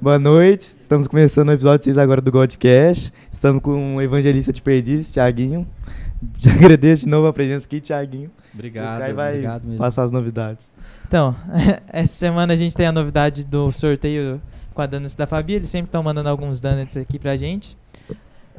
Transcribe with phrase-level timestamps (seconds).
[0.00, 0.74] Boa noite.
[0.80, 3.12] Estamos começando o episódio 6 agora do Godcast.
[3.32, 5.66] Estamos com o evangelista de Perdiz, Tiaguinho.
[6.38, 8.30] Já agradeço de novo a presença aqui, Tiaguinho.
[8.52, 8.96] Obrigado.
[8.96, 9.78] O Caio vai obrigado mesmo.
[9.78, 10.70] passar as novidades.
[11.08, 11.34] Então,
[11.88, 14.40] essa semana a gente tem a novidade do sorteio
[14.74, 15.54] com a Donuts da Fabi.
[15.54, 17.76] Eles sempre estão mandando alguns donuts aqui pra gente.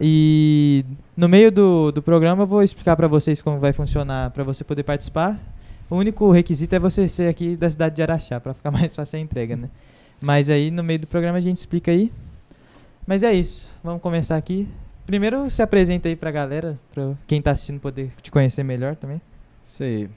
[0.01, 0.85] E
[1.15, 4.63] no meio do, do programa eu vou explicar pra vocês como vai funcionar pra você
[4.63, 5.39] poder participar.
[5.89, 9.17] O único requisito é você ser aqui da cidade de Araxá, pra ficar mais fácil
[9.17, 9.69] a entrega, né?
[10.21, 12.11] Mas aí no meio do programa a gente explica aí.
[13.05, 14.67] Mas é isso, vamos começar aqui.
[15.05, 19.21] Primeiro se apresenta aí pra galera, pra quem tá assistindo poder te conhecer melhor também.
[19.79, 20.09] Aí.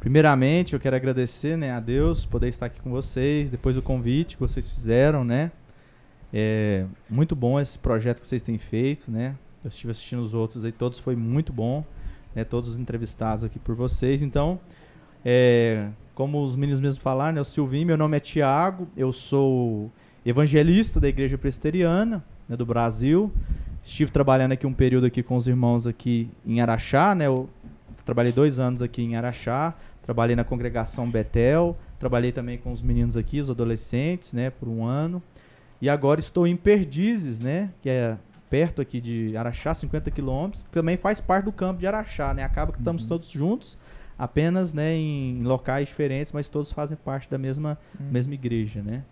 [0.00, 4.36] Primeiramente, eu quero agradecer né, a Deus poder estar aqui com vocês, depois do convite
[4.36, 5.52] que vocês fizeram, né?
[6.32, 9.36] É muito bom esse projeto que vocês têm feito, né?
[9.62, 11.84] Eu estive assistindo os outros aí, todos foi muito bom,
[12.34, 12.44] né?
[12.44, 14.22] Todos os entrevistados aqui por vocês.
[14.22, 14.58] Então,
[15.24, 17.40] é, como os meninos mesmo falaram, né?
[17.40, 19.90] O Silvinho, meu nome é Tiago, eu sou
[20.24, 23.32] evangelista da Igreja Presbiteriana né, do Brasil.
[23.82, 27.26] Estive trabalhando aqui um período aqui com os irmãos aqui em Araxá, né?
[27.26, 27.48] Eu
[28.04, 33.16] trabalhei dois anos aqui em Araxá, trabalhei na congregação Betel, trabalhei também com os meninos
[33.16, 35.22] aqui, os adolescentes, né, por um ano.
[35.80, 38.16] E agora estou em Perdizes, né, que é
[38.50, 42.44] perto aqui de Araxá, 50 quilômetros, também faz parte do campo de Araxá, né?
[42.44, 43.08] Acaba que estamos Uhum.
[43.08, 43.76] todos juntos,
[44.18, 48.04] apenas, né, em locais diferentes, mas todos fazem parte da mesma, Hum.
[48.10, 49.02] mesma igreja, né?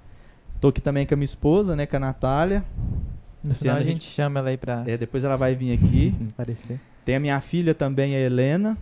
[0.54, 2.64] Estou aqui também com a minha esposa, né, com a Natália.
[3.54, 6.14] Final a gente chama ela aí pra É, depois ela vai vir aqui.
[6.32, 6.78] aparecer.
[7.04, 8.78] Tem a minha filha também, a Helena,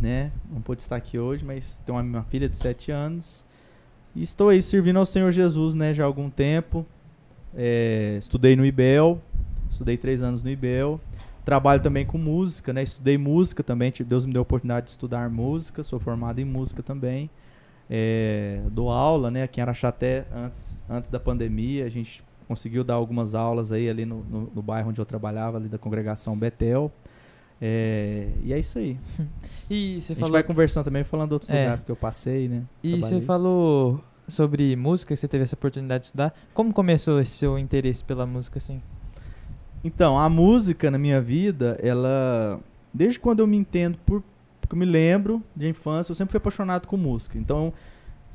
[0.00, 0.30] né?
[0.52, 3.44] Não pôde estar aqui hoje, mas tem uma, uma filha de 7 anos.
[4.14, 5.92] E estou aí servindo ao Senhor Jesus, né?
[5.92, 6.86] Já há algum tempo.
[7.56, 9.20] É, estudei no IBEL,
[9.68, 11.00] estudei três anos no IBEL.
[11.44, 12.82] Trabalho também com música, né?
[12.82, 16.82] Estudei música também, Deus me deu a oportunidade de estudar música, sou formado em música
[16.82, 17.28] também.
[17.88, 19.42] É, dou aula, né?
[19.42, 24.06] Aqui em Araxaté, antes, antes da pandemia, a gente conseguiu dar algumas aulas aí ali
[24.06, 26.90] no, no, no bairro onde eu trabalhava, ali da congregação Betel.
[27.60, 28.98] É, e é isso aí.
[29.70, 31.60] E você a gente vai conversando também, falando outros É.
[31.62, 32.64] lugares que eu passei, né?
[32.82, 36.34] E você falou sobre música, você teve essa oportunidade de estudar.
[36.52, 38.82] Como começou esse seu interesse pela música, assim?
[39.84, 42.58] Então, a música na minha vida, ela.
[42.92, 44.22] Desde quando eu me entendo, por,
[44.60, 47.36] porque eu me lembro de infância, eu sempre fui apaixonado com música.
[47.36, 47.72] Então,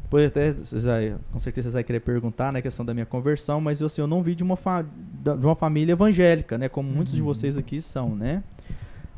[0.04, 3.06] depois até, vocês vai- com certeza vocês vão querer perguntar, né, a questão da minha
[3.06, 6.90] conversão, mas assim, eu não vi de uma, fa- de uma família evangélica, né, como
[6.92, 7.28] muitos de Uhum.
[7.28, 8.44] vocês aqui são, né?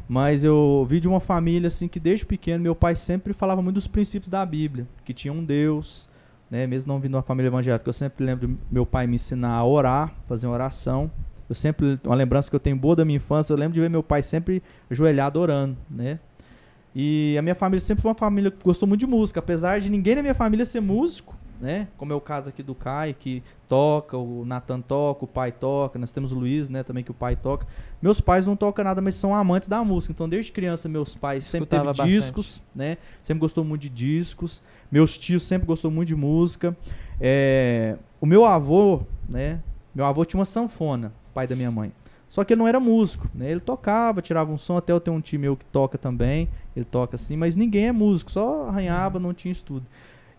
[0.08, 3.76] Mas eu vi de uma família assim que desde pequeno meu pai sempre falava muito
[3.76, 6.10] dos princípios da Bíblia, que tinha um Deus,
[6.50, 6.68] né?
[6.68, 9.54] Mesmo não vindo de uma família evangélica, eu sempre lembro de meu pai me ensinar
[9.54, 11.10] a orar, fazer uma oração.
[11.52, 13.90] Eu sempre uma lembrança que eu tenho boa da minha infância, eu lembro de ver
[13.90, 16.18] meu pai sempre ajoelhado orando, né?
[16.96, 19.90] E a minha família sempre foi uma família que gostou muito de música, apesar de
[19.90, 21.90] ninguém na minha família ser músico, né?
[21.98, 26.00] Como é o caso aqui do Caio, que toca, o Nathan toca, o pai toca,
[26.00, 27.68] nós temos o Luiz, né, também que o pai toca.
[28.02, 30.14] Meus pais não tocam nada, mas são amantes da música.
[30.14, 32.12] Então, desde criança, meus pais sempre teve Escutava bastante.
[32.12, 32.98] discos, né?
[33.22, 34.64] Sempre gostou muito de discos.
[34.90, 36.78] Meus tios sempre gostou muito de música.
[37.20, 39.60] É, o meu avô, né?
[39.94, 41.92] Meu avô tinha uma sanfona, pai da minha mãe.
[42.28, 43.52] Só que ele não era músico, né?
[43.52, 46.86] Ele tocava, tirava um som, até eu tenho um tio meu que toca também, ele
[46.86, 49.86] toca assim, mas ninguém é músico, só arranhava, não tinha estudo.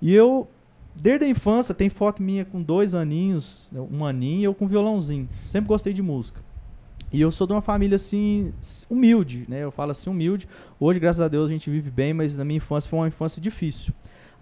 [0.01, 0.49] E eu,
[0.97, 5.29] desde a infância, tem foto minha com dois aninhos, um aninho, e eu com violãozinho.
[5.45, 6.41] Sempre gostei de música.
[7.13, 8.55] E eu sou de uma família assim,
[8.89, 9.63] humilde, né?
[9.63, 10.49] Eu falo assim, humilde.
[10.81, 13.41] Hoje, graças a Deus, a gente vive bem, mas na minha infância foi uma infância
[13.41, 13.93] difícil.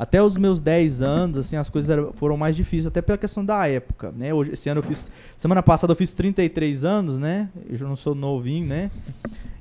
[0.01, 3.45] Até os meus 10 anos, assim, as coisas eram- foram mais difíceis, até pela questão
[3.45, 4.33] da época, né?
[4.33, 7.51] Hoje, esse ano eu fiz, semana passada eu fiz 33 anos, né?
[7.69, 8.91] Eu já não sou novinho, né?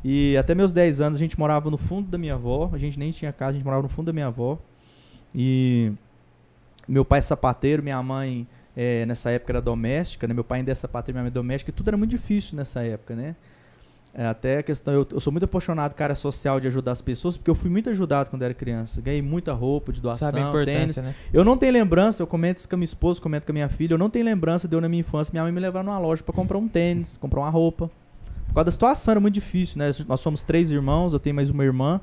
[0.02, 2.98] E até meus 10 anos a gente morava no fundo da minha avó, a gente
[2.98, 4.58] nem tinha casa, a gente morava no fundo da minha avó.
[5.36, 5.92] E
[6.88, 10.34] meu pai é sapateiro, minha mãe é, nessa época era doméstica, né?
[10.34, 12.82] Meu pai ainda é sapateiro, minha mãe é doméstica, e tudo era muito difícil nessa
[12.82, 13.36] época, né?
[14.14, 17.38] É, até a questão, eu, eu sou muito apaixonado, cara, social de ajudar as pessoas,
[17.38, 19.00] porque eu fui muito ajudado quando era criança.
[19.02, 20.98] Ganhei muita roupa de doação, Sabe a tênis.
[20.98, 21.16] importância, né?
[21.32, 23.70] Eu não tenho lembrança, eu comento isso com a minha esposa, comento com a minha
[23.70, 26.00] filha, eu não tenho lembrança de eu na minha infância, minha mãe me levar numa
[26.00, 27.90] loja pra comprar um tênis, comprar uma roupa.
[28.48, 29.92] Por causa da situação, era muito difícil, né?
[30.08, 32.02] Nós somos três irmãos, eu tenho mais uma irmã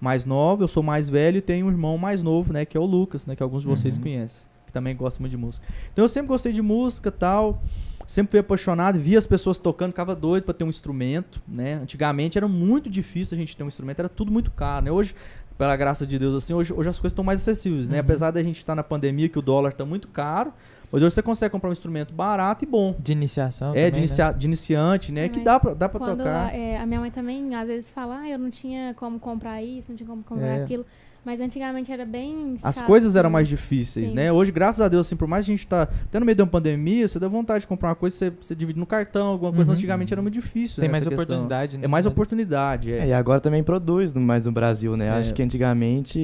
[0.00, 2.64] mais nova, eu sou mais velho e tenho um irmão mais novo, né?
[2.64, 3.36] Que é o Lucas, né?
[3.36, 4.02] Que alguns de vocês Uhum.
[4.02, 5.64] conhecem, também gosta muito de música.
[5.92, 7.62] Então eu sempre gostei de música tal,
[8.06, 11.74] sempre fui apaixonado, via as pessoas tocando, ficava doido pra ter um instrumento, né?
[11.82, 14.90] Antigamente era muito difícil a gente ter um instrumento, era tudo muito caro, né?
[14.92, 15.14] Hoje,
[15.56, 17.94] pela graça de Deus, assim, hoje, hoje as coisas estão mais acessíveis, né?
[17.96, 18.00] Uhum.
[18.00, 20.52] Apesar da gente estar na pandemia, que o dólar tá muito caro,
[20.92, 22.94] mas hoje você consegue comprar um instrumento barato e bom.
[22.98, 23.98] De iniciação É, também, de, né?
[24.06, 25.28] inicia- de iniciante, né?
[25.28, 26.48] Que dá pra, dá pra tocar.
[26.48, 29.62] a, é, a minha mãe também às vezes fala, ah, eu não tinha como comprar
[29.62, 30.62] isso, não tinha como comprar É.
[30.62, 30.84] aquilo.
[31.24, 32.54] Mas antigamente era bem.
[32.62, 33.34] As escasso, coisas eram né?
[33.34, 34.14] mais difíceis, Sim.
[34.14, 34.30] né?
[34.30, 36.42] Hoje, graças a Deus, assim, por mais que a gente tá até no meio de
[36.42, 39.52] uma pandemia, você dá vontade de comprar uma coisa, você, você divide no cartão, alguma
[39.52, 39.70] coisa.
[39.72, 39.76] Uhum.
[39.76, 40.80] Antigamente era muito difícil.
[40.80, 41.24] Tem né, mais essa questão.
[41.36, 41.84] oportunidade, né?
[41.84, 42.92] É mais oportunidade.
[42.92, 42.98] É.
[42.98, 45.06] É, e agora também produz no- mais no Brasil, né?
[45.06, 45.10] É.
[45.10, 46.18] Acho que antigamente.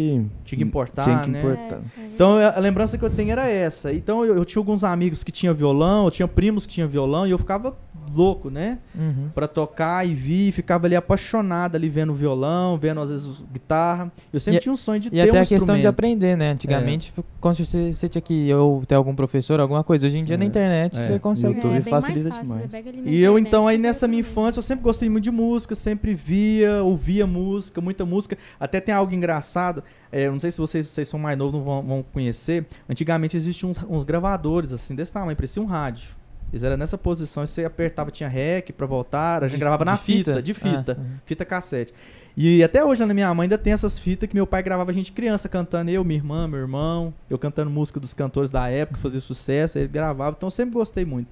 [0.45, 1.39] Tinha que importar, Tinha que né?
[1.41, 1.77] importar.
[1.99, 3.93] É, é Então a a lembrança que eu tenho era essa.
[3.93, 7.27] Então eu, eu tinha alguns amigos que tinham violão, eu tinha primos que tinham violão
[7.27, 7.75] e eu ficava
[8.15, 8.79] louco, né?
[8.95, 9.29] Uhum.
[9.35, 14.11] Pra tocar e vir, ficava ali apaixonado ali vendo violão, vendo às vezes guitarra.
[14.33, 15.87] Eu sempre E- tinha um sonho de E ter até um a questão de.
[15.87, 15.89] É.
[15.89, 16.51] aprender, né?
[16.53, 20.07] Antigamente, com certeza você tinha que ou ter algum professor, alguma coisa.
[20.07, 20.47] Hoje em dia na É.
[20.47, 21.07] internet É.
[21.07, 21.55] você consegue.
[21.57, 22.71] YouTube é facilita fácil, demais.
[22.71, 25.31] você na E eu então aí e nessa minha infância eu sempre gostei muito de
[25.31, 28.37] música, sempre via, ouvia música, muita música.
[28.59, 31.63] Até tem algo engraçado, é, eu não sei se vocês, vocês são mais novos, não
[31.63, 32.67] vão, vão conhecer.
[32.89, 36.09] Antigamente existiam uns, uns gravadores assim desse tamanho, parecia um rádio.
[36.53, 39.85] Eles eram nessa posição, e você apertava, tinha rec pra voltar, a gente De- gravava
[39.85, 40.43] na fita, fita?
[40.43, 41.95] de fita, Ah, fita cassete.
[42.37, 44.95] E até hoje na minha mãe ainda tem essas fitas que meu pai gravava a
[44.95, 48.97] gente criança cantando, eu, minha irmã, meu irmão, eu cantando música dos cantores da época,
[48.97, 51.29] que fazia sucesso, ele gravava, então eu sempre gostei muito.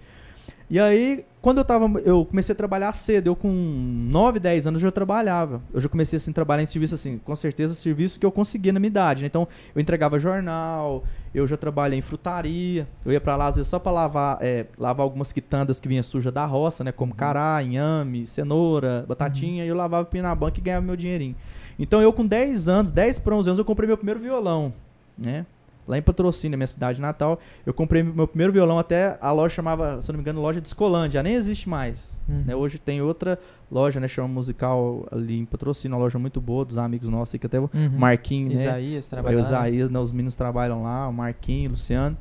[0.71, 4.83] E aí, quando eu tava, eu comecei a trabalhar cedo, eu com 9, 10 anos
[4.83, 5.63] já trabalhava.
[5.73, 8.71] Eu já comecei assim a trabalhar em serviço assim, com certeza serviço que eu conseguia
[8.71, 9.29] na minha idade, né?
[9.29, 11.05] Então, eu entregava jornal,
[11.35, 14.67] eu já trabalhei em frutaria, eu ia pra lá às vezes só pra lavar, é,
[14.79, 19.69] lavar algumas quitandas que vinha suja da roça, né, como cará, inhame, cenoura, batatinha, e
[19.69, 21.37] eu lavava pino na banca e ganhava meu dinheirinho.
[21.79, 24.73] Então, eu com 10 anos, 10 para 11 anos, eu comprei meu primeiro violão,
[25.17, 25.47] né?
[25.89, 30.03] Lá em Patrocínio, minha cidade natal, eu comprei meu primeiro violão até a loja chamava,
[30.03, 32.21] se eu não me engano, loja de Escolândia, nem existe mais.
[32.29, 32.45] Uhum.
[32.47, 32.55] né?
[32.55, 33.39] Hoje tem outra
[33.73, 37.39] loja, né, chama Musical ali em Patrocínio, uma loja muito boa dos amigos nossos, aí,
[37.41, 37.91] que até o Uhum.
[37.99, 38.61] Marquinhos, né?
[38.61, 39.41] Isaías É, trabalhando.
[39.41, 42.17] o Isaías, né, os meninos trabalham lá, o Marquinhos, o Luciano.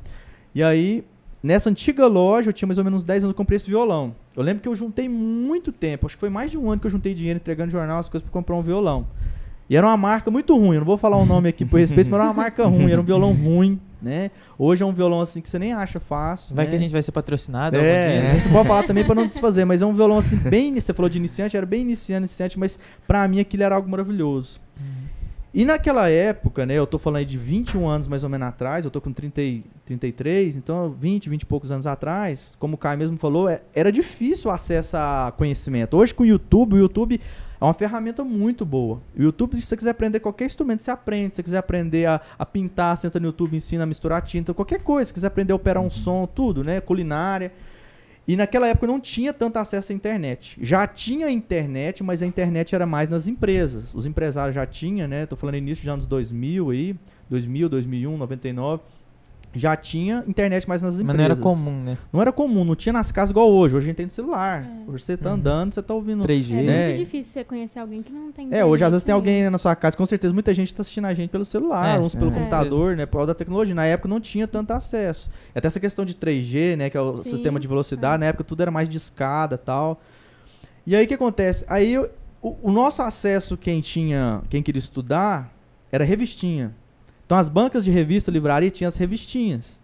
[0.54, 1.04] E aí,
[1.42, 4.14] nessa antiga loja, eu tinha mais ou menos uns 10 anos, eu comprei esse violão.
[4.34, 6.86] Eu lembro que eu juntei muito tempo, acho que foi mais de um ano que
[6.86, 9.06] eu juntei dinheiro entregando jornal, as coisas pra comprar um violão.
[9.68, 12.08] E era uma marca muito ruim, eu não vou falar o nome aqui por respeito,
[12.10, 14.30] mas era uma marca ruim, era um violão ruim, né?
[14.58, 16.56] Hoje é um violão assim que você nem acha fácil.
[16.56, 16.70] Vai né?
[16.70, 18.34] que a gente vai ser patrocinado É, dia, a né?
[18.36, 20.94] gente não pode falar também pra não desfazer, mas é um violão assim bem, você
[20.94, 24.58] falou de iniciante, era bem iniciante, iniciante, mas pra mim aquilo era algo maravilhoso.
[25.52, 28.84] E naquela época, né, eu tô falando aí de 21 anos mais ou menos atrás,
[28.84, 32.78] eu tô com 30, e- 33, então 20, 20 e poucos anos atrás, como o
[32.78, 35.96] Caio mesmo falou, é- era difícil o acesso a conhecimento.
[35.96, 37.20] Hoje com o YouTube, o YouTube
[37.60, 39.00] é uma ferramenta muito boa.
[39.16, 41.34] O YouTube, se você quiser aprender qualquer instrumento, você aprende.
[41.34, 44.82] Se você quiser aprender a, a pintar, senta no YouTube, ensina a misturar tinta, qualquer
[44.82, 45.08] coisa.
[45.08, 46.80] Se quiser aprender a operar um som, tudo, né?
[46.80, 47.52] Culinária.
[48.28, 50.58] E naquela época não tinha tanto acesso à internet.
[50.60, 53.94] Já tinha internet, mas a internet era mais nas empresas.
[53.94, 55.24] Os empresários já tinham, né?
[55.24, 56.96] Tô falando início dos anos 2000 aí,
[57.30, 58.82] 2000, 2001, 99.
[59.54, 61.18] Já tinha internet mais nas Mas empresas.
[61.18, 61.98] não era comum, né?
[62.12, 63.74] Não era comum, não tinha nas casas igual hoje.
[63.76, 64.62] Hoje a gente tem no celular.
[64.62, 64.90] É.
[64.90, 65.34] Hoje você tá Uhum.
[65.36, 66.22] andando, você tá ouvindo.
[66.22, 66.58] 3G.
[66.58, 66.86] É né?
[66.88, 69.56] muito difícil você conhecer alguém que não tem É, hoje às vezes tem alguém na
[69.58, 72.30] sua casa, com certeza muita gente tá assistindo a gente pelo celular, É, uns pelo
[72.30, 72.34] é.
[72.34, 73.74] computador, né, por causa da tecnologia.
[73.74, 75.30] Na época não tinha tanto acesso.
[75.54, 78.18] Até essa questão de 3G, né, que é o Sim, sistema de velocidade, é.
[78.18, 80.00] na época tudo era mais de escada e tal.
[80.86, 81.64] E aí o que acontece?
[81.68, 82.08] Aí o,
[82.62, 85.52] o nosso acesso, quem tinha, quem queria estudar,
[85.90, 86.74] era revistinha.
[87.28, 89.82] Então as bancas de revista, livraria, tinham as revistinhas.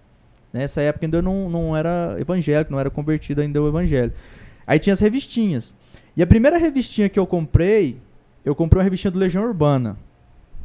[0.51, 4.15] Nessa época ainda eu não, não era evangélico, não era convertido ainda ao evangelho.
[4.67, 5.75] Aí tinha as revistinhas.
[6.17, 7.99] E a primeira revistinha que eu comprei,
[8.47, 9.99] eu comprei uma revistinha do Legião Urbana.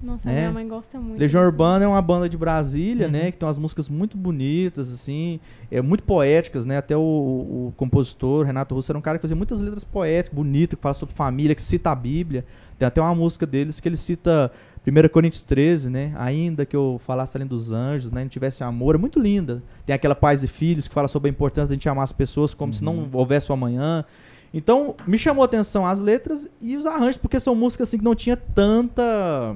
[0.01, 0.33] Nossa, É.
[0.33, 1.19] minha mãe gosta muito.
[1.19, 1.51] Legião disso.
[1.51, 3.11] Urbana é uma banda de Brasília, Uhum.
[3.11, 3.31] né?
[3.31, 6.77] Que tem umas músicas muito bonitas, assim, é, muito poéticas, né?
[6.77, 10.33] Até o, o- o compositor, Renato Russo, era um cara que fazia muitas letras poéticas,
[10.33, 12.45] bonitas, que fala sobre família, que cita a Bíblia.
[12.77, 14.49] Tem até uma música deles que ele cita
[14.86, 16.14] 1 Coríntios 13, né?
[16.18, 18.21] Ainda que eu falasse além dos anjos, né?
[18.21, 18.95] Não tivesse amor.
[18.95, 19.62] É muito linda.
[19.86, 22.12] Tem aquela Pais e Filhos que fala sobre a importância de a gente amar as
[22.12, 24.06] pessoas como se não houvesse o amanhã.
[24.54, 28.04] Então, me chamou a atenção as letras e os arranjos, porque são músicas assim que
[28.04, 29.56] não tinha tanta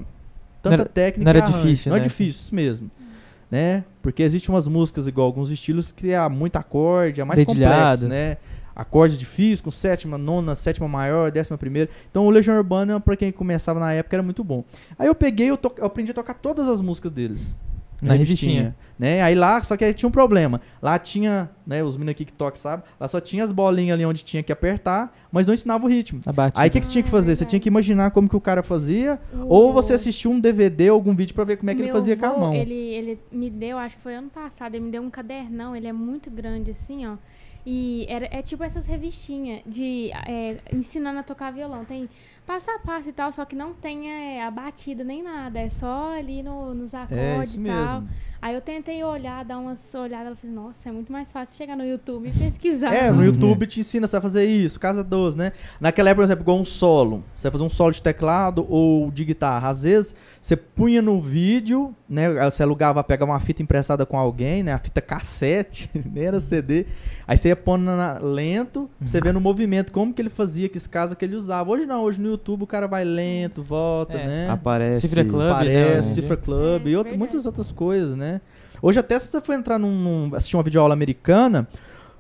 [0.62, 2.04] tanta Não técnica não era difícil, Não é né?
[2.08, 2.92] difícil isso mesmo.
[3.52, 3.84] Né?
[4.02, 8.04] Porque existem umas músicas igual alguns estilos que é muito acorde, é mais Dedilhado.
[8.04, 8.38] complexo, né?
[8.76, 11.90] Acordes difíceis, com sétima, nona, sétima maior, décima primeira.
[12.10, 14.64] Então o Legião Urbana, pra quem começava na época, era muito bom.
[14.98, 17.58] Aí eu peguei, eu, to- eu aprendi a tocar todas as músicas deles.
[18.02, 18.76] Na revistinha.
[19.00, 19.22] Né?
[19.22, 20.60] Aí lá, só que aí tinha um problema.
[20.82, 22.84] Lá tinha, né, os meninos aqui que tocam, sabe?
[23.00, 26.20] Lá só tinha as bolinhas ali onde tinha que apertar, mas não ensinava o ritmo.
[26.60, 27.34] Aí o que, que você tinha que fazer?
[27.38, 30.90] Você tinha que imaginar como que o cara fazia, O- ou você assistiu um DVD
[30.90, 32.54] ou algum vídeo pra ver como é que ele Meu fazia com a mão.
[32.54, 35.88] Ele, ele me deu, acho que foi ano passado, ele me deu um cadernão, ele
[35.88, 37.14] é muito grande assim, ó.
[37.66, 41.86] E era, é tipo essas revistinhas de é, ensinando a tocar violão.
[41.86, 42.10] Tem
[42.46, 45.60] passo a passo e tal, só que não tem é, a batida nem nada.
[45.60, 48.02] É só ali no- nos acordes É, e tal.
[48.02, 48.10] mesmo.
[48.46, 51.78] Aí eu tentei olhar, dar umas olhadas, ela falou, nossa, é muito mais fácil chegar
[51.78, 52.94] no YouTube e pesquisar.
[52.94, 53.24] É, no Uhum.
[53.24, 55.54] YouTube te ensina você a fazer isso, casa 12, né?
[55.80, 57.24] Naquela época, por exemplo, igual um solo.
[57.38, 59.70] Você vai fazer um solo de teclado ou de guitarra.
[59.70, 62.28] Às vezes, você punha no vídeo, né?
[62.38, 64.74] aí Você alugava, pegava uma fita emprestada com alguém, né?
[64.74, 66.86] A fita cassete, nem era CD.
[67.26, 70.68] Aí você ia pondo na- lento, pra você vê no movimento como que ele fazia,
[70.68, 71.72] que casa que ele usava.
[71.72, 74.28] Hoje não, hoje no YouTube o cara vai lento, volta, É.
[74.28, 74.50] né?
[74.50, 75.00] Aparece.
[75.00, 76.14] Cifra Club, Parece, né?
[76.14, 77.18] Cifra Club É, e verdade.
[77.18, 78.33] muitas outras coisas, né?
[78.82, 81.68] Hoje até se você for entrar num, num- assistir uma videoaula americana,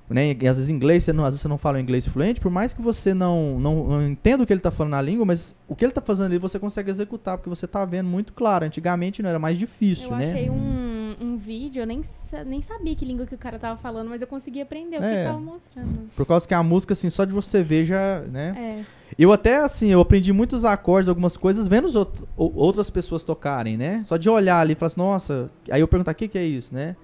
[0.10, 2.52] né, e às vezes inglês, você não, às vezes você não fala inglês fluente, por
[2.52, 5.56] mais que você não, não, não entenda o que ele está falando na língua, mas
[5.68, 8.66] o que ele está fazendo ali você consegue executar, porque você está vendo muito claro.
[8.66, 10.32] Antigamente não era mais difícil, Eu né?
[10.32, 12.02] achei um, um vídeo, eu nem,
[12.46, 15.06] nem sabia que língua que o cara tava falando, mas eu consegui aprender o que
[15.06, 15.16] É.
[15.22, 16.10] ele tava mostrando.
[16.16, 18.82] Por causa que a música, assim, só de você ver já, né?
[18.90, 19.04] É.
[19.18, 23.78] Eu até, assim, eu aprendi muitos acordes, algumas coisas, vendo outro- ou- outras pessoas tocarem,
[23.78, 24.02] né?
[24.06, 26.44] Só de olhar ali e falar assim, nossa, aí eu perguntar o que, que é
[26.44, 26.96] isso, né?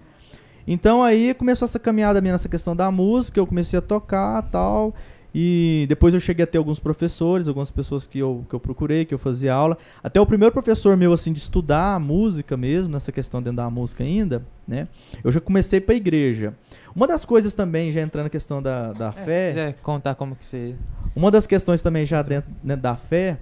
[0.72, 4.94] Então aí começou essa caminhada minha nessa questão da música, eu comecei a tocar tal.
[5.34, 9.04] E depois eu cheguei a ter alguns professores, algumas pessoas que eu, que eu procurei,
[9.06, 9.78] que eu fazia aula.
[10.04, 13.70] Até o primeiro professor meu, assim, de estudar a música mesmo, nessa questão dentro da
[13.70, 14.88] música ainda, né?
[15.24, 16.54] Eu já comecei pra igreja.
[16.96, 19.48] Uma das coisas também, já entrando na questão da, da É, fé.
[19.48, 20.76] Se quiser contar como que você.
[21.16, 23.38] Uma das questões também já dentro, dentro da fé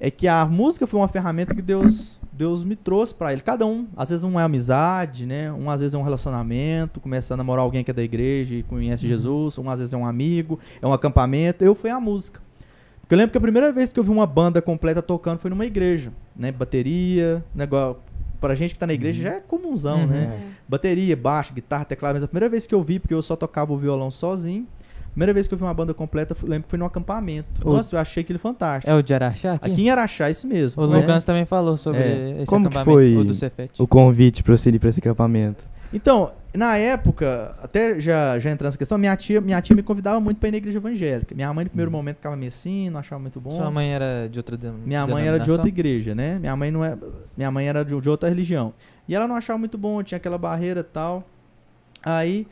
[0.00, 3.42] é que a música foi uma ferramenta que Deus, Deus me trouxe pra ele.
[3.42, 5.52] Cada um, às vezes um é amizade, né?
[5.52, 8.62] Um às vezes é um relacionamento, começa a namorar alguém que é da igreja e
[8.62, 11.62] conhece Jesus, um às vezes é um amigo, é um acampamento.
[11.62, 12.40] Eu fui a música.
[13.00, 15.50] Porque eu lembro que a primeira vez que eu vi uma banda completa tocando foi
[15.50, 16.50] numa igreja, né?
[16.50, 18.00] Bateria, negócio
[18.40, 20.06] pra gente que tá na igreja já é comunzão, Uhum.
[20.06, 20.40] né?
[20.68, 23.72] Bateria, baixo, guitarra, teclado, mas a primeira vez que eu vi, porque eu só tocava
[23.72, 24.66] o violão sozinho,
[25.12, 27.48] primeira vez que eu vi uma banda completa, eu lembro que foi num acampamento.
[27.68, 28.90] O- Nossa, eu achei aquele fantástico.
[28.90, 29.54] É o de Araxá?
[29.54, 29.70] Aqui?
[29.72, 30.82] Aqui em Araxá, isso mesmo.
[30.82, 30.98] O né?
[30.98, 32.36] Lucas também falou sobre É.
[32.38, 33.80] esse Como que acampamento, foi o do Cefete.
[33.82, 35.64] O convite pra você ir pra esse acampamento.
[35.94, 40.18] Então, na época, até já, já entrando nessa questão, minha tia, minha tia me convidava
[40.20, 41.34] muito pra ir na igreja evangélica.
[41.34, 43.50] Minha mãe, no primeiro momento, ficava meio assim, não achava muito bom.
[43.50, 45.52] Sua mãe era de outra den- Minha mãe era de denominação?
[45.54, 46.38] outra igreja, né?
[46.38, 46.96] Minha mãe não é,
[47.36, 48.72] minha mãe era de, de outra religião.
[49.06, 51.24] E ela não achava muito bom, tinha aquela barreira e tal.
[52.02, 52.46] Aí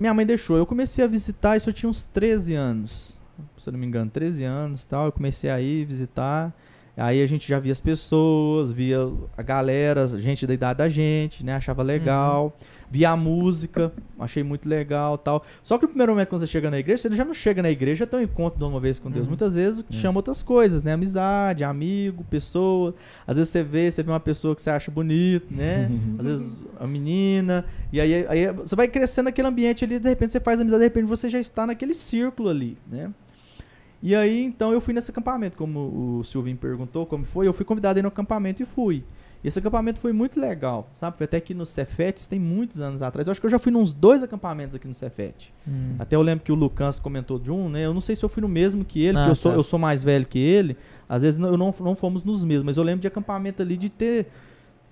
[0.00, 0.56] minha mãe deixou.
[0.56, 3.20] Eu comecei a visitar, isso eu tinha uns 13 anos.
[3.58, 5.06] Se eu não me engano, 13 anos, tal.
[5.06, 6.54] Eu comecei a ir visitar.
[7.00, 8.98] Aí a gente já via as pessoas, via
[9.36, 11.54] a galera, gente da idade da gente, né?
[11.54, 12.56] Achava legal.
[12.92, 15.44] Via a música, achei muito legal tal.
[15.62, 17.70] Só que no primeiro momento, quando você chega na igreja, você já não chega na
[17.70, 19.26] igreja, tem um encontro de uma vez com Deus.
[19.26, 19.30] Uhum.
[19.30, 19.92] Muitas vezes É.
[19.94, 20.92] chama outras coisas, né?
[20.92, 22.92] Amizade, amigo, pessoa.
[23.26, 25.88] Às vezes você vê, você vê uma pessoa que você acha bonito, né?
[26.18, 27.64] Às vezes a menina.
[27.92, 30.86] E aí, aí você vai crescendo naquele ambiente ali, de repente você faz amizade, de
[30.86, 33.08] repente você já está naquele círculo ali, né?
[34.02, 37.64] E aí, então, eu fui nesse acampamento, como o Silvinho perguntou como foi, eu fui
[37.64, 39.04] convidado aí no acampamento e fui.
[39.42, 41.16] E esse acampamento foi muito legal, sabe?
[41.16, 43.26] Foi até aqui no Cefetes, tem muitos anos atrás.
[43.26, 45.52] Eu acho que eu já fui nos dois acampamentos aqui no Cefete.
[45.66, 45.94] Hum.
[45.98, 47.86] Até eu lembro que o Lucas comentou de um, né?
[47.86, 49.56] Eu não sei se eu fui no mesmo que ele, Ah, porque eu sou, tá.
[49.58, 50.76] eu sou mais velho que ele.
[51.08, 53.88] Às vezes eu não, não fomos nos mesmos, mas eu lembro de acampamento ali de
[53.88, 54.26] ter,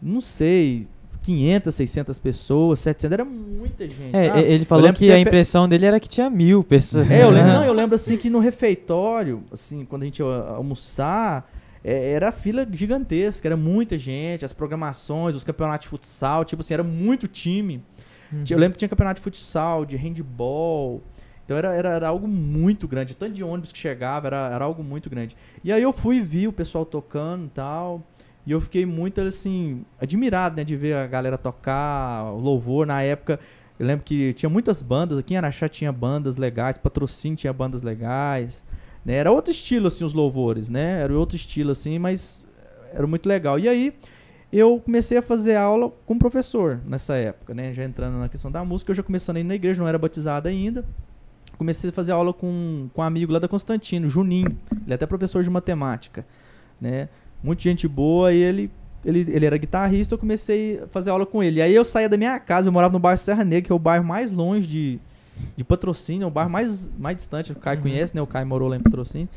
[0.00, 0.88] não sei,
[1.22, 4.40] 500, 600 pessoas, 700, era muita gente, É, sabe?
[4.42, 7.10] ele falou que você a pe- impressão dele era que tinha mil pessoas.
[7.10, 10.24] é, eu lembro, não, eu lembro assim que no refeitório, assim, quando a gente ia
[10.26, 11.50] almoçar,
[11.84, 16.74] é, era fila gigantesca, era muita gente, as programações, os campeonatos de futsal, tipo assim,
[16.74, 17.82] era muito time.
[18.32, 18.44] Uhum.
[18.48, 21.02] Eu lembro que tinha campeonato de futsal, de handball.
[21.44, 23.14] Então era, era, era algo muito grande.
[23.14, 25.34] Tanto de ônibus que chegava, era, era algo muito grande.
[25.64, 28.02] E aí eu fui e vi o pessoal tocando e tal.
[28.48, 30.64] E eu fiquei muito, assim, admirado, né?
[30.64, 32.86] De ver a galera tocar, o louvor.
[32.86, 33.38] Na época,
[33.78, 35.18] eu lembro que tinha muitas bandas.
[35.18, 36.78] Aqui em Araxá tinha bandas legais.
[36.78, 38.64] Patrocínio tinha bandas legais.
[39.04, 39.16] Né?
[39.16, 41.02] Era outro estilo, assim, os louvores, né?
[41.02, 42.46] Era outro estilo, assim, mas
[42.90, 43.58] era muito legal.
[43.58, 43.92] E aí,
[44.50, 47.74] eu comecei a fazer aula com o professor nessa época, né?
[47.74, 49.98] Já entrando na questão da música, eu já começando a ir na igreja, não era
[49.98, 50.86] batizado ainda.
[51.58, 54.56] Comecei a fazer aula com, com um amigo lá da Constantino, Juninho.
[54.72, 56.24] Ele é até professor de matemática,
[56.80, 57.10] né?
[57.42, 58.70] Muita gente boa e ele,
[59.04, 61.58] ele, ele era guitarrista, eu comecei a fazer aula com ele.
[61.58, 63.74] E aí eu saía da minha casa, eu morava no bairro Serra Negra, que é
[63.74, 64.98] o bairro mais longe de,
[65.56, 67.82] de patrocínio, é o bairro mais, mais distante, o Caio Uhum.
[67.84, 68.20] conhece, né?
[68.22, 69.28] O Caio morou lá em patrocínio.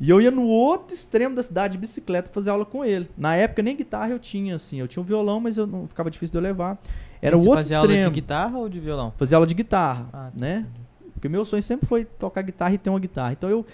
[0.00, 3.08] E eu ia no outro extremo da cidade de bicicleta fazer aula com ele.
[3.16, 4.80] Na época nem guitarra eu tinha, assim.
[4.80, 6.76] Eu tinha um violão, mas eu não ficava difícil de eu levar.
[7.20, 8.10] Era o outro fazia aula extremo.
[8.10, 9.12] de guitarra ou de violão?
[9.16, 10.66] Fazia aula de guitarra, Ah, tá, né?
[11.14, 13.32] Porque meu sonho sempre foi tocar guitarra e ter uma guitarra.
[13.32, 13.64] Então eu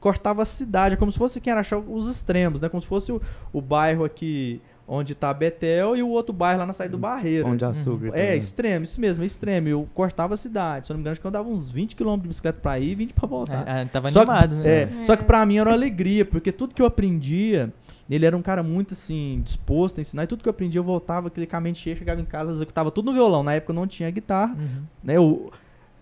[0.00, 2.68] cortava a cidade, como se fosse quem era achar os extremos, né?
[2.68, 3.20] Como se fosse o,
[3.52, 7.44] o bairro aqui onde tá Betel e o outro bairro lá na saída do Barreiro.
[7.46, 8.08] Pão de açúcar.
[8.08, 8.38] É, também.
[8.38, 9.66] extremo, isso mesmo, é extremo.
[9.66, 10.86] Eu cortava a cidade.
[10.86, 12.78] Se eu não me engano, acho que eu andava uns 20 km de bicicleta pra
[12.78, 13.66] ir e 20 pra voltar.
[13.66, 14.68] É, é, tava Só que- animado, né?
[14.68, 15.04] É, É.
[15.04, 17.72] Só que pra mim era uma alegria, porque tudo que eu aprendia,
[18.10, 20.24] Ele era um cara muito, assim, disposto a ensinar.
[20.24, 23.06] E tudo que eu aprendi, eu voltava, aquele mente cheia, chegava em casa, executava tudo
[23.06, 23.42] no violão.
[23.42, 24.82] Na época eu não tinha guitarra, Uhum.
[25.02, 25.18] né?
[25.18, 25.50] O,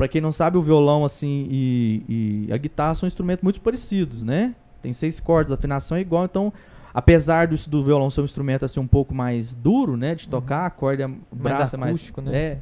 [0.02, 4.24] pra quem não sabe, o violão, assim, e, e a guitarra são instrumentos muito parecidos,
[4.24, 4.52] né?
[4.82, 6.24] Tem seis cordas, a afinação é igual.
[6.24, 6.52] Então,
[6.92, 10.16] apesar do, do violão ser um instrumento, assim, um pouco mais duro, né?
[10.16, 11.94] De tocar, a corda, o braço é mais...
[11.94, 12.36] acústico, né?
[12.36, 12.58] É,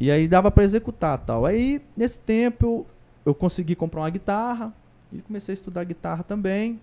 [0.00, 1.46] e aí dava pra executar tal.
[1.46, 2.86] Aí, nesse tempo, eu,
[3.26, 4.72] eu consegui comprar uma guitarra
[5.12, 6.80] e comecei a estudar guitarra também.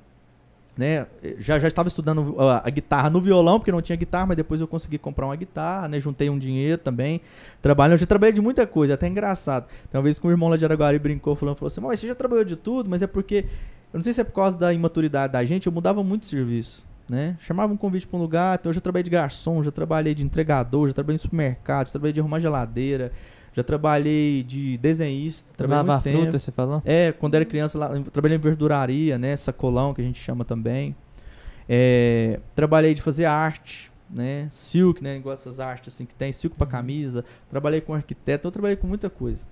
[0.77, 1.07] Né?
[1.37, 4.59] Já, já estava estudando a, a guitarra no violão, porque não tinha guitarra, mas depois
[4.59, 5.99] eu consegui comprar uma guitarra, né?
[5.99, 7.21] Juntei um dinheiro também.
[7.61, 9.67] Trabalho, eu já trabalhei de muita coisa, até engraçado.
[9.89, 12.15] Tem uma vez que um irmão lá de Araguari brincou, falando, falou assim, você já
[12.15, 13.45] trabalhou de tudo, mas é porque.
[13.93, 16.27] Eu não sei se é por causa da imaturidade da gente, eu mudava muito de
[16.27, 16.85] serviço.
[17.07, 17.37] Né?
[17.39, 20.23] Chamava um convite para um lugar, então eu já trabalhei de garçom, já trabalhei de
[20.23, 23.13] entregador, já trabalhei em supermercado, já trabalhei de arrumar geladeira,
[23.55, 26.21] já trabalhei de desenhista, trabalhei muito tempo.
[26.23, 26.81] fruta, você falou?
[26.85, 29.35] É, quando era criança, lá, trabalhei em verduraria, né?
[29.37, 30.93] Sacolão, que a gente chama também.
[31.67, 34.47] É, trabalhei de fazer arte, né?
[34.51, 35.17] Silk, né?
[35.17, 37.23] Igual essas artes assim que tem, silk pra camisa.
[37.49, 39.45] Trabalhei com arquiteto, então eu trabalhei com muita coisa.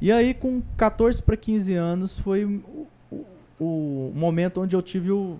[0.00, 3.24] E aí, com 14 para 15 anos, foi o, o-
[3.60, 5.36] o momento onde eu tive o.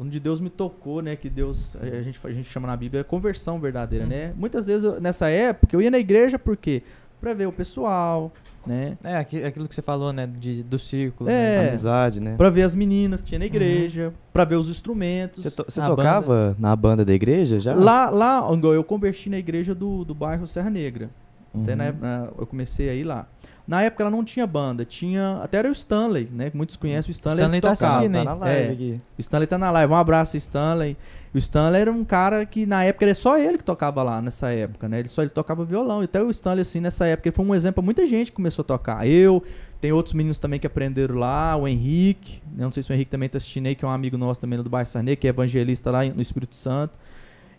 [0.00, 1.14] Onde Deus me tocou, né?
[1.14, 4.10] Que Deus, a gente, a gente chama na Bíblia, conversão verdadeira, Uhum.
[4.10, 4.32] né?
[4.34, 6.82] Muitas vezes, eu- nessa época, eu ia na igreja por quê?
[7.20, 8.32] Pra ver o pessoal,
[8.66, 8.96] né?
[9.04, 10.26] É, aqui- aquilo que você falou, né?
[10.26, 11.28] De, do círculo.
[11.28, 11.64] É.
[11.64, 11.68] Né?
[11.68, 12.34] Amizade, né?
[12.38, 15.42] Pra ver as meninas que tinha na igreja, pra ver os instrumentos.
[15.42, 17.74] Você, to- você tocava na banda da igreja já?
[17.74, 18.40] Lá, lá,
[18.74, 21.10] eu converti na igreja do, do bairro Serra Negra.
[21.54, 21.76] Até Uhum.
[21.76, 23.26] na, época- na- eu comecei aí lá.
[23.70, 25.38] Na época ela não tinha banda, tinha.
[25.44, 26.50] Até era o Stanley, né?
[26.50, 27.38] que Muitos conhecem o Stanley.
[27.38, 27.92] Stanley tá tocava.
[27.98, 28.72] assistindo, Tá na live É.
[28.72, 29.00] aqui.
[29.16, 29.92] O Stanley tá na live.
[29.92, 30.96] Um abraço, Stanley.
[31.32, 34.50] O Stanley era um cara que na época era só ele que tocava lá nessa
[34.50, 34.98] época, né?
[34.98, 36.02] Ele só ele tocava violão.
[36.02, 38.36] E até o Stanley, assim, nessa época, ele foi um exemplo pra muita gente que
[38.36, 39.06] começou a tocar.
[39.06, 39.40] Eu,
[39.80, 42.42] tem outros meninos também que aprenderam lá, o Henrique.
[42.58, 44.40] Eu não sei se o Henrique também tá assistindo aí, que é um amigo nosso
[44.40, 46.98] também do bairro Sarney, que é evangelista lá no Espírito Santo.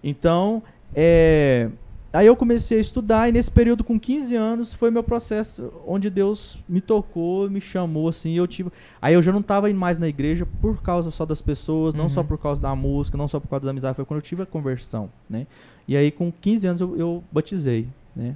[0.03, 0.62] Então,
[0.94, 1.70] é.
[2.13, 6.10] Aí eu comecei a estudar e nesse período com 15 anos foi meu processo onde
[6.10, 8.70] Deus me tocou, me chamou assim, eu tive
[9.01, 12.03] Aí eu já não tava indo mais na igreja por causa só das pessoas, não
[12.03, 12.10] Uhum.
[12.10, 14.41] só por causa da música, não só por causa da amizade, foi quando eu tive
[14.44, 15.48] a conversão, né?
[15.88, 18.36] E aí com 15 anos eu, eu batizei, né?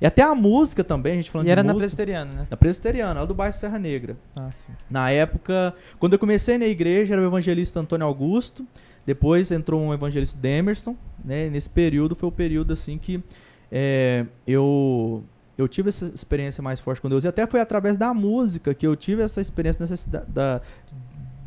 [0.00, 2.46] E até a música também, a gente falando E era de na música, presbiteriana, né?
[2.48, 4.16] na presbiteriana, lá do bairro Serra Negra.
[4.38, 4.72] Ah, sim.
[4.88, 8.64] Na época, quando eu comecei na igreja, era o evangelista Antônio Augusto.
[9.08, 10.94] Depois entrou um evangelista Demerson.
[11.24, 11.48] Né?
[11.48, 13.24] Nesse período foi o período assim que
[13.72, 15.24] é, eu
[15.56, 17.24] eu tive essa experiência mais forte com Deus.
[17.24, 20.60] E até foi através da música que eu tive essa experiência necessidade da,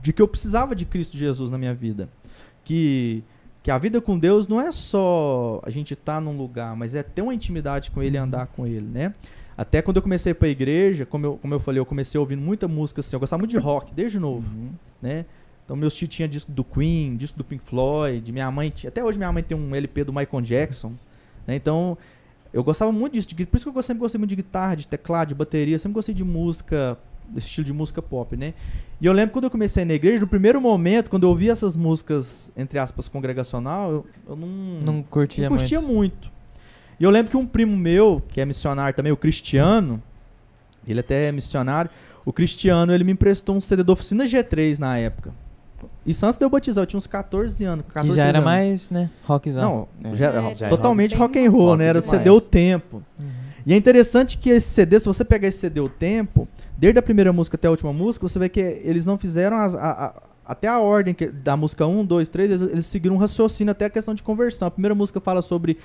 [0.01, 2.09] de que eu precisava de Cristo Jesus na minha vida.
[2.63, 3.23] Que
[3.61, 7.03] que a vida com Deus não é só a gente estar num lugar, mas é
[7.03, 9.13] ter uma intimidade com Ele e andar com Ele, né?
[9.55, 12.41] Até quando eu comecei para a igreja, como eu, como eu falei, eu comecei ouvindo
[12.41, 14.71] muita música assim, eu gostava muito de rock desde novo, Uhum.
[14.99, 15.25] né?
[15.71, 19.01] Então meus tios tinham disco do Queen, disco do Pink Floyd, minha mãe tinha, até
[19.01, 20.91] hoje minha mãe tem um LP do Michael Jackson,
[21.47, 21.55] né?
[21.55, 21.97] Então
[22.51, 24.85] eu gostava muito disso, de por isso que eu sempre gostei muito de guitarra, de
[24.85, 26.97] teclado, de bateria, sempre gostei de música,
[27.29, 28.53] desse estilo de música pop, né?
[28.99, 31.77] E eu lembro quando eu comecei na igreja, no primeiro momento, quando eu ouvi essas
[31.77, 34.47] músicas, entre aspas, congregacional, eu, eu não,
[34.83, 35.93] Não curtia, não curtia muito.
[35.93, 36.31] muito.
[36.99, 40.03] E eu lembro que um primo meu, que é missionário também, o Cristiano,
[40.85, 41.89] ele até é missionário,
[42.25, 45.33] o Cristiano, ele me emprestou um CD da Oficina G3 na época.
[46.05, 47.85] Isso antes de eu batizar, eu tinha uns 14 anos.
[47.87, 48.61] 14, Que já era 13 anos.
[48.61, 49.09] mais, né?
[49.25, 49.87] Rockzão.
[50.01, 50.15] Não, É.
[50.15, 51.85] já, É, já totalmente rock- rock and roll, rock né?
[51.85, 52.17] Era o demais.
[52.19, 53.03] CD O Tempo.
[53.19, 53.25] Uhum.
[53.65, 57.01] E é interessante que esse CD, se você pegar esse CD O Tempo, desde a
[57.01, 60.13] primeira música até a última música, você vê que eles não fizeram as- a- a-
[60.45, 63.85] até a ordem que- da música 1, 2, 3, eles, eles seguiram um raciocínio até
[63.85, 64.67] a questão de conversão.
[64.67, 65.77] A primeira música fala sobre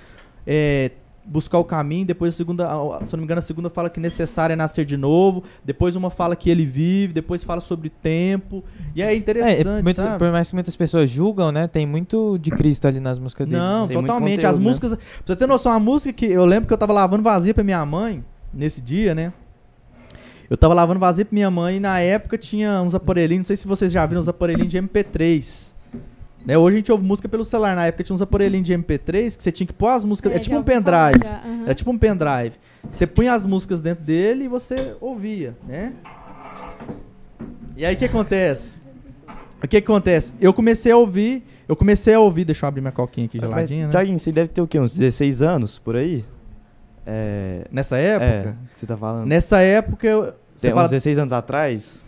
[0.46, 0.92] é,
[1.26, 2.66] buscar o caminho, depois a segunda,
[3.04, 6.08] se não me engano, a segunda fala que necessário é nascer de novo, depois uma
[6.10, 8.62] fala que ele vive, depois fala sobre tempo.
[8.94, 10.18] E é É, interessante, sabe?
[10.18, 11.66] por mais que muitas pessoas julgam, né?
[11.66, 13.60] Tem muito de Cristo ali nas músicas dele.
[13.60, 14.46] Não, Tem muito totalmente.
[14.46, 14.68] As conteúdo, né?
[14.68, 14.94] músicas.
[14.96, 17.64] Pra você ter noção, a música que eu lembro que eu tava lavando vazia pra
[17.64, 19.32] minha mãe, nesse dia, né?
[20.48, 23.56] Eu tava lavando vazia pra minha mãe e na época tinha uns aparelhinhos, não sei
[23.56, 25.65] se vocês já viram uns aparelhinhos de MP3.
[26.46, 26.56] Né?
[26.56, 29.42] Hoje a gente ouve música pelo celular, na época tinha uns aparelhinhos de MP3 que
[29.42, 30.32] você tinha que pôr as músicas.
[30.32, 31.18] É, É, tipo um pendrive.
[31.22, 31.40] já.
[31.66, 32.52] É tipo um pendrive.
[32.88, 35.92] Você punha as músicas dentro dele e você ouvia, né?
[37.76, 38.80] E aí o que acontece?
[39.62, 40.32] O que acontece?
[40.40, 43.86] Eu comecei a ouvir, eu comecei a ouvir, deixa eu abrir minha coquinha aqui geladinha,
[43.86, 43.90] né?
[43.90, 44.78] Tiaguinho, você deve ter o quê?
[44.78, 46.24] Uns 16 anos por aí?
[47.04, 47.66] É.
[47.72, 48.56] Nessa É, época?
[48.72, 49.26] que você tá falando.
[49.26, 52.04] Nessa época, eu, você Tem fala, uns 16 anos atrás?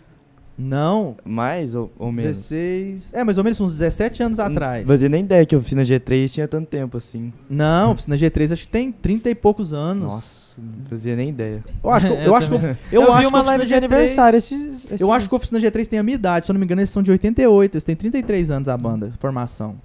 [0.59, 2.37] Não, Mais ou, ou menos?
[2.37, 3.13] 16.
[3.13, 4.81] É, mais ou menos uns 17 anos atrás.
[4.81, 7.31] Não fazia nem ideia que a oficina G3 tinha tanto tempo assim.
[7.49, 10.13] Não, oficina G3 acho que tem 30 e poucos anos.
[10.13, 11.63] Nossa, não fazia nem ideia.
[11.81, 12.77] Eu acho que, eu Eu acho que, também.
[12.91, 14.37] eu, Eu, acho vi uma que a live de Oficina G3 aniversário.
[14.37, 14.55] Esse,
[14.91, 16.65] esse Eu acho que a Oficina G3 tem a minha idade, se eu não me
[16.65, 19.75] engano, eles são de 88, eles têm 33 anos a banda, formação.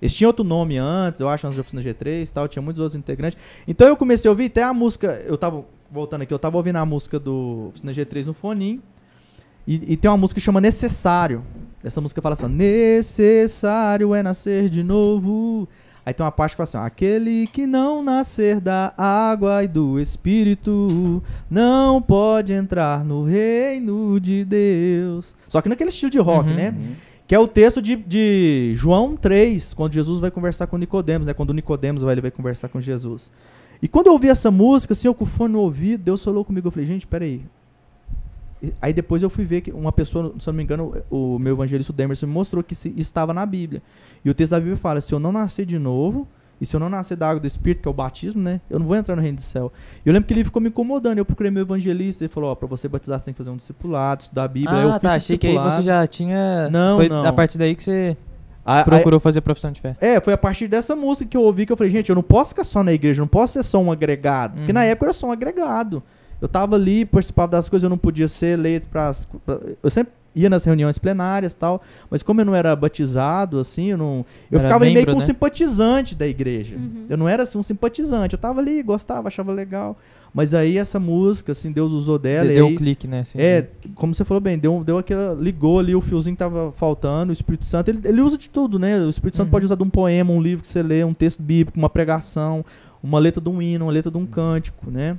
[0.00, 2.80] Eles tinham outro nome antes, eu acho, antes da Oficina G3 e tal, tinha muitos
[2.80, 3.38] outros integrantes.
[3.66, 6.76] Então eu comecei a ouvir até a música, eu tava, voltando aqui, eu tava ouvindo
[6.76, 8.82] a música do Oficina G3 no foninho,
[9.66, 11.42] e, e tem uma música que chama Necessário.
[11.84, 15.68] Essa música fala assim, necessário é nascer de novo.
[16.04, 20.00] Aí tem uma parte que fala assim, aquele que não nascer da água e do
[20.00, 25.34] Espírito não pode entrar no reino de Deus.
[25.48, 26.56] Só que naquele estilo de rock, Uhum.
[26.56, 26.74] né?
[27.26, 31.32] Que é o texto de, de João 3, quando Jesus vai conversar com Nicodemos, né?
[31.32, 33.30] Quando o Nicodemos vai, ele vai conversar com Jesus.
[33.80, 36.44] E quando eu ouvi essa música, assim, eu com o fone no ouvido, Deus falou
[36.44, 37.42] comigo, eu falei, gente, peraí.
[38.80, 41.54] Aí depois eu fui ver que uma pessoa, se eu não me engano, o meu
[41.54, 43.82] evangelista Demerson me mostrou que estava na Bíblia.
[44.24, 46.28] E o texto da Bíblia fala, se eu não nascer de novo,
[46.60, 48.60] e se eu não nascer da água do Espírito, que é o batismo, né?
[48.70, 49.72] Eu não vou entrar no reino do céu.
[50.06, 51.18] E eu lembro que ele ficou me incomodando.
[51.18, 53.56] Eu procurei meu evangelista, ele falou, ó, pra você batizar você tem que fazer um
[53.56, 54.78] discipulado, estudar a Bíblia.
[54.80, 55.14] Eu Ah, fiz tá.
[55.14, 56.70] Achei que aí você já tinha.
[56.70, 57.24] Não, Foi não.
[57.26, 58.16] a partir daí que você
[58.64, 59.96] A- a- procurou fazer profissão de fé.
[60.00, 62.22] É, foi a partir dessa música que eu ouvi que eu falei, gente, eu não
[62.22, 64.54] posso ficar só na igreja, eu não posso ser só um agregado.
[64.54, 64.74] Porque Uhum.
[64.74, 66.00] na época eu era só um agregado.
[66.42, 69.12] Eu tava ali, participava das coisas, eu não podia ser eleito para
[69.82, 73.86] Eu sempre ia nas reuniões plenárias e tal, mas como eu não era batizado, assim,
[73.92, 74.26] eu não.
[74.50, 75.26] Eu Era ficava ali meio membro, que um né?
[75.26, 76.74] simpatizante da igreja.
[76.76, 77.06] Uhum.
[77.08, 79.96] Eu não era assim um simpatizante, eu tava ali, gostava, achava legal.
[80.34, 82.50] Mas aí essa música, assim, Deus usou dela.
[82.50, 83.20] e Deu aí- um clique, né?
[83.20, 85.34] assim, é, de- como você falou bem, deu, deu aquela.
[85.34, 88.78] Ligou ali, o fiozinho que tava faltando, o Espírito Santo, ele, ele usa de tudo,
[88.78, 88.98] né?
[89.00, 89.52] O Espírito Santo Uhum.
[89.52, 92.64] pode usar de um poema, um livro que você lê, um texto bíblico, uma pregação,
[93.02, 95.18] uma letra de um hino, uma letra de um cântico, né?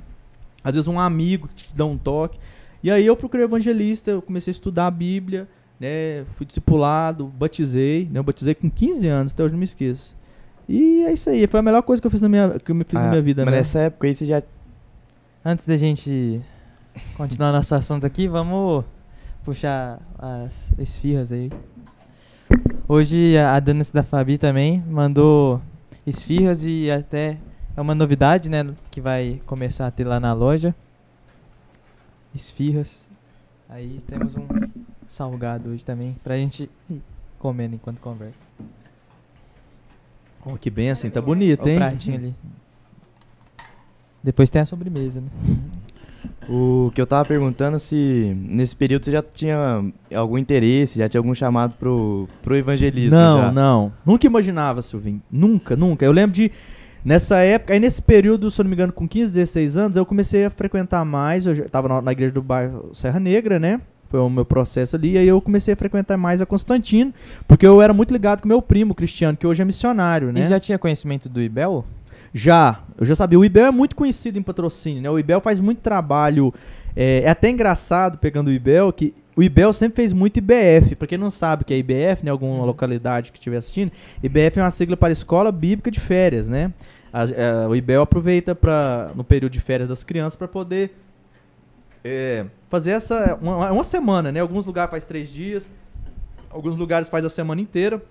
[0.64, 2.38] Às vezes um amigo que te dá um toque.
[2.82, 5.46] E aí eu procurei evangelista, eu comecei a estudar a Bíblia,
[5.78, 6.24] né?
[6.32, 8.18] Fui discipulado, batizei, né?
[8.18, 10.16] Eu batizei com 15 anos, até hoje não me esqueço.
[10.68, 12.74] E é isso aí, foi a melhor coisa que eu fiz na minha, que eu
[12.74, 13.58] me fiz na Ah, minha vida, Mas né?
[13.58, 14.42] nessa época aí você já.
[15.44, 16.40] Antes da gente
[17.18, 18.82] continuar nosso assunto aqui, vamos
[19.44, 21.50] puxar as esfirras aí.
[22.88, 25.60] Hoje a a Dana da Fabi também mandou
[26.06, 27.38] esfirras e até
[27.76, 28.74] é uma novidade, né?
[28.90, 30.74] Que vai começar a ter lá na loja.
[32.34, 33.08] Esfirras.
[33.68, 34.46] Aí temos um
[35.06, 37.02] salgado hoje também pra gente ir
[37.38, 38.52] comendo enquanto conversa.
[40.44, 41.78] Oh, que bem assim, tá bonito, o hein?
[41.78, 42.34] pratinho ali.
[44.22, 45.28] Depois tem a sobremesa, né?
[46.48, 49.84] O que eu tava perguntando se nesse período você já tinha
[50.14, 53.16] algum interesse, já tinha algum chamado pro, pro evangelismo.
[53.18, 53.52] Não, já.
[53.52, 53.92] não.
[54.04, 55.22] Nunca imaginava, Silvinho.
[55.30, 56.04] Nunca, nunca.
[56.04, 56.50] Eu lembro de.
[57.04, 60.06] Nessa época, aí nesse período, se eu não me engano, com 15, 16 anos, eu
[60.06, 61.44] comecei a frequentar mais.
[61.44, 63.80] Eu já tava na, na igreja do bairro Serra Negra, né?
[64.08, 65.18] Foi o meu processo ali.
[65.18, 67.12] Aí eu comecei a frequentar mais a Constantino,
[67.46, 70.40] porque eu era muito ligado com meu primo Cristiano, que hoje é missionário, né?
[70.40, 71.84] E já tinha conhecimento do Ibel?
[72.32, 73.38] Já, eu já sabia.
[73.38, 75.10] O Ibel é muito conhecido em patrocínio, né?
[75.10, 76.54] O Ibel faz muito trabalho.
[76.96, 80.94] É, é até engraçado, pegando o Ibel, que o Ibel sempre fez muito IBF.
[80.96, 82.30] Pra quem não sabe o que é IBF, né?
[82.30, 86.72] Alguma localidade que estiver assistindo, IBF é uma sigla para Escola Bíblica de Férias, né?
[87.14, 90.92] A- é, o Ibel aproveita pra, no período de férias das crianças para poder
[92.04, 93.38] é, fazer essa.
[93.40, 94.40] Uma, uma semana, né?
[94.40, 95.70] Alguns lugares faz três dias,
[96.50, 98.02] alguns lugares faz a semana inteira.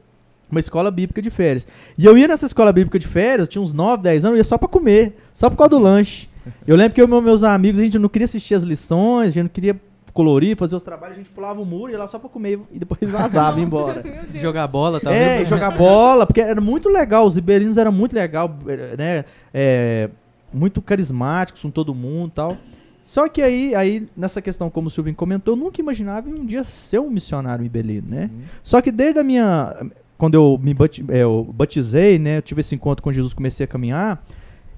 [0.49, 1.65] Uma escola bíblica de férias.
[1.97, 4.43] E eu ia nessa escola bíblica de férias, tinha uns 9, 10 anos, eu ia
[4.43, 6.29] só pra comer, só por causa do lanche.
[6.67, 9.31] Eu lembro que eu e meus amigos, a gente não queria assistir as lições, a
[9.31, 9.79] gente não queria
[10.13, 12.79] colorir, fazer os trabalhos, a gente pulava o muro, ia lá só pra comer e
[12.79, 14.03] depois vazava, ia embora.
[14.33, 15.11] Jogar bola, tal.
[15.11, 19.25] É, e jogar bola, porque era muito legal, os ribeirinhos eram muito legal, eh, né?
[19.53, 20.09] É,
[20.53, 22.57] muito carismáticos com todo mundo e tal.
[23.03, 26.45] Só que aí, aí, nessa questão, como o Silvinho comentou, eu nunca imaginava em um
[26.45, 28.29] dia ser um missionário ibelino, né?
[28.61, 29.75] Só que desde a minha.
[30.17, 30.73] Quando eu me
[31.09, 32.37] é, eu batizei, né?
[32.37, 34.23] Eu tive esse encontro com Jesus, comecei a caminhar.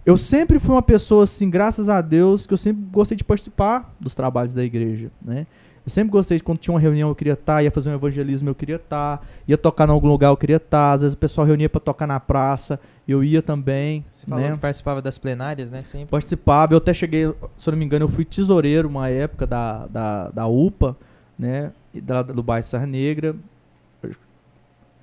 [0.05, 3.93] Eu sempre fui uma pessoa, assim, graças a Deus, que eu sempre gostei de participar
[3.99, 5.47] dos trabalhos da igreja, né?
[5.83, 8.49] Eu sempre gostei de quando tinha uma reunião eu queria estar, ia fazer um evangelismo
[8.49, 11.45] eu queria estar, ia tocar em algum lugar eu queria estar, às vezes o pessoal
[11.45, 14.51] reunia para tocar na praça, eu ia também, Você falou né?
[14.53, 15.83] que participava das plenárias, né?
[15.83, 16.07] Sempre.
[16.07, 16.73] participava.
[16.73, 20.29] Eu até cheguei, se eu não me engano, eu fui tesoureiro uma época da, da,
[20.29, 20.97] da UPA,
[21.37, 21.71] né?
[21.93, 23.35] Da, do bairro Serra Negra.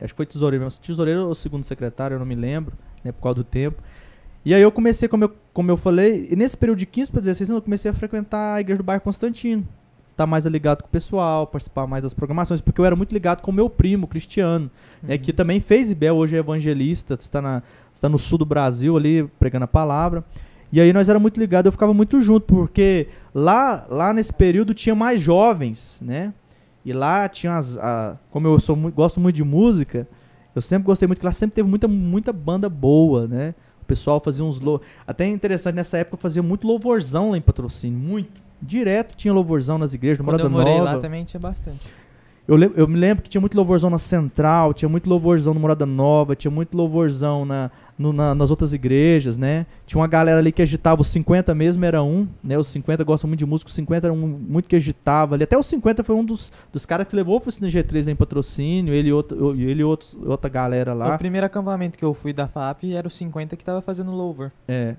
[0.01, 0.81] Acho que foi tesoureiro mesmo.
[0.81, 2.73] Tesoureiro ou segundo secretário, eu não me lembro,
[3.05, 3.13] né?
[3.13, 3.81] Por causa do tempo.
[4.45, 7.21] E aí eu comecei, como eu, como eu falei, e nesse período de 15 para
[7.21, 9.67] 16 anos, eu comecei a frequentar a igreja do bairro Constantino.
[10.09, 13.41] Estar mais ligado com o pessoal, participar mais das programações, porque eu era muito ligado
[13.41, 14.71] com o meu primo, Cristiano,
[15.03, 17.63] né, que também fez IBEL, hoje é evangelista, está, na,
[17.95, 20.23] está no sul do Brasil ali, pregando a palavra.
[20.71, 24.75] E aí nós era muito ligados, eu ficava muito junto, porque lá, lá nesse período
[24.75, 26.33] tinha mais jovens, né?
[26.85, 27.79] E lá tinha as.
[27.79, 30.07] a- como eu sou gosto muito de música,
[30.55, 33.55] eu sempre gostei muito, que lá sempre teve muita, muita banda boa, né?
[33.83, 34.61] O pessoal fazia uns.
[34.61, 37.99] lou- Até interessante, nessa época eu fazia muito louvorzão lá em patrocínio.
[37.99, 38.41] Muito.
[38.61, 40.95] Direto tinha louvorzão nas igrejas, no Quando eu Morada morei Nova.
[40.97, 41.81] lá também tinha bastante.
[42.47, 45.85] Eu, eu me lembro que tinha muito louvorzão na Central, tinha muito louvorzão no Morada
[45.87, 47.71] Nova, tinha muito louvorzão na,
[48.03, 49.65] no- na- nas outras igrejas, né?
[49.87, 52.59] Tinha uma galera ali que agitava, os 50 mesmo era um, né?
[52.59, 55.45] Os 50 gostam muito de música, os 50 era um muito que agitava ali.
[55.45, 58.17] Até os 50 foi um dos, dos caras que levou o Oficina G3 lá em
[58.17, 61.15] patrocínio, ele e, outro, ele outros, outra galera lá.
[61.15, 64.51] O primeiro acampamento que eu fui da FAP era o 50 que tava fazendo louvor.
[64.67, 64.97] É.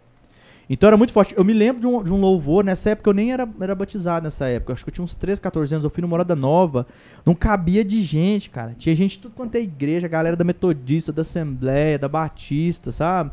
[0.69, 1.33] Então era muito forte.
[1.35, 4.23] Eu me lembro de um, de um louvor, nessa época eu nem era, era batizado
[4.23, 4.71] nessa época.
[4.71, 5.83] Eu acho que eu tinha uns 13, 14 anos.
[5.83, 6.87] Eu fui no Morada Nova.
[7.25, 8.73] Não cabia de gente, cara.
[8.77, 13.31] Tinha gente de tudo quanto é igreja, galera da Metodista, da Assembleia, da Batista, sabe?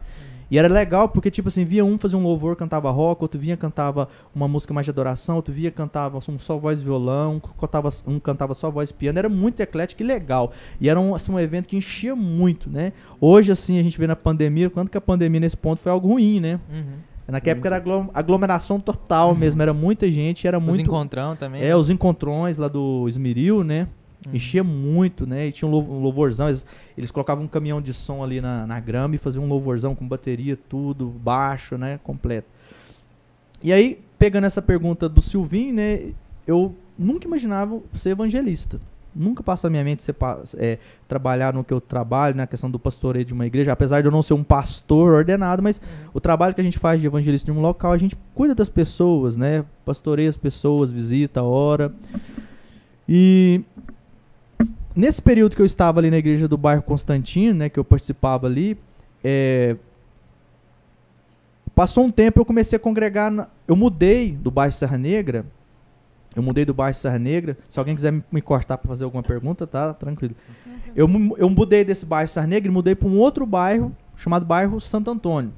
[0.51, 3.57] E era legal porque, tipo assim, via um fazer um louvor, cantava rock, outro vinha
[3.57, 8.19] cantava uma música mais de adoração, outro via cantava um só voz violão, cantava, um
[8.19, 9.19] cantava só voz piano.
[9.19, 10.53] Era muito eclético e legal.
[10.81, 12.93] E era um, assim, um evento que enchia muito, né?
[13.21, 16.09] Hoje, assim, a gente vê na pandemia, quanto que a pandemia nesse ponto foi algo
[16.09, 16.59] ruim, né?
[16.69, 17.10] Uhum.
[17.31, 20.81] Naquela época era aglo- aglomeração total mesmo, era muita gente, era Os muito.
[20.83, 21.63] encontrão também.
[21.63, 23.87] É, os encontrões lá do Esmeril, né?
[24.27, 24.35] Uhum.
[24.35, 25.47] Enchia muito, né?
[25.49, 26.49] E tinha um um louvorzão.
[26.49, 26.67] Eles,
[26.97, 30.07] eles colocavam um caminhão de som ali na, na grama e faziam um louvorzão com
[30.07, 31.99] bateria, tudo, baixo, né?
[32.05, 32.47] Completo.
[33.63, 36.13] E aí, pegando essa pergunta do Silvinho, né?
[36.47, 38.79] Eu nunca imaginava ser evangelista.
[39.15, 40.15] Nunca passou na minha mente ser,
[40.57, 43.73] é, trabalhar no que eu trabalho, na questão do pastoreio de uma igreja.
[43.73, 45.81] Apesar de eu não ser um pastor ordenado, mas
[46.15, 48.69] o trabalho que a gente faz de evangelista de um local, a gente cuida das
[48.69, 49.65] pessoas, né?
[49.85, 51.93] Pastoreia as pessoas, visita, ora.
[53.09, 53.63] E
[54.95, 58.47] nesse período que eu estava ali na igreja do bairro Constantino, né, que eu participava
[58.47, 58.79] ali,
[59.25, 59.77] é,
[61.75, 65.45] passou um tempo eu comecei a congregar, na- eu mudei do bairro Serra Negra,
[66.35, 69.67] eu mudei do bairro Serra Negra, se alguém quiser me, cortar para fazer alguma pergunta,
[69.67, 70.35] tá tranquilo.
[70.95, 74.81] Eu, eu mudei desse bairro Serra Negra e mudei para um outro bairro chamado bairro
[74.81, 75.53] Santo Antônio,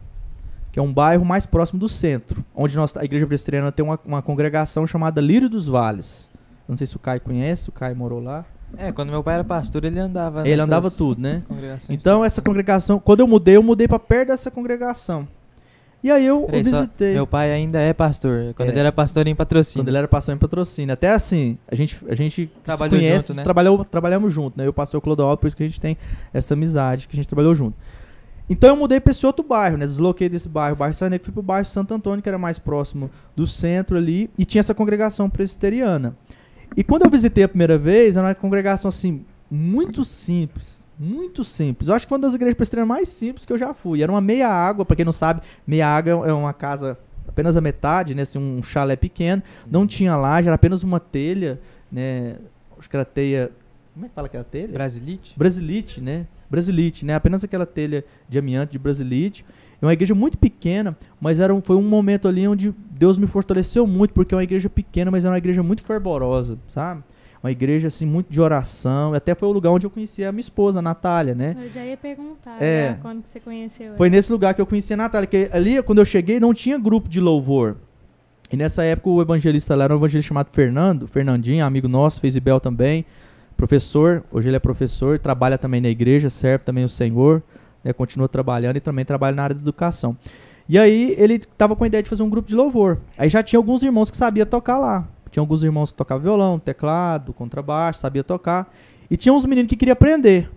[0.71, 3.99] que é um bairro mais próximo do centro, onde nós, a igreja presbiteriana tem uma,
[4.05, 6.31] uma congregação chamada Lírio dos Vales.
[6.67, 8.45] Não sei se o Caio conhece, o Caio morou lá.
[8.79, 11.43] É, quando meu pai era pastor, ele andava Ele andava tudo, né?
[11.91, 15.29] Então essa congregação, quando eu mudei, eu mudei para perto dessa congregação.
[16.03, 17.15] E aí eu, Peraí, só- visitei.
[17.15, 18.53] meu pai ainda é pastor.
[18.57, 18.73] Quando É.
[18.73, 19.85] ele era pastor em patrocínio.
[19.85, 20.93] Quando ele era pastor em patrocínio.
[20.93, 23.43] Até assim, a gente, a gente Trabalhou se conhece, junto, né?
[23.45, 24.67] trabalhou, trabalhamos junto, né?
[24.67, 25.97] Eu pastor Clodoaldo, por isso que a gente tem
[26.35, 27.77] essa amizade, que a gente trabalhou junto.
[28.51, 29.87] Então eu mudei para esse outro bairro, né?
[29.87, 33.47] Desloquei desse bairro, bairro Saneco, fui pro bairro Santo Antônio, que era mais próximo do
[33.47, 36.17] centro ali, e tinha essa congregação presbiteriana.
[36.77, 40.82] E quando eu visitei a primeira vez, era uma congregação assim, muito simples.
[41.03, 41.89] Muito simples.
[41.89, 44.05] Eu acho que foi uma das igrejas presbiterianas mais simples que eu já fui.
[44.05, 47.61] Era uma meia água, pra quem não sabe, meia água é uma casa apenas a
[47.61, 48.23] metade, né?
[48.23, 49.43] Assim, um chalé pequeno.
[49.69, 51.61] Não tinha laje, era apenas uma telha,
[51.91, 52.37] né?
[52.79, 53.51] Acho que era teia.
[53.93, 54.69] Como é que fala aquela telha?
[54.69, 55.37] Brasilite?
[55.37, 56.25] Brasilite, né?
[56.49, 57.17] Brasilite, né?
[57.17, 59.45] Apenas aquela telha de amianto de Brasilite.
[59.81, 63.27] É uma igreja muito pequena, mas era um, foi um momento ali onde Deus me
[63.27, 67.03] fortaleceu muito, porque é uma igreja pequena, mas era uma igreja muito fervorosa, sabe?
[67.43, 69.15] Uma igreja, assim, muito de oração.
[69.15, 71.57] Até foi o lugar onde eu conheci a minha esposa, a Natália, né?
[71.61, 72.91] Eu já ia perguntar É.
[72.91, 74.17] né, quando que você conheceu Foi ela.
[74.17, 77.09] nesse lugar que eu conheci a Natália, que ali, quando eu cheguei, não tinha grupo
[77.09, 77.77] de louvor.
[78.53, 82.37] E nessa época o evangelista lá era um evangelista chamado Fernando, Fernandinho, amigo nosso, fez
[82.37, 83.05] Ibel também,
[83.57, 87.43] professor, hoje ele é professor, trabalha também na igreja, serve também o Senhor,
[87.83, 90.17] né, continua trabalhando e também trabalha na área da educação.
[90.69, 92.99] E aí ele tava com a ideia de fazer um grupo de louvor.
[93.19, 95.09] Aí já tinha alguns irmãos que sabiam tocar lá.
[95.33, 98.73] Tinha alguns irmãos que tocavam violão, teclado, contrabaixo, sabia tocar.
[99.11, 100.49] E tinha uns meninos que queriam aprender,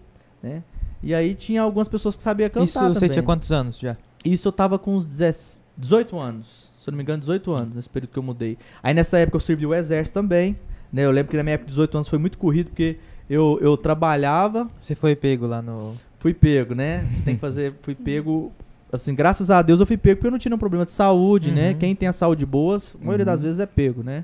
[0.44, 0.62] né?
[1.02, 3.10] E aí tinha algumas pessoas que sabiam cantar Isso você também.
[3.10, 3.96] tinha quantos anos já?
[4.24, 6.70] Isso eu tava com uns 10 18 anos.
[6.78, 8.58] Se eu não me engano, 18 anos, nesse período que eu mudei.
[8.84, 10.56] Aí nessa época eu servi o exército também.
[10.94, 11.04] Né?
[11.06, 12.98] Eu lembro que na minha época de 18 anos foi muito corrido, porque
[13.30, 15.94] eu, eu trabalhava, Você foi pego lá no.
[16.20, 17.06] fui pego, né?
[17.12, 18.52] Você tem que fazer, fui pego.
[18.94, 21.52] Assim, graças a Deus eu fui pego porque eu não tinha nenhum problema de saúde,
[21.52, 21.72] né?
[21.72, 21.78] Uhum.
[21.80, 23.46] Quem tem a saúde boa, a maioria das Uhum.
[23.48, 24.24] vezes é pego, né?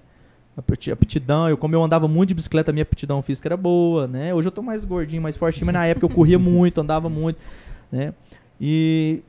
[0.58, 4.34] Aptidão, eu como eu andava muito de bicicleta, minha aptidão física era boa, né?
[4.34, 7.40] Hoje eu tô mais gordinho, mais fortinho, mas na época eu corria muito, andava muito,
[7.92, 8.14] né?
[8.60, 9.22] E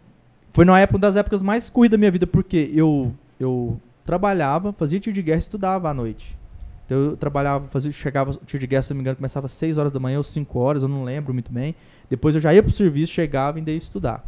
[0.51, 4.73] foi na época uma das épocas mais corridas da minha vida, porque eu eu trabalhava,
[4.73, 6.37] fazia tiro de guerra estudava à noite.
[6.85, 9.79] Então eu trabalhava, fazia, chegava, tiro de guerra, se não me engano, começava às 6
[9.79, 11.75] horas da manhã ou 5 horas, eu não lembro muito bem.
[12.11, 14.27] Depois eu já ia pro serviço, chegava e ia estudar.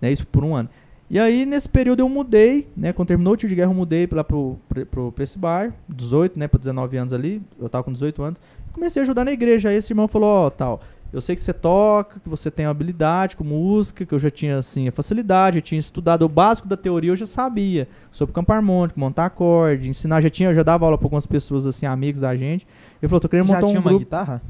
[0.00, 0.10] Né?
[0.10, 0.68] Isso por um ano.
[1.10, 2.92] E aí, nesse período, eu mudei, né?
[2.92, 5.74] Quando terminou o tiro de guerra, eu mudei lá pro, pro, pro, pra esse bar,
[5.88, 6.46] 18, né?
[6.46, 8.40] Pra 19 anos ali, eu tava com 18 anos.
[8.72, 9.70] Comecei a ajudar na igreja.
[9.70, 10.80] Aí esse irmão falou, ó, tal,
[11.12, 14.58] eu sei que você toca, que você tem habilidade com música, que eu já tinha
[14.58, 18.52] assim a facilidade, eu tinha estudado o básico da teoria, eu já sabia sobre campo
[18.52, 22.20] harmônico, montar acorde, ensinar, já tinha, eu já dava aula para algumas pessoas assim, amigos
[22.20, 22.64] da gente.
[23.02, 24.04] Ele falou, tô querendo Já montar tinha um uma grupo.
[24.04, 24.40] guitarra?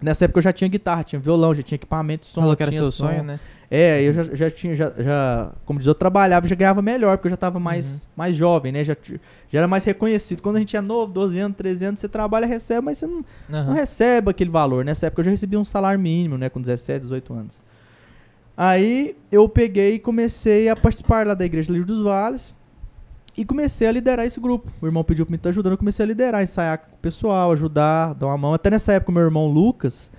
[0.00, 2.70] Nessa época eu já tinha guitarra, tinha violão, já tinha equipamento som, Falou que era
[2.72, 3.08] tinha seu som.
[3.08, 3.38] sonho, né?
[3.70, 7.26] É, eu já, já tinha, já, já, como diz, eu trabalhava já ganhava melhor, porque
[7.28, 8.08] eu já tava mais, Uhum.
[8.16, 8.82] mais jovem, né?
[8.82, 8.96] Já,
[9.50, 10.40] já era mais reconhecido.
[10.42, 13.22] Quando a gente é novo, 12 anos, 13 anos, você trabalha, recebe, mas você não,
[13.48, 13.74] não Aham.
[13.74, 14.84] recebe aquele valor.
[14.86, 16.48] Nessa época eu já recebia um salário mínimo, né?
[16.48, 17.60] Com 17, 18 anos.
[18.56, 22.54] Aí eu peguei e comecei a participar lá da Igreja Livre dos Vales
[23.36, 24.72] e comecei a liderar esse grupo.
[24.80, 27.52] O irmão pediu pra me estar ajudando, eu comecei a liderar, ensaiar com o pessoal,
[27.52, 28.54] ajudar, dar uma mão.
[28.54, 30.10] Até nessa época, o meu irmão Lucas,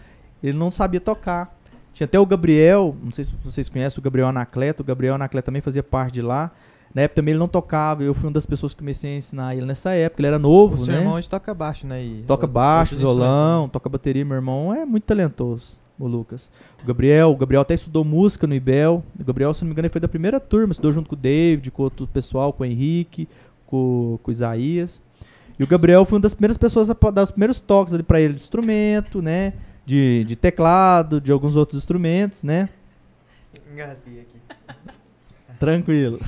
[0.42, 1.59] ele não sabia tocar.
[2.00, 5.48] Tinha até o Gabriel, não sei se vocês conhecem o Gabriel Anacleto, o Gabriel Anacleto
[5.48, 6.50] também fazia parte de lá.
[6.96, 9.54] Na época também ele não tocava, eu fui uma das pessoas que comecei a ensinar
[9.54, 11.02] ele nessa época, ele era novo, O seu né?
[11.02, 12.02] irmão hoje toca baixo, né?
[12.02, 13.70] E Toca baixo, violão, né?
[13.74, 14.24] toca bateria.
[14.24, 16.50] Meu irmão é muito talentoso, o Lucas.
[16.82, 19.04] O Gabriel, o Gabriel até estudou música no IBEL.
[19.20, 21.20] O Gabriel, se não me engano, ele foi da primeira turma, estudou junto com o
[21.20, 23.28] David, com outro pessoal, com o Henrique,
[23.66, 25.02] com, com o Isaías.
[25.60, 28.22] E o Gabriel foi uma das primeiras pessoas a dar os primeiros toques ali pra
[28.22, 29.52] ele de instrumento, né?
[29.90, 32.70] De, de teclado, de alguns outros instrumentos, né?
[33.74, 34.76] Engasguei aqui.
[35.60, 36.20] Tranquilo.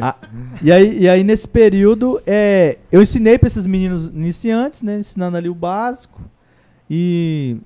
[0.00, 0.14] Ah,
[0.62, 5.00] e, aí, e aí, nesse período, é, eu ensinei para esses meninos iniciantes, né?
[5.00, 6.22] Ensinando ali o básico.
[6.88, 7.56] E,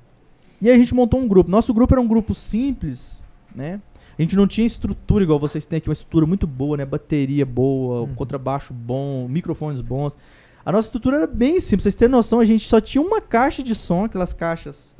[0.59, 1.50] e aí a gente montou um grupo.
[1.50, 3.22] Nosso grupo era um grupo simples,
[3.55, 3.79] né?
[4.18, 6.87] A gente não tinha estrutura igual vocês têm aqui, uma estrutura muito boa, né?
[6.87, 8.14] Bateria boa, Uhum.
[8.14, 10.16] contrabaixo bom, microfones bons.
[10.64, 11.70] A nossa estrutura era bem simples.
[11.70, 14.94] Pra vocês terem noção, a gente só tinha uma caixa de som, aquelas caixas,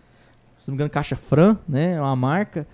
[0.59, 1.95] se não me engano, caixa Fran, né?
[1.95, 2.67] É uma marca.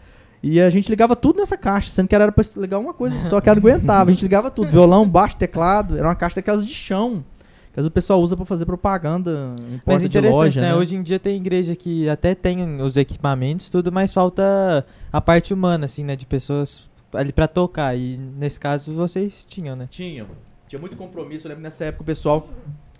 [0.43, 3.41] E a gente ligava tudo nessa caixa, sendo que era pra ligar uma coisa só
[3.41, 4.11] que não aguentava.
[4.11, 5.99] A gente ligava tudo, violão, baixo, teclado.
[5.99, 7.25] Era uma caixa daquelas de chão.
[7.75, 10.69] Que o pessoal usa pra fazer propaganda em Mas porta de interessante, loja, né?
[10.69, 10.75] né?
[10.75, 15.53] Hoje em dia tem igreja que até tem os equipamentos, tudo, mas falta a parte
[15.53, 16.17] humana, assim, né?
[16.17, 17.95] De pessoas ali pra tocar.
[17.95, 19.87] E nesse caso vocês tinham, né?
[19.91, 20.25] Tinha.
[20.69, 21.47] Tinha muito compromisso.
[21.47, 22.49] Eu lembro nessa época o pessoal.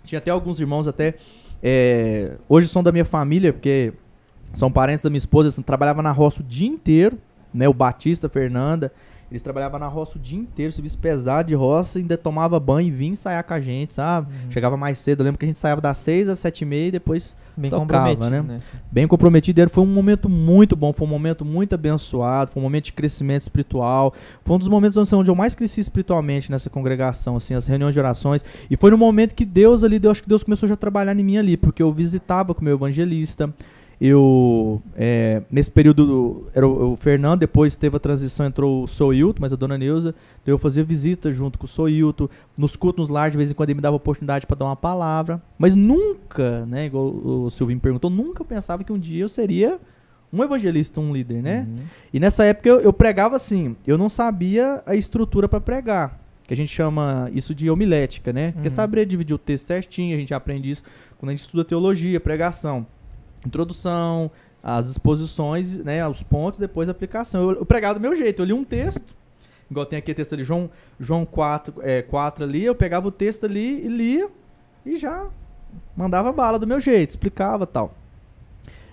[0.03, 1.15] Tinha até alguns irmãos até.
[1.61, 3.93] é, hoje são da minha família, porque
[4.53, 5.49] são parentes da minha esposa.
[5.49, 7.17] Assim, trabalhava na roça o dia inteiro.
[7.53, 8.91] Né, o Batista, a Fernanda.
[9.29, 12.91] Eles trabalhavam na roça o dia inteiro, serviço pesado de roça, ainda tomava banho e
[12.91, 14.27] vinha ensaiar com a gente, sabe?
[14.31, 14.51] Uhum.
[14.51, 15.19] Chegava mais cedo.
[15.19, 17.69] Eu lembro que a gente saiava das 6 às 7 e meia e depois Bem
[17.69, 18.41] tocava, comprometido, né?
[18.55, 18.61] né?
[18.89, 19.69] bem comprometido.
[19.69, 23.41] Foi um momento muito bom, foi um momento muito abençoado, foi um momento de crescimento
[23.41, 24.13] espiritual.
[24.45, 27.93] Foi um dos momentos assim, onde eu mais cresci espiritualmente nessa congregação, assim, as reuniões
[27.93, 28.45] de orações.
[28.71, 31.17] E foi no momento que Deus ali, Deus, acho que Deus começou já a trabalhar
[31.17, 33.53] em mim ali, porque eu visitava com o meu evangelista.
[33.99, 39.41] Eu, é, nesse período, era o, o Fernando, depois teve a transição, entrou o Soilto,
[39.41, 43.09] mas a dona Neuza, então eu fazia visita junto com o Soilto, nos cultos nos
[43.09, 46.63] lares, de vez em quando ele me dava oportunidade para dar uma palavra, mas nunca,
[46.67, 49.79] né, igual o Silvinho perguntou, nunca pensava que um dia eu seria
[50.31, 51.65] um evangelista, um líder, né?
[51.67, 51.83] Uhum.
[52.13, 56.53] E nessa época eu, eu pregava assim, eu não sabia a estrutura para pregar, que
[56.53, 58.51] a gente chama isso de homilética, né?
[58.51, 58.73] Porque Uhum.
[58.75, 60.83] saber dividir o texto certinho, a gente aprende isso
[61.17, 62.85] quando a gente estuda teologia, pregação,
[63.47, 64.29] introdução,
[64.61, 67.41] as exposições, né, os pontos, depois a aplicação.
[67.41, 69.15] Eu, eu pregava do meu jeito, eu li um texto,
[69.69, 73.11] igual tem aqui o texto ali, João, João 4, é, 4 ali, eu pegava o
[73.11, 74.29] texto ali e lia
[74.85, 75.25] e já
[75.95, 77.93] mandava bala do meu jeito, explicava tal.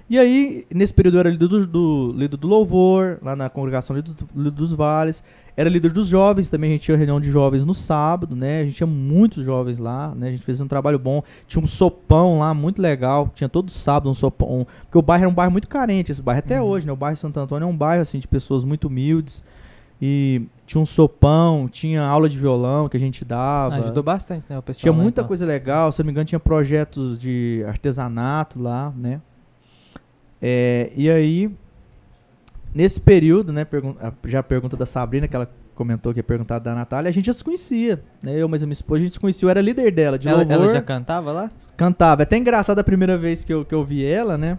[0.09, 3.97] E aí, nesse período eu era líder do, do, líder do louvor, lá na congregação
[3.97, 5.25] líder, do- líder dos vales.
[5.57, 8.61] Era líder dos jovens, também a gente tinha reunião de jovens no sábado, né?
[8.61, 10.29] A gente tinha muitos jovens lá, né?
[10.29, 11.23] A gente fez um trabalho bom.
[11.47, 13.31] Tinha um sopão lá, muito legal.
[13.35, 14.67] Tinha todo sábado um sopão.
[14.83, 16.69] Porque o bairro era um bairro muito carente, esse bairro até Uhum.
[16.69, 16.93] hoje, né?
[16.93, 19.45] O bairro Santo Antônio é um bairro, assim, de pessoas muito humildes.
[20.03, 23.77] E tinha um sopão, tinha aula de violão que a gente dava.
[23.77, 24.59] Ajudou bastante, né?
[24.59, 25.29] O pessoal Tinha muita então.
[25.29, 29.21] coisa legal, se não me engano, tinha projetos de artesanato lá, né?
[30.43, 31.51] É, e aí,
[32.75, 33.95] nesse período, né, pergun-
[34.27, 37.27] já a pergunta da Sabrina, que ela comentou que ia perguntar da Natália, a gente
[37.27, 38.33] já se conhecia, né?
[38.37, 40.39] Eu, mas a minha esposa, a gente se conhecia, eu era líder dela, de Ela,
[40.39, 41.51] louvor, ela já cantava lá?
[41.77, 42.23] cantava.
[42.23, 44.59] É até engraçado a primeira vez que eu, que eu vi ela, né?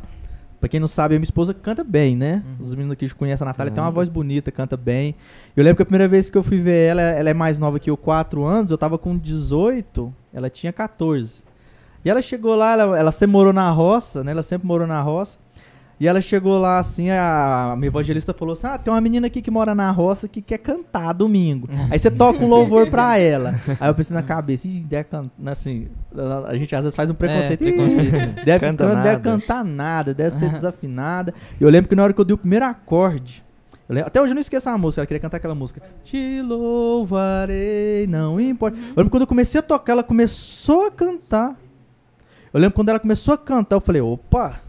[0.60, 2.43] Pra quem não sabe, a minha esposa canta bem, né?
[2.60, 2.65] Uhum.
[2.65, 5.15] Os meninos aqui conhecem a Natália, tem uma voz bonita, canta bem.
[5.56, 7.80] Eu lembro que a primeira vez que eu fui ver ela, ela é mais nova
[7.80, 11.43] que eu, 4 anos, eu tava com 18, ela tinha 14.
[12.04, 14.32] E ela chegou lá, ela, ela sempre morou na roça, né?
[14.32, 15.38] Ela sempre morou na roça.
[15.98, 19.28] E ela chegou lá assim, a, a minha evangelista falou assim: Ah, tem uma menina
[19.28, 21.70] aqui que mora na roça que quer cantar domingo.
[21.90, 23.56] Aí você toca um louvor pra ela.
[23.80, 25.32] Aí eu pensei na cabeça, Ih, deve cantar.
[25.52, 25.88] Assim,
[26.48, 27.62] a gente às vezes faz um preconceito.
[27.64, 28.46] É, "Ih, preconceito.
[28.46, 31.34] Deve, Canta can- deve nada." cantar nada, deve ser desafinada.
[31.60, 33.42] E eu lembro que na hora que eu dei o primeiro acorde,
[33.88, 35.82] lembro- até hoje eu não esqueço a música, ela queria cantar aquela música.
[36.04, 38.78] Te louvarei, não importa.
[38.78, 41.56] Eu lembro quando eu comecei a tocar, ela começou a cantar.
[42.54, 44.60] Eu lembro quando ela começou a cantar, eu falei, opa,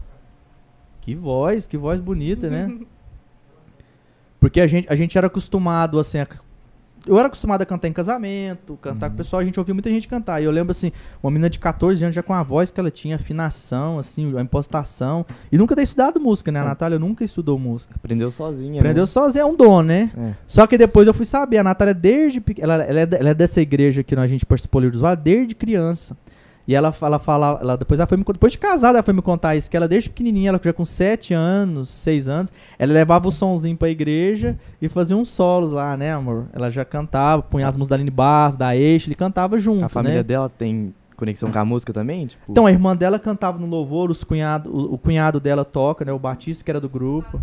[1.07, 2.79] Que voz, que voz bonita, né?
[4.41, 6.27] Porque a gente, a gente era acostumado, assim, a-
[7.05, 9.89] eu era acostumado a cantar em casamento, cantar com o pessoal, a gente ouvia muita
[9.89, 10.41] gente cantar.
[10.41, 10.91] E eu lembro, assim,
[11.23, 14.41] uma menina de 14 anos já com a voz que ela tinha, afinação, assim, a
[14.41, 15.25] impostação.
[15.49, 16.59] E nunca ter estudado música, né?
[16.59, 16.65] A É.
[16.65, 17.95] Natália nunca estudou música.
[17.95, 18.81] Aprendeu sozinha.
[18.81, 19.07] Aprendeu né?
[19.07, 20.11] sozinha, é um dom, né?
[20.17, 20.33] É.
[20.45, 23.33] Só que depois eu fui saber, a Natália desde pequ- ela, ela, é, ela é
[23.33, 26.17] dessa igreja que a gente participou ali dos Vales desde criança.
[26.67, 29.21] E ela fala, fala ela, depois ela foi me, depois de casada ela foi me
[29.21, 33.27] contar isso, que ela desde pequenininha, ela já com 7 anos, 6 anos, ela levava
[33.27, 36.47] o sonzinho pra igreja e fazia uns solos lá, né, amor?
[36.51, 39.89] Ela já cantava, punha as músicas da Aline Barros, da Eixo, ele cantava junto, A
[39.89, 40.23] família né?
[40.23, 42.27] dela tem conexão com a música também?
[42.27, 46.03] Tipo, Então, a irmã dela cantava no louvor, os cunhado, o, o cunhado dela toca,
[46.03, 46.11] né?
[46.11, 47.41] O Batista, que era do grupo.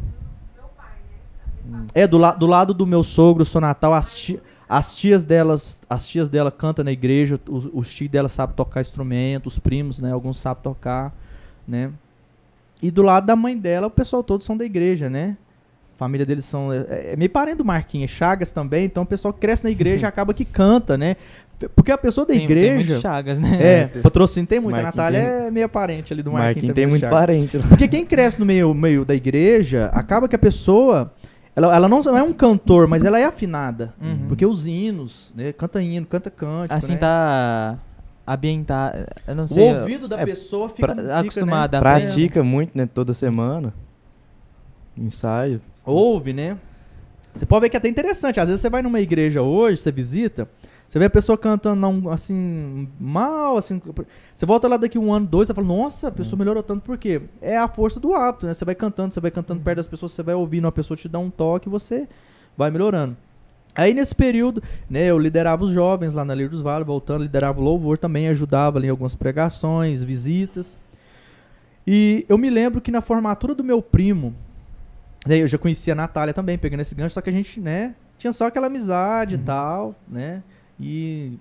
[1.95, 4.35] É, do, la, do lado do meu sogro, o Sonatal, as,
[4.79, 8.81] as tias delas, as tias dela cantam na igreja, os, os tios dela sabem tocar
[8.81, 10.13] instrumento, os primos, né?
[10.13, 11.13] Alguns sabem tocar,
[11.67, 11.91] né?
[12.83, 15.37] E do lado da mãe dela, o pessoal todos são da igreja, né?
[15.95, 16.73] A família deles são.
[16.73, 20.07] É, é meio parente do Marquinhos, Chagas também, então o pessoal que cresce na igreja
[20.09, 21.17] acaba que canta, né?
[21.77, 22.75] Porque a pessoa da Tem, tem igreja.
[22.75, 23.59] muitos chagas, né?
[23.63, 24.75] É, patrocínio tem muito.
[24.77, 26.55] A Marquinhos Natália tem- é meio parente ali do Marquinhos.
[26.57, 27.15] Marquinhos tem muito Thiago.
[27.17, 27.57] parente.
[27.59, 27.65] lá.
[27.69, 31.13] Porque quem cresce no meio, meio da igreja, acaba que a pessoa.
[31.57, 33.95] Ela, ela não é um cantor, mas ela é afinada.
[34.01, 34.27] Uhum.
[34.29, 35.53] Porque os hinos, né?
[35.53, 36.75] Canta hino, canta cântico.
[36.75, 36.99] Assim né?
[36.99, 37.79] tá
[38.27, 39.07] ambientado.
[39.27, 39.73] Eu não O sei.
[39.75, 41.79] ouvido da é, pessoa fica, pra- fica, acostumado né?
[41.79, 42.87] a Pratica muito, né?
[42.93, 43.73] Toda semana.
[44.97, 45.61] Ensaio.
[45.85, 46.57] Ouve, né?
[47.35, 48.41] Você pode ver que é até interessante.
[48.41, 50.49] Às vezes você vai numa igreja hoje, você visita,
[50.89, 53.81] você vê a pessoa cantando não, assim, mal, assim.
[54.35, 56.97] Você volta lá daqui um ano, dois, você fala, nossa, a pessoa melhorou tanto, por
[56.97, 57.23] quê?
[57.43, 58.55] É a força do hábito, né?
[58.55, 61.09] Você vai cantando, você vai cantando perto das pessoas, você vai ouvindo, a pessoa te
[61.09, 62.09] dá um toque e você
[62.57, 63.17] vai melhorando.
[63.75, 67.61] Aí nesse período, né, eu liderava os jovens lá na Lira dos Vales, voltando, liderava
[67.61, 70.79] o louvor também, ajudava ali em algumas pregações, visitas.
[71.85, 74.33] E eu me lembro que na formatura do meu primo,
[75.27, 77.95] Daí eu já conhecia a Natália também, pegando esse gancho, só que a gente, né,
[78.19, 80.43] tinha só aquela amizade e tal, né?
[80.79, 81.39] E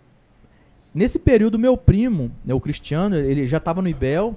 [0.93, 4.35] nesse período, meu primo, né, o Cristiano, ele já tava no IBEL,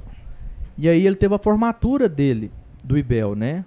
[0.79, 2.51] e aí ele teve a formatura dele,
[2.83, 3.65] do IBEL, né?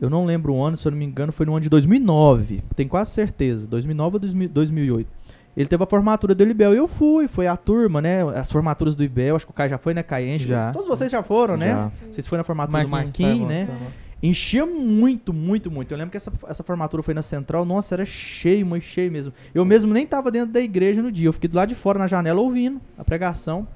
[0.00, 2.62] Eu não lembro o ano, se eu não me engano, foi no ano de 2009,
[2.74, 5.08] tenho quase certeza, 2009 ou 2000 2008.
[5.56, 8.22] Ele teve a formatura do IBEL e eu fui, foi a turma, né?
[8.36, 10.48] As formaturas do IBEL, acho que o Caio já foi, né, Caenche?
[10.48, 10.72] Já.
[10.72, 11.68] Todos vocês já foram, né?
[11.68, 11.92] Já.
[12.10, 13.64] Vocês foram na formatura do Marquinhos, Marquinhos, tá né?
[13.66, 14.03] bom, tá bom.
[14.26, 15.92] Enchia muito, muito, muito.
[15.92, 19.34] Eu lembro que essa, essa formatura foi na central, nossa, era cheio, mas cheio mesmo.
[19.54, 21.98] Eu mesmo nem tava dentro da igreja no dia, eu fiquei do lado de fora
[21.98, 23.68] na janela ouvindo a pregação.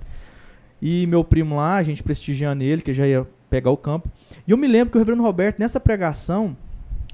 [0.80, 4.10] E meu primo lá, a gente prestigiando ele, que já ia pegar o campo.
[4.46, 6.56] E eu me lembro que o reverendo Roberto, nessa pregação,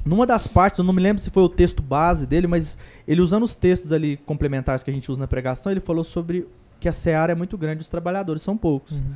[0.04, 2.78] numa das partes, eu não me lembro se foi o texto base dele, mas
[3.08, 6.46] ele usando os textos ali complementares que a gente usa na pregação, ele falou sobre
[6.78, 9.00] que a seara é muito grande, os trabalhadores são poucos.
[9.00, 9.14] Uhum.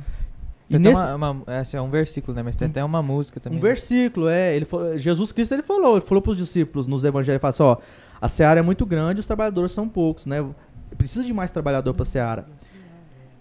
[0.69, 2.43] Tem até nesse- uma, uma- assim, é um versículo, né?
[2.43, 3.57] Mas tem até uma música também.
[3.59, 3.67] Um né?
[3.67, 4.55] versículo, é.
[4.55, 7.49] Ele falou- Jesus Cristo ele falou, ele falou para os discípulos nos evangelhos, ele falou
[7.49, 7.77] assim, ó,
[8.21, 10.45] a seara é muito grande, os trabalhadores são poucos, né?
[10.97, 12.45] Precisa de mais trabalhador para a seara.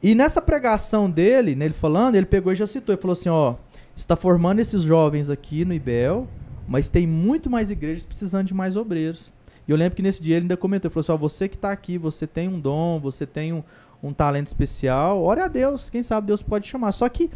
[0.03, 3.55] E nessa pregação dele, nele falando, ele pegou e já citou, ele falou assim, ó,
[3.97, 6.27] está formando esses jovens aqui no IBEL,
[6.69, 9.33] mas tem muito mais igrejas precisando de mais obreiros.
[9.67, 11.57] E eu lembro que nesse dia ele ainda comentou, ele falou assim, ó, você que
[11.57, 13.63] está aqui, você tem um dom, você tem um,
[14.03, 16.93] um talento especial, ore a Deus, quem sabe Deus pode chamar.
[16.93, 17.31] Só que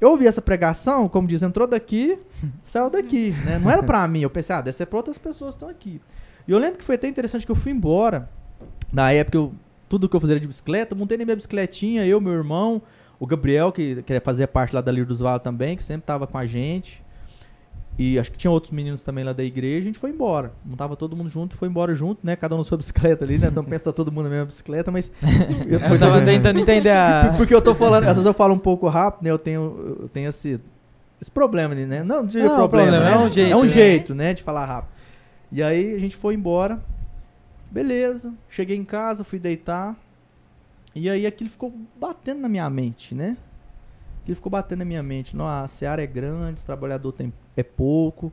[0.00, 2.18] eu ouvi essa pregação, como diz, entrou daqui,
[2.62, 3.58] saiu daqui, né?
[3.58, 6.00] Não era pra mim, eu pensei, ah, deve ser pra outras pessoas que estão aqui.
[6.46, 8.28] E eu lembro que foi até interessante que eu fui embora,
[8.92, 9.52] na época eu,
[9.88, 12.82] tudo que eu fazia de bicicleta, montei na minha bicicletinha, eu, meu irmão,
[13.18, 16.26] o Gabriel, que, que fazia parte lá da Lira dos Vales também, que sempre tava
[16.26, 17.02] com a gente.
[17.98, 20.52] E acho que tinha outros meninos também lá da igreja, a gente foi embora.
[20.64, 22.36] Não tava todo mundo junto, foi embora junto, né?
[22.36, 23.50] Cada um na sua bicicleta ali, né?
[23.52, 25.10] Não pensa que tá todo mundo na mesma bicicleta, mas.
[25.66, 27.34] eu- Eu tava tentando entender a.
[27.36, 29.30] porque eu tô falando, às vezes eu falo um pouco rápido, né?
[29.32, 30.60] Eu tenho, eu tenho esse,
[31.20, 32.04] esse problema ali, né?
[32.04, 33.14] Não, não diria Não, problema, problema, né?
[33.16, 33.68] é um jeito, É um né?
[33.68, 34.32] jeito, né?
[34.34, 34.92] De falar rápido.
[35.50, 36.80] E aí a gente foi embora.
[37.70, 38.32] Beleza.
[38.48, 39.96] Cheguei em casa, fui deitar.
[40.94, 43.36] E aí aquilo ficou batendo na minha mente, né?
[44.28, 45.34] Aquilo ficou batendo na minha mente.
[45.34, 48.30] Não, a Seara é grande, o trabalhador tem, é pouco,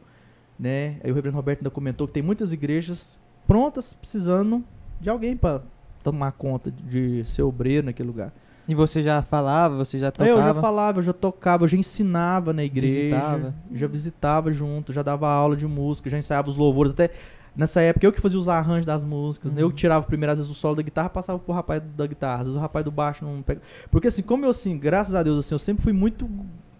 [0.59, 0.97] né?
[1.01, 3.17] Aí o reverendo Roberto ainda comentou que tem muitas igrejas
[3.47, 4.61] prontas precisando
[4.99, 5.61] de alguém para
[6.03, 8.33] tomar conta de ser obreiro naquele lugar.
[8.67, 10.29] E você já falava, você já tocava.
[10.29, 13.55] Eu já falava, eu já tocava, eu já ensinava na igreja, Visitava.
[13.71, 17.11] já visitava junto, já dava aula de música, já ensaiava os louvores, até
[17.55, 19.61] nessa época eu que fazia os arranjos das músicas, né?
[19.61, 22.41] Eu que tirava primeiro às vezes o solo da guitarra, passava pro rapaz da guitarra,
[22.41, 23.61] às vezes o rapaz do baixo não pega.
[23.89, 26.29] Porque assim, como eu assim, graças a Deus assim, eu sempre fui muito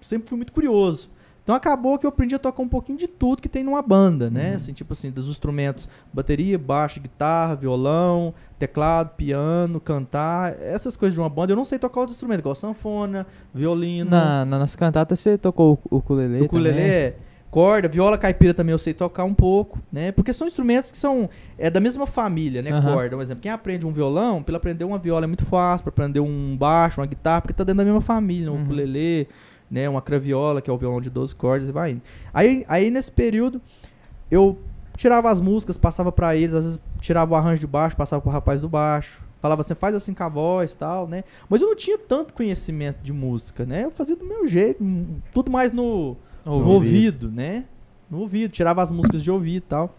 [0.01, 1.09] sempre fui muito curioso
[1.43, 4.29] Então acabou que eu aprendi a tocar um pouquinho de tudo que tem numa banda,
[4.29, 4.51] né?
[4.51, 4.55] Uhum.
[4.55, 11.19] Assim, tipo assim, dos instrumentos, bateria, baixo, guitarra, violão, teclado, piano, cantar, essas coisas de
[11.19, 11.51] uma banda.
[11.51, 15.79] Eu não sei tocar outros instrumentos, igual sanfona, violino, Na, na nossa cantata você tocou
[15.89, 16.89] o ukulele ukulele, também?
[16.89, 17.15] é,
[17.55, 20.11] corda, viola caipira também eu sei tocar um pouco, né?
[20.11, 22.69] Porque são instrumentos que são é da mesma família, né?
[22.69, 22.93] Aham.
[22.93, 23.41] Corda, um exemplo.
[23.41, 26.99] Quem aprende um violão, para aprender uma viola é muito fácil, para aprender um baixo,
[26.99, 28.63] uma guitarra, porque tá dentro da mesma família, um Uhum.
[28.63, 29.29] ukulele,
[29.71, 29.87] né?
[29.87, 32.01] Uma craviola, que é o violão de 12 cordas e vai indo.
[32.33, 33.61] Aí, aí nesse período
[34.29, 34.59] eu
[34.97, 38.31] tirava as músicas, passava pra eles, às vezes tirava o arranjo de baixo, passava pro
[38.31, 39.23] rapaz do baixo.
[39.41, 41.23] Falava assim, faz assim com a voz e tal, né?
[41.47, 43.85] Mas eu não tinha tanto conhecimento de música, né?
[43.85, 46.69] Eu fazia do meu jeito, hum, tudo mais no Ouvido.
[46.69, 47.65] ouvido, né?
[48.09, 49.95] No ouvido, tirava as músicas de ouvido e tal.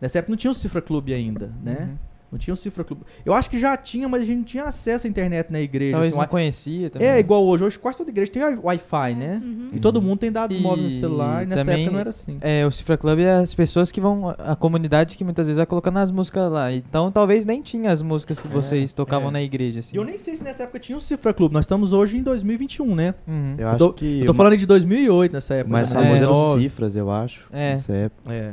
[0.00, 1.88] Nessa época não tinha o Cifra Clube ainda, né?
[1.90, 2.09] Uhum.
[2.30, 3.02] Não tinha o Cifra Clube.
[3.24, 5.92] Eu acho que já tinha, mas a gente não tinha acesso à internet na igreja.
[5.92, 7.08] Talvez assim, não conhecia também.
[7.08, 7.64] é igual hoje.
[7.64, 9.42] Hoje quase toda igreja tem Wi-Fi, né?
[9.44, 9.68] Uhum.
[9.72, 11.42] E todo mundo tem dados E móveis no celular.
[11.42, 12.38] E nessa também- época não era assim.
[12.40, 14.34] É, o Cifra Club é as pessoas que vão.
[14.38, 16.72] A comunidade que muitas vezes vai colocando as músicas lá.
[16.72, 19.32] Então talvez nem tinha as músicas que vocês tocavam é.
[19.32, 19.96] na igreja, assim.
[19.96, 21.52] E eu nem sei se nessa época tinha o Cifra Clube.
[21.52, 23.14] Nós estamos hoje em 2021, né?
[23.26, 23.54] Uhum.
[23.58, 24.20] Eu acho tô- que.
[24.20, 25.68] Eu tô falando de 2008 nessa época.
[25.68, 25.94] O mais né?
[26.00, 26.62] famoso era os 2009.
[26.62, 27.48] cifras, eu acho.
[27.52, 27.72] É.
[27.72, 28.32] Nessa época.
[28.32, 28.52] É.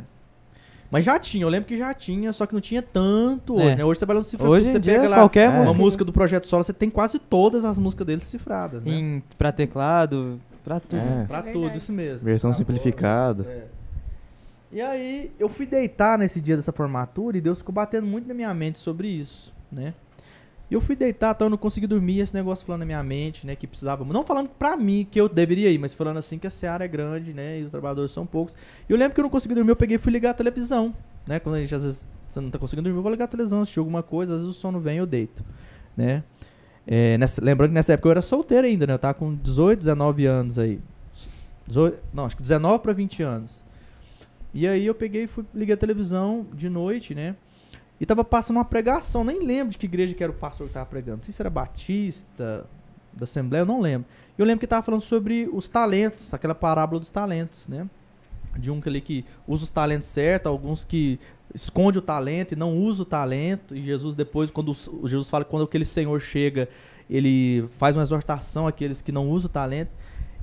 [0.90, 3.66] Mas já tinha, eu lembro que já tinha, só que não tinha tanto É.
[3.66, 3.86] hoje, né?
[3.86, 6.14] Hoje você vai no Cifra Hoje você dia, pega lá qualquer uma música- música do
[6.14, 8.92] Projeto Solo, você tem quase todas as músicas deles cifradas, né?
[8.92, 11.02] Em, pra teclado, pra tudo.
[11.02, 11.26] É.
[11.26, 12.24] Pra É tudo, isso mesmo.
[12.26, 13.44] Versão Pra simplificada.
[13.50, 13.66] é.
[14.72, 18.34] E aí, eu fui deitar nesse dia dessa formatura e Deus ficou batendo muito na
[18.34, 19.94] minha mente sobre isso, né?
[20.70, 23.48] E eu fui deitar, então eu não consegui dormir, esse negócio falando na minha mente,
[23.48, 23.56] né?
[23.56, 24.04] Que precisava.
[24.04, 26.88] Não falando pra mim que eu deveria ir, mas falando assim que a Seara é
[26.88, 27.60] grande, né?
[27.62, 28.56] E os trabalhadores são poucos.
[28.90, 30.94] E eu lembro que eu não consegui dormir, eu peguei e fui ligar a televisão,
[31.26, 31.40] né?
[31.40, 33.62] Quando a gente, às vezes, você não tá conseguindo dormir, eu vou ligar a televisão,
[33.62, 35.42] assistir alguma coisa, às vezes o sono vem e eu deito,
[35.96, 36.22] né?
[36.86, 38.94] É, nessa- lembrando que nessa época eu era solteiro ainda, né?
[38.94, 40.80] Eu tava com 18, 19 anos aí.
[41.66, 43.64] 18, não, acho que 19 pra 20 anos.
[44.54, 47.36] E aí eu peguei e fui, liguei a televisão de noite, né?
[48.00, 50.74] E tava passando uma pregação, nem lembro de que igreja que era o pastor que
[50.74, 51.18] tava pregando.
[51.18, 52.66] Não sei se era Batista,
[53.14, 54.08] da Assembleia, eu não lembro.
[54.38, 57.90] Eu lembro que tava falando sobre os talentos, aquela parábola dos talentos, né?
[58.56, 61.20] De um que ali que usa os talentos certos, alguns que
[61.54, 63.76] esconde o talento e não usa o talento.
[63.76, 64.76] E Jesus depois, quando
[65.06, 66.70] Jesus fala quando aquele Senhor chega,
[67.10, 69.92] ele faz uma exortação àqueles que não usam o talento.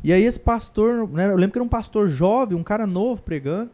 [0.03, 3.23] E aí esse pastor, né, eu lembro que era um pastor jovem, um cara novo
[3.23, 3.71] pregando.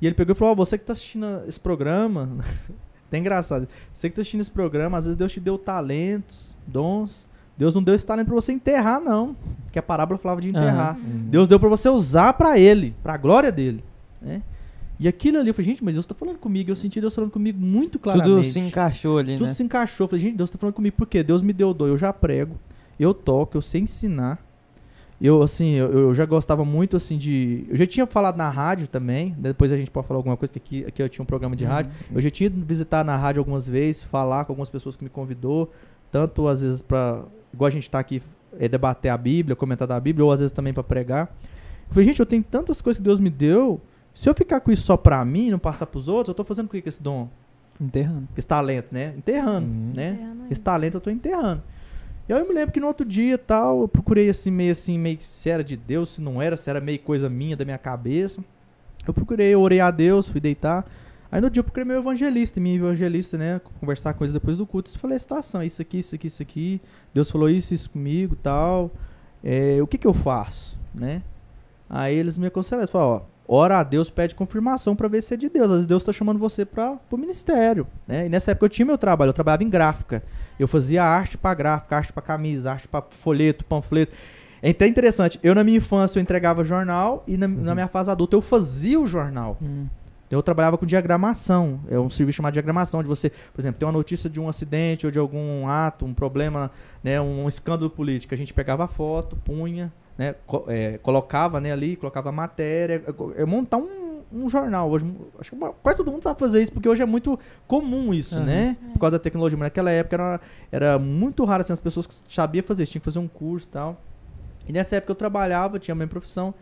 [0.00, 2.38] E ele pegou e falou: Ó, você que tá assistindo esse programa,
[3.12, 7.28] até engraçado, você que tá assistindo esse programa, às vezes Deus te deu talentos, dons.
[7.58, 9.36] Deus não deu esse talento pra você enterrar, não.
[9.70, 10.96] Que a parábola falava de enterrar.
[10.96, 11.26] Uhum.
[11.28, 13.84] Deus deu pra você usar pra ele, pra glória dele,
[14.20, 14.40] né?
[14.98, 16.70] E aquilo ali, eu falei, gente, mas Deus tá falando comigo.
[16.70, 18.34] Eu senti Deus falando comigo muito claramente.
[18.36, 19.54] Tudo se encaixou ali, Tudo né?
[19.54, 20.04] se encaixou.
[20.04, 20.96] Eu falei, gente, Deus tá falando comigo.
[20.96, 21.22] Por quê?
[21.22, 21.88] Deus me deu o dom.
[21.88, 22.56] Eu já prego,
[22.98, 24.38] eu toco, eu sei ensinar.
[25.24, 27.64] Eu, assim, eu, eu já gostava muito, assim, de...
[27.68, 29.34] Eu já tinha falado na rádio também.
[29.38, 31.64] Depois a gente pode falar alguma coisa, que aqui, aqui eu tinha um programa de
[31.64, 31.70] Uhum.
[31.70, 31.92] rádio.
[32.12, 35.10] Eu já tinha ido visitar na rádio algumas vezes, falar com algumas pessoas que me
[35.10, 35.70] convidou.
[36.10, 37.22] Tanto, às vezes, pra...
[37.54, 38.20] Igual a gente tá aqui,
[38.58, 41.32] é, debater a Bíblia, comentar da Bíblia, ou às vezes também pra pregar.
[41.88, 43.80] Eu falei, gente, eu tenho tantas coisas que Deus me deu.
[44.12, 46.66] Se eu ficar com isso só pra mim, não passar pros outros, eu tô fazendo
[46.66, 47.28] o que com esse dom?
[47.80, 48.28] Enterrando.
[48.36, 49.14] esse talento, né?
[49.16, 49.92] Enterrando, Uhum.
[49.94, 50.10] né?
[50.12, 50.52] Enterrando, é.
[50.52, 51.62] Esse talento eu tô enterrando.
[52.28, 54.98] E aí eu me lembro que no outro dia tal, eu procurei assim, meio assim,
[54.98, 57.78] meio se era de Deus, se não era, se era meio coisa minha, da minha
[57.78, 58.42] cabeça.
[59.06, 60.86] Eu procurei, eu orei a Deus, fui deitar.
[61.30, 63.60] Aí no dia eu procurei meu evangelista, minha evangelista, né?
[63.80, 64.90] Conversar com eles depois do culto.
[64.94, 66.80] Eu falei a situação, isso aqui, isso aqui, isso aqui.
[67.12, 68.90] Deus falou isso, isso comigo tal.
[69.42, 71.22] É, o que que eu faço, né?
[71.88, 75.36] Aí eles me aconselharam, falaram, ó, ora a Deus, pede confirmação pra ver se é
[75.36, 75.66] de Deus.
[75.66, 78.26] Às vezes Deus tá chamando você para o ministério, né?
[78.26, 80.22] E nessa época eu tinha meu trabalho, eu trabalhava em gráfica.
[80.58, 84.14] Eu fazia arte pra gráfica, arte pra camisa, arte pra folheto, panfleto.
[84.62, 88.10] É até interessante, eu na minha infância eu entregava jornal e na, na minha fase
[88.10, 89.58] adulta eu fazia o jornal.
[89.60, 89.86] Hum.
[90.30, 91.80] Eu trabalhava com diagramação.
[91.90, 95.04] É um serviço chamado diagramação, onde você, por exemplo, tem uma notícia de um acidente
[95.04, 96.70] ou de algum ato, um problema,
[97.04, 98.32] né, um escândalo político.
[98.32, 99.92] A gente pegava a foto, punha,
[100.22, 100.34] né,
[100.68, 103.02] é, colocava né, ali, colocava matéria.
[103.36, 104.88] É, é montar um, um jornal.
[104.88, 105.04] Hoje,
[105.40, 108.44] acho que quase todo mundo sabe fazer isso, porque hoje é muito comum isso, Aham.
[108.44, 108.76] né?
[108.80, 108.92] É.
[108.92, 109.58] Por causa da tecnologia.
[109.58, 113.00] Mas naquela época era, era muito raro assim, as pessoas que sabiam fazer isso, tinha
[113.00, 114.00] que fazer um curso e tal.
[114.68, 116.54] E nessa época eu trabalhava, tinha a minha profissão.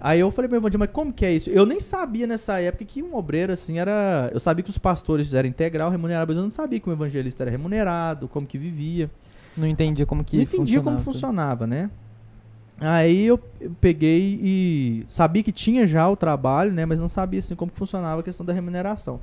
[0.00, 1.48] Aí eu falei pro Evangelho, mas como que é isso?
[1.50, 4.30] Eu nem sabia nessa época que um obreiro, assim, era.
[4.32, 7.44] Eu sabia que os pastores eram integral, remunerado, mas eu não sabia que um evangelista
[7.44, 9.10] era remunerado, como que vivia.
[9.56, 11.90] Não entendia como que não entendia como funcionava, né?
[12.78, 13.38] Aí eu,
[13.80, 16.84] peguei e sabia que tinha já o trabalho, né?
[16.84, 19.18] Mas não sabia assim como funcionava a questão da remuneração.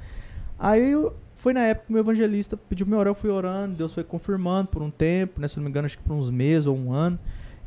[0.58, 3.30] Aí eu, foi na época que o meu evangelista pediu pra me orar, eu fui
[3.30, 5.48] orando, Deus foi confirmando por um tempo, né?
[5.48, 7.20] Se não me engano, acho que por uns meses ou um ano.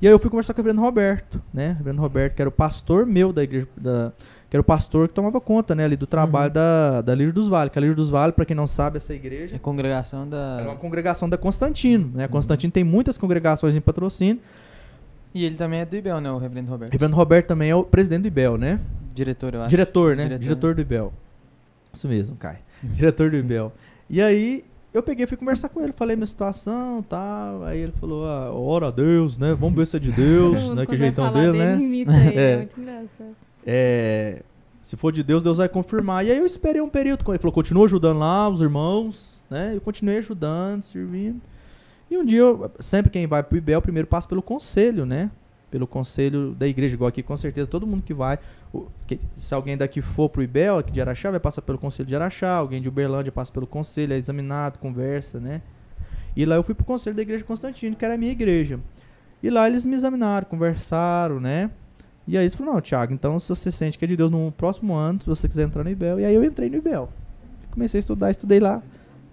[0.03, 1.70] E aí eu fui conversar com o reverendo Roberto, né?
[1.70, 4.12] O reverendo Roberto, que era o pastor meu da igreja, da,
[4.51, 6.55] que era o pastor que tomava conta, né, ali do trabalho Uhum.
[6.55, 7.72] da, da Lírio dos Vales.
[7.72, 10.74] Que a Lírio dos Vales, pra quem não sabe, essa igreja É congregação era uma
[10.74, 10.80] da.
[10.80, 12.28] congregação da Constantino, né?
[12.28, 14.41] Constantino tem muitas congregações em patrocínio.
[15.37, 16.32] E ele também é do IBEL, né?
[16.32, 16.93] O Reverendo O Roberto.
[16.93, 18.80] reverendo Roberto também é o presidente do IBEL, né?
[19.14, 19.68] Diretor, eu acho.
[19.68, 20.22] Diretor, né?
[20.22, 20.43] Diretor.
[20.43, 21.12] Diretor, do IBEL.
[21.93, 22.61] Isso mesmo, Kai.
[22.82, 23.70] Diretor do IBEL.
[24.09, 24.64] E aí,
[24.95, 27.64] eu peguei e fui conversar com ele, falei minha situação tal.
[27.64, 29.53] Aí ele falou, ah, ora a Deus, né?
[29.53, 30.87] Vamos ver se é de Deus, né?
[30.87, 31.74] Que jeitão falar dele, né?
[31.76, 32.41] imita ele, É.
[32.53, 33.37] é muito engraçado.
[33.66, 34.43] É,
[34.80, 36.24] se for de Deus, Deus vai confirmar.
[36.24, 37.39] E aí eu esperei um período com ele.
[37.39, 39.72] Falou, continua ajudando lá os irmãos, né?
[39.74, 41.43] Eu continuei ajudando, servindo.
[42.11, 42.45] E um dia,
[42.81, 45.31] sempre quem vai pro IBEL, primeiro passa pelo conselho, né?
[45.71, 48.39] Pelo conselho da igreja, igual aqui, com certeza, todo mundo que vai.
[48.73, 48.87] o-
[49.37, 52.51] se alguém daqui for pro IBEL, aqui de Araxá, vai passar pelo conselho de Araxá.
[52.51, 55.63] Alguém de Uberlândia passa pelo conselho, é examinado, conversa, né?
[56.37, 58.79] E lá eu fui pro conselho da igreja Constantino, que era a minha igreja.
[59.43, 61.71] E lá eles me examinaram, conversaram, né?
[62.29, 64.53] E aí eles falaram, não, Thiago, então se você sente que é de Deus no
[64.53, 66.21] próximo ano, se você quiser entrar no IBEL.
[66.21, 67.09] E aí eu entrei no IBEL.
[67.71, 68.83] Comecei a estudar, estudei lá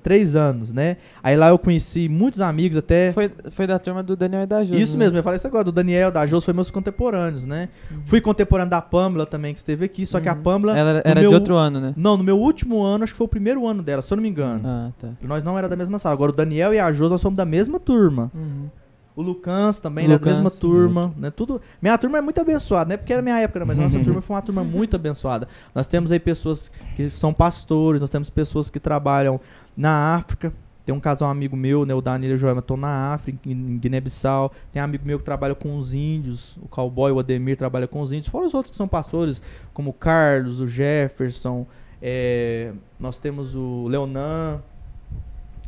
[0.04, 0.97] três anos, né?
[1.24, 3.12] Aí lá eu conheci muitos amigos até.
[3.14, 4.82] Foi, foi da turma do Daniel e da Josi.
[4.82, 5.06] Isso né?
[5.06, 7.70] mesmo, eu falei isso agora, do Daniel, da Jos, foi meus contemporâneos, né?
[8.06, 10.41] Fui contemporâneo da Pamela também, que esteve aqui, só que a Uhum.
[10.43, 10.78] Pamela...
[10.78, 11.93] Ela era meu- de outro ano, né?
[11.97, 14.22] Não, no meu último ano, acho que foi o primeiro ano dela, se eu não
[14.22, 14.62] me engano.
[14.66, 15.08] Ah, tá.
[15.22, 16.14] E nós não era da mesma sala.
[16.14, 18.30] Agora o Daniel e a Jos, nós somos da mesma turma.
[18.36, 18.68] Uhum.
[19.16, 21.30] O Lucans também, O ele é da mesma turma, né?
[21.30, 21.62] Tudo.
[21.80, 23.95] Minha turma é muito abençoada, não é porque era minha época, não, mas a nossa
[23.99, 24.04] Uhum.
[24.04, 25.47] turma foi uma turma muito abençoada.
[25.76, 29.39] Nós temos aí pessoas que são pastores, nós temos pessoas que trabalham
[29.76, 30.54] na África.
[30.86, 33.78] Tem um casal amigo meu, né, o Danilo e o Joel, estão na África, em
[33.78, 34.52] Guiné-Bissau.
[34.72, 38.02] Tem um amigo meu que trabalha com os índios, o cowboy, o Ademir trabalha com
[38.02, 38.28] os índios.
[38.28, 39.42] Fora os outros que são pastores,
[39.74, 41.66] como o Carlos, o Jefferson.
[42.02, 44.62] é, nós temos o Leonan.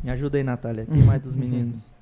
[0.04, 0.86] Me ajuda aí, Natália.
[0.86, 1.90] Quem mais dos meninos?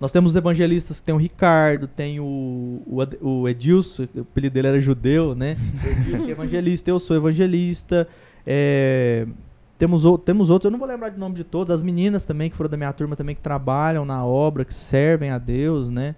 [0.00, 2.82] Nós temos os evangelistas que tem o Ricardo, tem o,
[3.20, 5.56] o, Edilson, o apelido dele era judeu, né?
[5.84, 8.06] Edilson que é evangelista, eu sou evangelista.
[8.46, 9.26] é,
[9.78, 12.50] temos, ou- temos outros, eu não vou lembrar de nome de todos, as meninas também,
[12.50, 16.14] que foram da minha turma também, que trabalham na obra, que servem a Deus, né?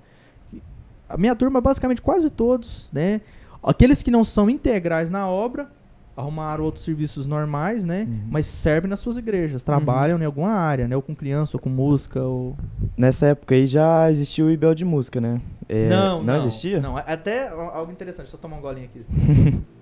[1.09, 3.21] A minha turma, basicamente, quase todos, né?
[3.63, 5.69] Aqueles que não são integrais na obra,
[6.17, 8.07] arrumaram outros serviços normais, né?
[8.09, 8.21] Uhum.
[8.31, 10.97] Mas servem nas suas igrejas, trabalham em alguma área, né?
[10.97, 12.57] Ou com criança, ou com música, ou...
[12.97, 15.41] Nessa época aí já existia o IBEL de música, né?
[15.69, 16.81] É, não, não, existia?
[16.81, 19.05] Não, até algo interessante, deixa eu tomar um golinho aqui.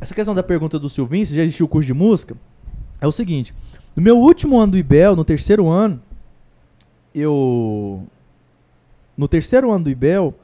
[0.00, 2.36] Essa questão da pergunta do Silvinho, se já existiu o curso de música,
[3.00, 3.54] é o seguinte.
[3.94, 6.02] No meu último ano do IBEL, no terceiro ano,
[7.14, 8.02] eu...
[9.16, 10.34] No terceiro ano do IBEL,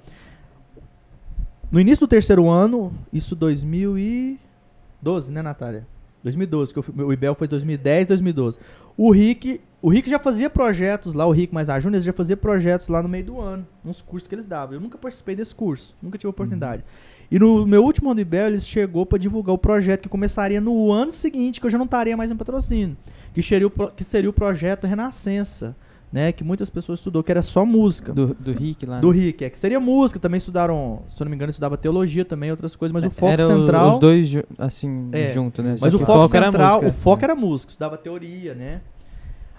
[1.71, 5.87] no início do terceiro ano, isso 2012, né, Natália?
[6.23, 8.59] 2012, que eu o IBEL foi 2010, 2012.
[8.97, 12.37] O Rick, o Rick já fazia projetos lá, o Rick mais a Júnior já fazia
[12.37, 14.75] projetos lá no meio do ano, uns cursos que eles davam.
[14.75, 16.85] Eu nunca participei desse curso, nunca tive oportunidade.
[17.31, 20.61] E no meu último ano do IBEL, eles chegou para divulgar o projeto que começaria
[20.61, 22.97] no ano seguinte, que eu já não estaria mais em patrocínio,
[23.33, 25.77] que seria o, que seria o projeto Renascença,
[26.13, 28.13] né, que muitas pessoas estudou, que era só música.
[28.13, 28.99] Do, do Rick lá.
[28.99, 29.21] Do né?
[29.21, 32.51] Rick, é que seria música, também estudaram, se eu não me engano, estudava teologia também,
[32.51, 33.93] outras coisas, mas o foco Era central.
[33.93, 35.77] Os dois, assim, É, junto, né?
[35.81, 38.81] Mas o foco, era central, o foco era música, estudava teoria, né?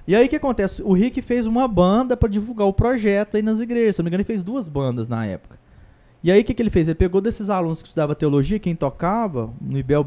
[0.06, 0.84] E aí o que acontece?
[0.84, 3.96] O Rick fez uma banda pra divulgar o projeto aí nas igrejas.
[3.96, 5.61] Se eu não me engano, ele fez duas bandas na época.
[6.24, 6.88] E aí o que, que ele fez?
[6.88, 10.06] Ele pegou desses alunos que estudavam teologia, quem tocava, no IBEL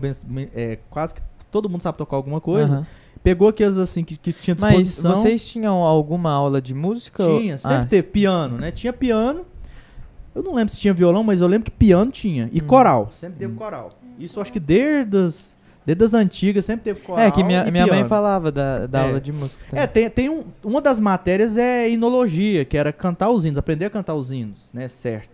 [0.54, 2.74] é, quase que todo mundo sabe tocar alguma coisa.
[2.74, 2.86] Aham.
[3.22, 5.14] Pegou aqueles assim que, que tinha Mas disposição.
[5.14, 7.24] vocês tinham alguma aula de música?
[7.26, 8.70] ou- Tinha, sempre Ah, teve piano, né?
[8.70, 9.46] Tinha piano.
[10.34, 12.50] Eu não lembro se tinha violão, mas eu lembro que piano tinha.
[12.52, 12.66] E Hum.
[12.66, 13.08] coral.
[13.12, 13.90] Sempre teve coral.
[14.18, 15.56] Isso eu acho que desde as,
[15.86, 17.24] desde as antigas sempre teve coral.
[17.24, 18.08] É, que minha, minha mãe piano.
[18.08, 19.06] falava da, da É.
[19.06, 19.82] aula de música também.
[19.84, 23.86] É, tem, tem um, uma das matérias é inologia, que era cantar os hinos, aprender
[23.86, 24.86] a cantar os hinos, né?
[24.86, 25.33] Certo.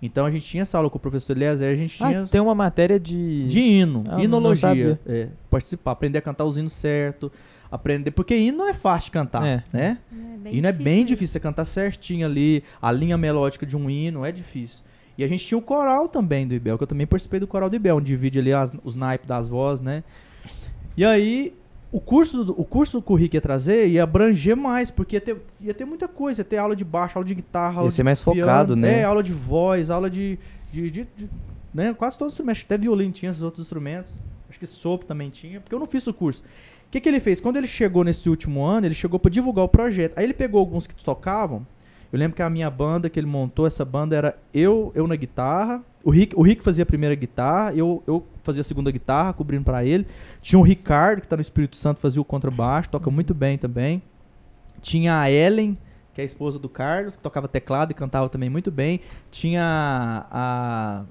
[0.00, 2.40] Então a gente tinha essa aula com o professor Eliezer, a gente Ah, tinha tem
[2.40, 3.46] uma matéria de...
[3.46, 4.60] de hino, Ah, não inologia.
[4.68, 5.00] sabia.
[5.06, 7.32] É, participar, aprender a cantar os hinos certo,
[7.70, 9.64] aprender, porque hino não é fácil de cantar, É.
[9.72, 9.98] né?
[10.44, 14.24] É hino é bem difícil, você cantar certinho ali, a linha melódica de um hino
[14.24, 14.84] é difícil.
[15.18, 17.70] E a gente tinha o coral também do Ibel, que eu também participei do coral
[17.70, 20.04] do Ibel, onde divide ali as- os naipes das vozes, né?
[20.94, 21.54] E aí,
[21.92, 25.20] o curso, do, o curso que o Rick ia trazer ia abranger mais, porque ia
[25.20, 27.90] ter, ia ter muita coisa, ia ter aula de baixo, aula de guitarra, aula Ia
[27.92, 29.00] ser mais piano, focado, né?
[29.00, 30.38] É, aula de voz, aula de...
[30.72, 31.30] de, de- de-
[31.72, 31.94] né?
[31.94, 34.12] Quase todos os instrumentos, até violino tinha esses outros instrumentos,
[34.48, 36.42] acho que sopro também tinha, porque eu não fiz o curso.
[36.88, 37.40] O que, que ele fez?
[37.40, 40.16] Quando ele chegou nesse último ano, ele chegou para divulgar o projeto.
[40.16, 41.66] Aí ele pegou alguns que tocavam.
[42.12, 45.16] Eu lembro que a minha banda que ele montou, essa banda era eu, eu na
[45.16, 45.82] guitarra.
[46.04, 49.64] O Rick, o Rick fazia a primeira guitarra, eu, eu fazia a segunda guitarra, cobrindo
[49.64, 50.06] para ele.
[50.40, 54.02] Tinha o Ricardo, que tá no Espírito Santo, fazia o contrabaixo, toca muito bem também.
[54.80, 55.76] Tinha a Ellen,
[56.14, 59.00] que é a esposa do Carlos, que tocava teclado e cantava também muito bem.
[59.30, 61.04] Tinha a.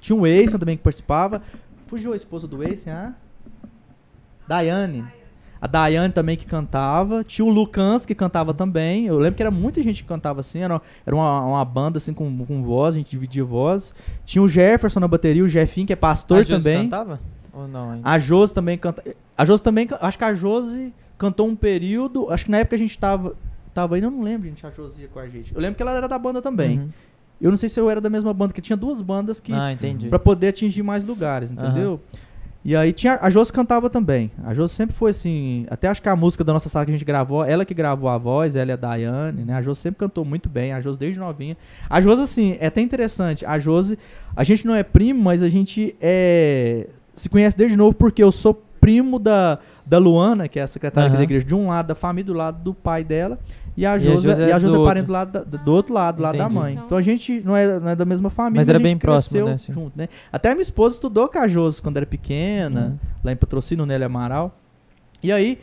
[0.00, 1.42] Tinha o Eison também que participava.
[1.88, 3.14] Fugiu a esposa do Eison, a.
[4.46, 5.19] Daiane.
[5.60, 7.22] A Daiane também que cantava.
[7.22, 9.06] Tinha o Lucans que cantava também.
[9.06, 10.60] Eu lembro que era muita gente que cantava assim.
[10.60, 13.94] Era, era uma, uma banda assim com, com voz, a gente dividia voz.
[14.24, 16.82] Tinha o Jefferson na bateria, o Jefinho, que é pastor a Josi também.
[16.84, 17.20] cantava?
[17.52, 18.08] Ou não ainda?
[18.08, 19.04] A Josi também canta.
[19.36, 19.86] A Josi também.
[20.00, 22.32] Acho que a Josi cantou um período.
[22.32, 23.36] Acho que na época a gente tava.
[23.74, 25.54] Tava indo, eu não lembro, gente, a Josi ia com a gente.
[25.54, 26.80] Eu lembro que ela era da banda também.
[26.80, 26.88] Uhum.
[27.40, 29.52] Eu não sei se eu era da mesma banda, que tinha duas bandas que.
[29.52, 30.08] Ah, entendi.
[30.08, 32.00] Pra poder atingir mais lugares, entendeu?
[32.64, 33.18] E aí tinha.
[33.22, 34.30] A Josi cantava também.
[34.44, 35.66] A Josi sempre foi assim.
[35.70, 38.08] Até acho que a música da nossa sala que a gente gravou, ela que gravou
[38.08, 39.54] a voz, ela e a Daiane, né?
[39.54, 41.56] A Josi sempre cantou muito bem, a Josi desde novinha.
[41.88, 43.46] A Josi, assim, é até interessante.
[43.46, 43.98] A Josi,
[44.36, 46.86] a gente não é primo, mas a gente é.
[47.16, 51.08] Se conhece desde novo porque eu sou primo da, da Luana, que é a secretária
[51.08, 51.16] Aham.
[51.18, 53.38] da igreja, de um lado da família, do lado do pai dela.
[53.76, 55.06] E a a Josi, Josi é e a Josi é do parente outro.
[55.06, 56.78] do, lado da- do outro lado, do lado da mãe.
[56.84, 58.98] Então a gente não é, não é da mesma família, Mas era a gente bem
[58.98, 59.72] próximo, né, assim.
[59.72, 60.08] junto, né?
[60.32, 62.98] Até a minha esposa estudou com a Josi quando era pequena, Uhum.
[63.24, 64.56] lá em Patrocínio, Nélia Amaral.
[65.22, 65.58] E aí,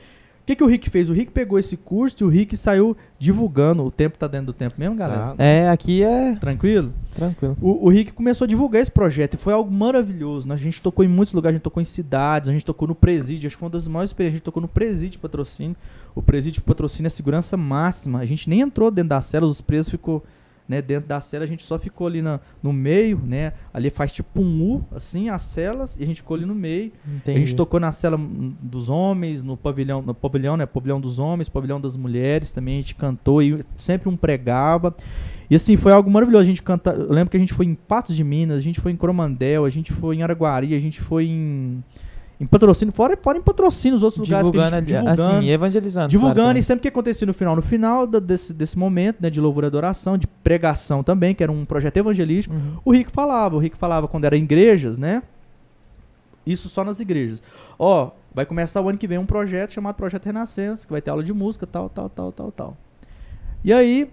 [0.48, 1.10] que, que o Rick fez?
[1.10, 3.84] O Rick pegou esse curso e o Rick saiu divulgando.
[3.84, 5.36] O tempo tá dentro do tempo mesmo, galera?
[5.36, 5.44] Tá.
[5.44, 6.94] É, aqui é Tranquilo?
[7.14, 7.58] tranquilo.
[7.62, 10.48] O, o Rick começou a divulgar esse projeto e foi algo maravilhoso.
[10.48, 10.54] né?
[10.56, 12.96] A gente tocou em muitos lugares, a gente tocou em cidades, a gente tocou no
[12.96, 13.48] presídio.
[13.48, 14.36] Acho que foi uma das maiores experiências.
[14.36, 15.76] A gente tocou no presídio patrocínio.
[16.16, 18.20] O presídio patrocínio é segurança máxima.
[18.20, 20.24] A gente nem entrou dentro das celas, os presos ficou
[20.68, 23.54] né, dentro da cela, a gente só ficou ali na, no meio, né?
[23.74, 26.92] Ali faz tipo um U, assim, as celas, e a gente ficou ali no meio.
[27.08, 27.38] Entendi.
[27.38, 28.20] A gente tocou na cela
[28.62, 30.66] dos homens, no pavilhão, no pavilhão, né?
[30.66, 34.96] Pavilhão dos homens, pavilhão das mulheres também, a gente cantou e sempre um pregava.
[35.50, 36.44] E assim, foi algo maravilhoso.
[36.44, 38.82] A gente canta, eu lembro que a gente foi em Patos de Minas, a gente
[38.82, 41.82] foi em Coromandel, a gente foi em Araguari, a gente foi em,
[42.40, 45.38] em patrocínio, fora, fora em patrocínio, os outros lugares que a divulgando, gente divulgando.
[45.38, 46.08] assim, evangelizando.
[46.10, 49.30] Divulgando, claro, e sempre que acontecia no final, no final da- desse, desse momento, né,
[49.30, 52.54] de louvor e adoração, de pregação também, que era um projeto evangelístico.
[52.54, 52.78] Uhum.
[52.86, 55.24] o Rick falava, o Rick falava quando era em igrejas, né?
[56.46, 57.42] Isso só nas igrejas.
[57.78, 61.10] Ó, vai começar o ano que vem um projeto chamado Projeto Renascença, que vai ter
[61.10, 62.78] aula de música, tal, tal, tal, tal, tal.
[63.64, 64.10] E aí,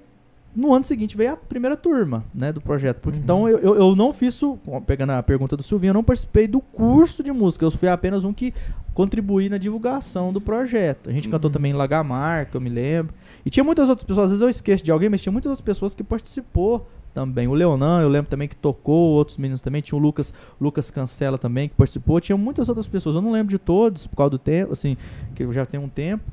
[0.55, 2.99] no ano seguinte veio a primeira turma, né, do projeto.
[3.01, 3.25] Porque, Uhum.
[3.25, 4.41] Então eu, eu, eu não fiz,
[4.87, 8.25] pegando a pergunta do Silvinho, eu não participei do curso de música, eu fui apenas
[8.25, 8.55] um que
[8.95, 11.11] contribuí na divulgação do projeto.
[11.11, 11.53] A gente cantou Uhum.
[11.53, 13.13] também em Lagamar, que eu me lembro.
[13.45, 15.65] E tinha muitas outras pessoas, às vezes eu esqueço de alguém, mas tinha muitas outras
[15.65, 17.47] pessoas que participou também.
[17.47, 19.81] O Leonan, eu lembro também que tocou, outros meninos também.
[19.83, 22.21] Tinha o Lucas, Lucas Cancela também que participou.
[22.21, 23.15] Tinha muitas outras pessoas.
[23.17, 24.97] Eu não lembro de todos, por causa do tempo, assim,
[25.35, 26.25] que eu já tenho um tempo.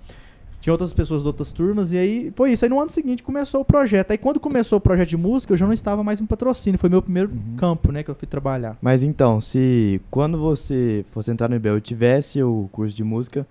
[0.62, 2.64] Tinha outras pessoas de outras turmas, e aí foi isso.
[2.64, 4.12] Aí no ano seguinte começou o projeto.
[4.12, 6.78] Aí quando começou o projeto de música, eu já não estava mais em patrocínio.
[6.80, 7.56] Foi meu primeiro Uhum.
[7.58, 8.78] campo, né, que eu fui trabalhar.
[8.82, 13.46] Mas então, se quando você fosse entrar no IBEL e tivesse o curso de música,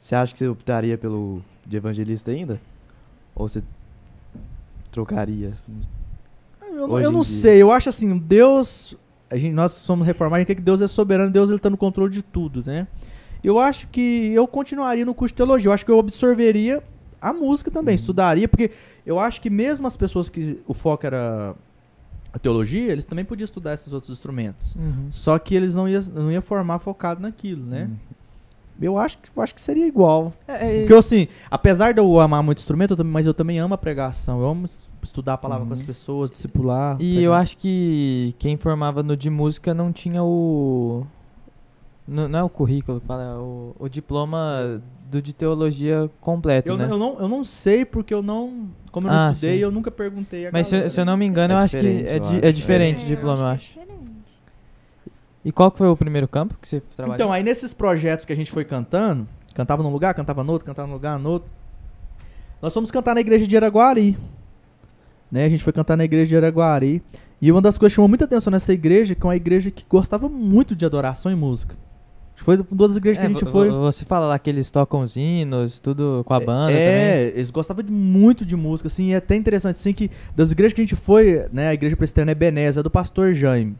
[0.00, 2.60] você acha que você optaria pelo de evangelista ainda?
[3.34, 3.60] Ou você
[4.90, 5.52] trocaria?
[6.62, 8.96] Eu, não- Hoje eu não sei, eu acho assim, Deus.
[9.30, 11.70] A gente, nós somos reformados, a gente quer que Deus é soberano, Deus ele tá
[11.70, 12.86] no controle de tudo, né?
[13.42, 15.68] Eu acho que eu continuaria no curso de teologia.
[15.68, 16.82] Eu acho que eu absorveria
[17.20, 18.70] a música também, estudaria, porque
[19.06, 21.54] eu acho que mesmo as pessoas que o foco era
[22.32, 24.74] a teologia, eles também podiam estudar esses outros instrumentos.
[24.76, 25.08] Uhum.
[25.10, 27.88] Só que eles não iam não ia formar focado naquilo, né?
[27.90, 27.96] Hum.
[28.80, 30.32] Eu acho que eu acho que seria igual.
[30.48, 33.34] É, é, Porque eu, assim, apesar de eu amar muito instrumento, eu também, mas eu
[33.34, 34.40] também amo a pregação.
[34.40, 35.84] Eu amo es- estudar a palavra com as Uhum.
[35.84, 36.94] pessoas, discipular.
[36.98, 37.22] E pregar.
[37.22, 41.06] eu acho que quem formava no de música não tinha o.
[42.06, 46.70] Não, não é o currículo que fala, é o, o diploma do de teologia completo,
[46.72, 46.88] Eu, né?
[46.90, 48.68] eu, não, eu não sei porque eu não.
[48.90, 49.62] Como eu não Ah, estudei, sim.
[49.62, 51.86] eu nunca perguntei a Mas se, se eu não me engano, É eu acho que
[51.86, 52.44] é, di- acho.
[52.46, 53.72] é diferente É, o diploma, eu acho.
[53.74, 54.02] que é diferente.
[55.44, 57.14] E qual que foi o primeiro campo que você trabalhou?
[57.14, 60.66] Então, aí nesses projetos que a gente foi cantando, cantava num lugar, cantava no outro,
[60.66, 61.48] cantava num lugar, no outro.
[62.60, 64.16] Nós fomos cantar na igreja de Araguari.
[65.30, 65.44] Né?
[65.44, 67.02] A gente foi cantar na igreja de Araguari.
[67.40, 69.84] E uma das coisas que chamou muita atenção nessa igreja, que é uma igreja que
[69.88, 71.74] gostava muito de adoração e música.
[72.36, 73.70] Foi uma das igrejas É, que a gente vo- foi.
[73.70, 77.50] vo- Você fala lá que eles tocam os hinos, tudo com a banda é, eles
[77.50, 80.80] gostavam de muito de música, assim, e é até interessante, assim, que das igrejas que
[80.80, 83.76] a gente foi, né, a igreja presbiteriana é Benézia, é do pastor Jaime.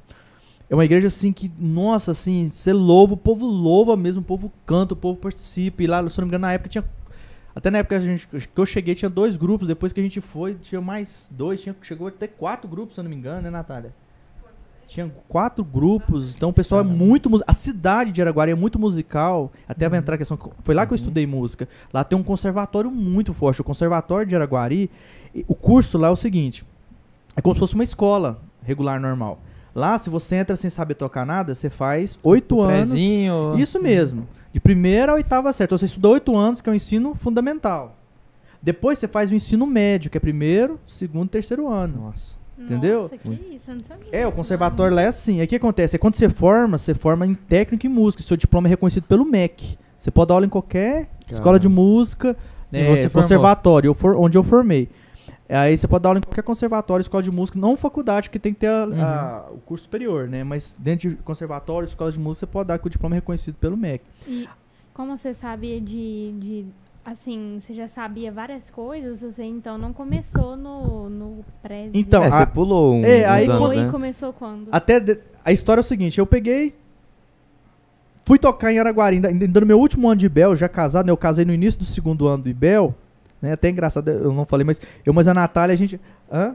[0.71, 4.51] É uma igreja, assim, que, nossa, assim, você louva, o povo louva mesmo, o povo
[4.65, 6.85] canta, o povo participa, e lá, se eu não me engano, na época tinha,
[7.55, 10.55] até na época gente, que eu cheguei tinha dois grupos, depois que a gente foi,
[10.55, 13.93] tinha mais dois, tinha, chegou até quatro grupos, se eu não me engano, né, Natália?
[14.93, 17.31] Tinha quatro grupos, então o pessoal é muito.
[17.47, 19.51] A cidade de Araguari é muito musical.
[19.67, 20.03] Até vai Uhum.
[20.03, 20.39] entrar a questão.
[20.63, 21.03] Foi lá que eu Uhum.
[21.03, 21.67] estudei música.
[21.93, 23.63] Lá tem um conservatório muito forte.
[23.63, 24.91] O conservatório de Araguari,
[25.35, 26.63] e- o curso lá é o seguinte:
[27.35, 29.39] é como se fosse uma escola regular normal.
[29.75, 32.91] Lá, se você entra sem saber tocar nada, você faz oito anos.
[32.91, 33.55] prezinho.
[33.59, 34.29] Isso mesmo.
[34.53, 35.71] De primeira a oitava certo.
[35.71, 37.97] Então, você estuda oito anos, que é o ensino fundamental.
[38.61, 42.03] Depois você faz o ensino médio, que é primeiro, segundo, terceiro ano.
[42.03, 42.42] Nossa.
[42.65, 43.03] Entendeu?
[43.03, 44.07] Nossa, que isso, eu não sabia.
[44.13, 45.41] É, o conservatório lá é assim.
[45.41, 45.97] Aí o que acontece?
[45.97, 48.23] É quando você forma, você forma em técnico em música.
[48.23, 49.79] Seu diploma é reconhecido pelo MEC.
[49.99, 52.37] Você pode dar aula em qualquer escola de música,
[52.73, 54.89] E é, conservatório, eu for- onde eu formei.
[55.49, 58.55] Aí você pode dar aula em qualquer conservatório, escola de música, não faculdade, porque tem
[58.55, 60.43] que ter a- a- o curso superior, né?
[60.43, 63.55] Mas dentro de conservatório, escola de música, você pode dar que o diploma é reconhecido
[63.57, 64.03] pelo MEC.
[64.27, 64.49] E
[64.95, 66.67] como você sabia de, de.
[67.05, 72.29] Assim, você já sabia várias coisas, você então não começou no, no pré Então, é,
[72.29, 73.89] a- você pulou um, é, aí anos, né?
[73.89, 74.69] e começou quando?
[74.71, 76.73] Até de- a história é o seguinte, eu peguei,
[78.25, 81.11] fui tocar em Araguari, ainda, ainda no meu último ano de Ibel, já casado, né?
[81.13, 82.95] Eu casei no início do segundo ano do Ibel,
[83.41, 83.53] né?
[83.53, 86.01] Até engraçado, eu não falei, mas eu mais a Natália, a gente...
[86.31, 86.55] Hã?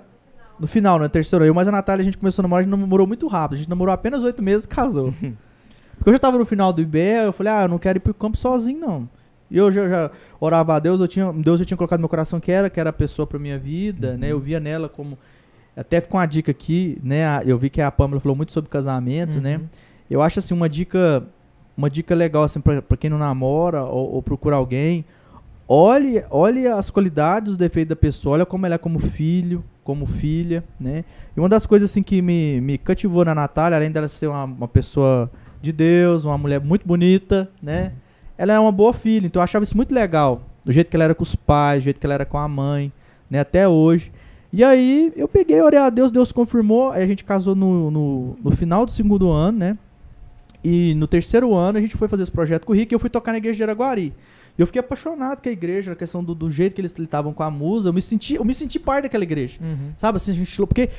[0.58, 2.64] No final, no terceiro ano, eu mais a Natália, a gente começou a namorar, a
[2.64, 5.14] gente namorou muito rápido, a gente namorou apenas oito meses e casou.
[5.98, 8.00] Porque eu já tava no final do Ibel, eu falei, ah, eu não quero ir
[8.00, 9.10] pro campo sozinho, não.
[9.50, 12.10] E eu já, já orava a Deus, eu tinha, Deus já tinha colocado no meu
[12.10, 14.32] coração que era, que era a pessoa pra minha vida, né?
[14.32, 15.18] Eu via nela como...
[15.76, 17.26] Até ficou uma dica aqui, né?
[17.26, 19.58] a- Eu vi que a Pamela falou muito sobre casamento, né?
[19.58, 19.66] Uhum.
[20.10, 21.24] Eu acho assim uma dica,
[21.78, 25.06] uma dica legal assim para quem não namora ou, ou procura alguém.
[25.68, 30.06] Olhe, olhe as qualidades, os defeitos da pessoa, olha como ela é como filho, como
[30.06, 31.04] filha, né?
[31.36, 34.46] E uma das coisas assim que me, me cativou na Natália, além dela ser uma,
[34.46, 35.30] uma pessoa
[35.62, 37.92] de Deus, uma mulher muito bonita, né?
[38.38, 41.06] Ela é uma boa filha, então eu achava isso muito legal, do jeito que ela
[41.06, 42.92] era com os pais, do jeito que ela era com a mãe,
[43.30, 43.40] né?
[43.40, 44.12] Até hoje.
[44.52, 48.38] E aí eu peguei, orei a Deus, Deus confirmou, aí a gente casou no, no,
[48.44, 49.78] no final do segundo ano, né?
[50.64, 53.00] E no terceiro ano a gente foi fazer esse projeto com o Rick e eu
[53.00, 54.14] fui tocar na igreja de Araguari.
[54.58, 57.32] E eu fiquei apaixonado com a igreja, a questão do, do jeito que eles litavam
[57.32, 57.90] com a musa.
[57.90, 59.60] Eu me senti, eu me senti parte daquela igreja.
[59.62, 59.92] Uhum.
[59.98, 60.58] Sabe assim, a gente.
[60.66, 60.90] Porque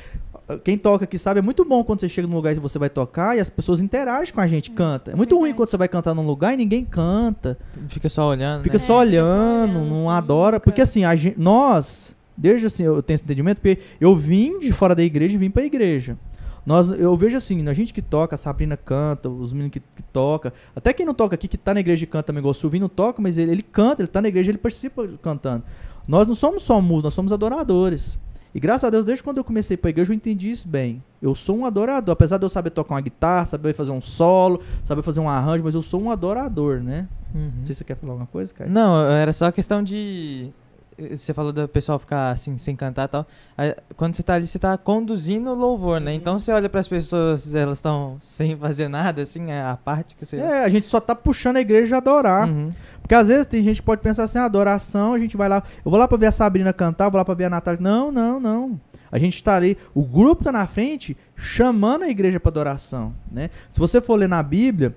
[0.57, 2.89] quem toca aqui sabe, é muito bom quando você chega num lugar e você vai
[2.89, 5.11] tocar e as pessoas interagem com a gente, canta.
[5.11, 7.57] É muito ruim quando você vai cantar num lugar e ninguém canta.
[7.87, 8.63] Fica só olhando.
[8.63, 8.79] Fica né?
[8.79, 10.55] só É, fica só olhando, olhando, não adora.
[10.57, 14.59] nunca- Porque assim, a gente, nós, desde assim, eu tenho esse entendimento, porque eu vim
[14.59, 16.17] de fora da igreja e vim pra igreja.
[16.65, 20.03] Nós, eu vejo assim, a gente que toca, a Sabrina canta, os meninos que, que
[20.13, 22.53] toca, até quem não toca aqui, que tá na igreja e canta também, igual o
[22.53, 25.63] Silvinho não toca, mas ele, ele canta, ele tá na igreja, ele participa cantando.
[26.07, 28.19] Nós não somos só músicos, nós somos adoradores.
[28.53, 31.03] E graças a Deus, desde quando eu comecei pra igreja, eu entendi isso bem.
[31.21, 34.61] Eu sou um adorador, apesar de eu saber tocar uma guitarra, saber fazer um solo,
[34.83, 37.07] saber fazer um arranjo, mas eu sou um adorador, né?
[37.33, 37.51] Uhum.
[37.57, 38.69] Não sei se você quer falar alguma coisa, cara.
[38.69, 40.51] Não, era só questão de.
[41.11, 43.27] Você falou do pessoal ficar assim, sem cantar e tal.
[43.57, 46.13] Aí, Quando você tá ali, você tá conduzindo o louvor, né?
[46.13, 50.25] Então você olha pras pessoas, elas estão sem fazer nada, assim, é a parte que
[50.25, 50.37] você.
[50.37, 52.49] É, a gente só tá puxando a igreja a adorar.
[52.49, 52.71] Uhum.
[53.01, 55.63] Porque às vezes tem gente que pode pensar assim, ah, adoração, a gente vai lá,
[55.83, 57.81] eu vou lá pra ver a Sabrina cantar, vou lá pra ver a Natália.
[57.81, 58.79] Não, não, não.
[59.11, 63.49] A gente tá ali, o grupo tá na frente chamando a igreja pra adoração, né?
[63.69, 64.95] Se você for ler na Bíblia,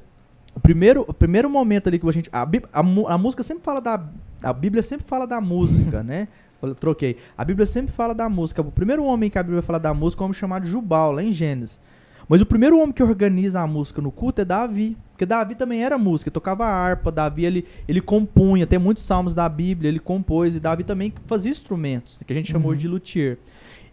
[0.54, 3.80] o primeiro, o primeiro momento ali que a gente, a, a, a música sempre fala
[3.80, 4.02] da,
[4.42, 6.28] a Bíblia sempre fala da música, né?
[6.60, 7.16] Eu troquei.
[7.36, 8.62] A Bíblia sempre fala da música.
[8.62, 11.22] O primeiro homem que a Bíblia fala da música é um homem chamado Jubal, lá
[11.22, 11.80] em Gênesis.
[12.28, 14.96] Mas o primeiro homem que organiza a música no culto é Davi.
[15.10, 19.48] Porque Davi também era música, tocava harpa, Davi ele, ele compunha, tem muitos salmos da
[19.48, 22.76] Bíblia, ele compôs, e Davi também fazia instrumentos, que a gente chamou Uhum.
[22.78, 23.38] de luthier.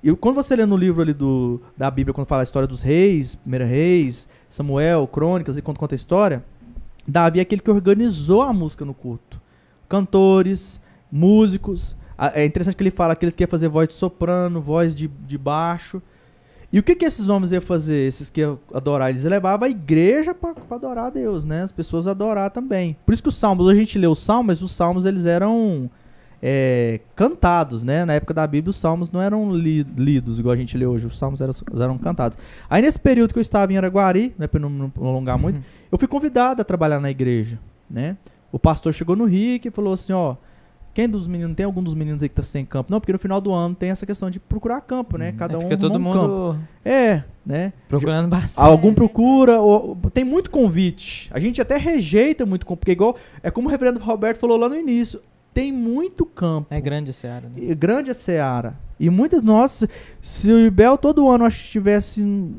[0.03, 2.81] E quando você lê no livro ali do, da Bíblia, quando fala a história dos
[2.81, 6.43] reis, primeiro reis, Samuel, crônicas, e quando conta a história,
[7.07, 9.39] Davi é aquele que organizou a música no culto.
[9.87, 10.79] Cantores,
[11.11, 11.95] músicos.
[12.33, 16.01] É interessante que ele fala que eles fazer voz de soprano, voz de, de baixo.
[16.71, 19.09] E o que, que esses homens iam fazer, esses que iam adorar?
[19.09, 21.63] Eles levavam a igreja para adorar a Deus, né?
[21.63, 22.95] As pessoas adorar também.
[23.05, 25.89] Por isso que os salmos, a gente lê os salmos, os salmos eles eram
[26.41, 28.05] é, cantados, né?
[28.05, 31.05] Na época da Bíblia os salmos não eram li- lidos, igual a gente lê hoje,
[31.05, 32.37] os salmos eram, eram cantados.
[32.69, 35.59] Aí nesse período que eu estava em Araguari, né, para não, não alongar muito,
[35.91, 37.59] eu fui convidado a trabalhar na igreja,
[37.89, 38.15] né?
[38.51, 40.35] O pastor chegou no Rick e falou assim, ó,
[40.91, 42.91] quem dos meninos, tem algum dos meninos aí que tá sem campo?
[42.91, 45.31] Não, porque no final do ano tem essa questão de procurar campo, né?
[45.33, 46.17] Cada É, um fica todo um campo.
[46.19, 47.71] mundo É, né?
[47.87, 48.65] procurando bastante.
[48.65, 51.29] Algum procura, ou- tem muito convite.
[51.31, 54.67] A gente até rejeita muito convite, porque igual, é como o reverendo Roberto falou lá
[54.67, 55.21] no início,
[55.53, 56.67] tem muito campo.
[56.73, 57.53] É grande a Seara, né?
[57.57, 58.75] E grande a Seara.
[58.99, 59.87] E muitas, nossa,
[60.21, 62.51] se o IBEL todo ano acho que tivesse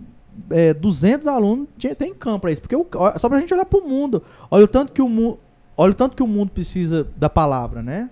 [0.50, 2.60] é, 200 alunos, tinha, tem campo pra isso.
[2.62, 2.86] Porque o,
[3.18, 4.22] só pra gente olhar pro mundo.
[4.50, 5.38] Olha o tanto que o mundo,
[5.76, 8.08] olha o tanto que o mundo precisa da palavra, né?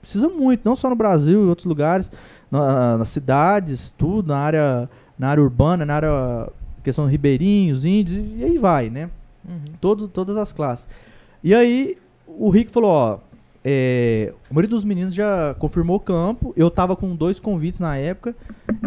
[0.00, 2.10] Precisa muito, não só no Brasil, em outros lugares,
[2.50, 6.48] na- nas cidades, tudo, na área, na área urbana, na área
[6.82, 9.08] questão ribeirinhos, índios, e aí vai, né?
[9.48, 9.56] Uhum.
[9.80, 10.86] Todos, todas as classes.
[11.42, 11.96] E aí,
[12.26, 13.18] o Rick falou, ó,
[13.64, 17.96] é, a maioria dos meninos já confirmou o campo, eu tava com dois convites na
[17.96, 18.36] época,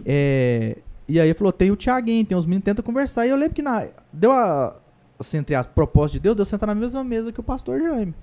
[0.05, 3.55] é, e aí falou, tem o Thiaguinho, tem os meninos, tenta conversar, e eu lembro
[3.55, 4.75] que na, deu a,
[5.19, 8.13] assim, entre as propostas de Deus, deu sentar na mesma mesa que o pastor Jaime.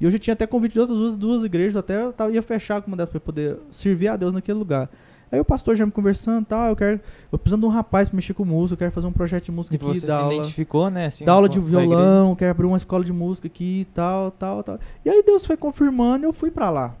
[0.00, 2.42] E eu já tinha até convite de outras duas, duas igrejas, até eu tava, ia
[2.42, 4.88] fechar com uma dessas para poder servir a Deus naquele lugar.
[5.32, 7.00] Aí o pastor já me conversando, tal, eu quero,
[7.30, 9.52] eu precisando de um rapaz para mexer com música, eu quero fazer um projeto de
[9.52, 11.06] música E aqui, você se aula, identificou, né?
[11.06, 14.78] Assim, dar aula de violão, quero abrir uma escola de música aqui, tal, tal, tal.
[15.04, 16.94] E aí Deus foi confirmando, e eu fui para lá.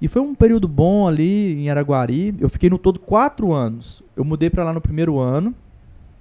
[0.00, 2.34] E foi um período bom ali em Araguari.
[2.40, 4.02] Eu fiquei no todo quatro anos.
[4.16, 5.54] Eu mudei para lá no primeiro ano.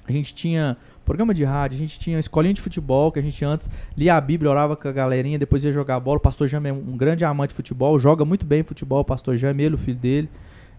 [0.05, 0.75] A gente tinha
[1.05, 3.67] programa de rádio, a gente tinha escolinha de futebol, que a gente antes
[3.97, 6.17] lia a Bíblia, orava com a galerinha, depois ia jogar bola.
[6.17, 9.35] O pastor Jame é um grande amante de futebol, joga muito bem futebol, o pastor
[9.35, 10.29] Jame, ele, o filho dele.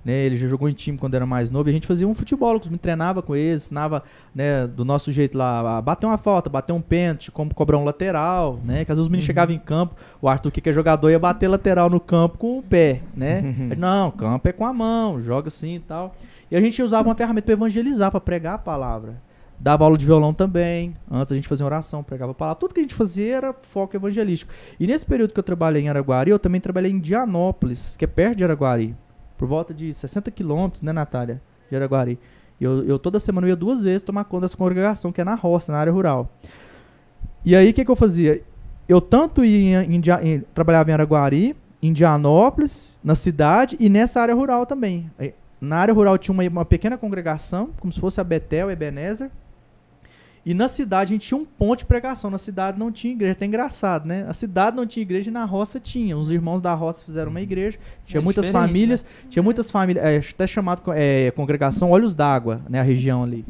[0.02, 2.14] Né, ele já jogou em time quando era mais novo e a gente fazia um
[2.14, 4.02] futebol, me treinava com eles, ensinava
[4.34, 7.84] né, do nosso jeito lá, a bater uma falta, bater um pênalti, como cobrar um
[7.84, 8.84] lateral, né?
[8.84, 11.48] Que às vezes os meninos chegavam em campo, o Arthur, que é jogador, ia bater
[11.48, 13.42] lateral no campo com o pé, né?
[13.70, 16.14] Ele, Não, campo é com a mão, joga assim e tal.
[16.50, 19.14] E a gente usava uma ferramenta para evangelizar, para pregar a palavra.
[19.58, 20.94] Dava aula de violão também.
[21.10, 22.58] Antes a gente fazia oração, pregava a palavra.
[22.58, 24.50] Tudo que a gente fazia era foco evangelístico.
[24.80, 28.08] E nesse período que eu trabalhei em Araguari, eu também trabalhei em Dianópolis, que é
[28.08, 28.96] perto de Araguari.
[29.40, 31.40] Por volta de 60 quilômetros, né, Natália?
[31.70, 32.18] De Araguari.
[32.60, 35.34] Eu, eu toda semana eu ia duas vezes tomar conta dessa congregação, que é na
[35.34, 36.30] roça, na área rural.
[37.42, 38.42] E aí o que, que eu fazia?
[38.86, 44.20] Eu tanto ia em, Dia- em- trabalhava em Araguari, em Indianópolis, na cidade e nessa
[44.20, 45.10] área rural também.
[45.58, 49.30] Na área rural tinha uma, uma pequena congregação, como se fosse a Betel, Ebenezer.
[50.44, 52.30] E na cidade a gente tinha um ponto de pregação.
[52.30, 53.32] Na cidade não tinha igreja.
[53.32, 54.24] Até engraçado, né?
[54.28, 56.16] A cidade não tinha igreja e na roça tinha.
[56.16, 57.78] Os irmãos da roça fizeram uma igreja.
[58.06, 59.06] Tinha É muitas diferente, famílias.
[59.28, 60.04] Tinha muitas famílias.
[60.04, 62.80] É, até chamado é, congregação Olhos d'Água, né?
[62.80, 63.44] A região ali.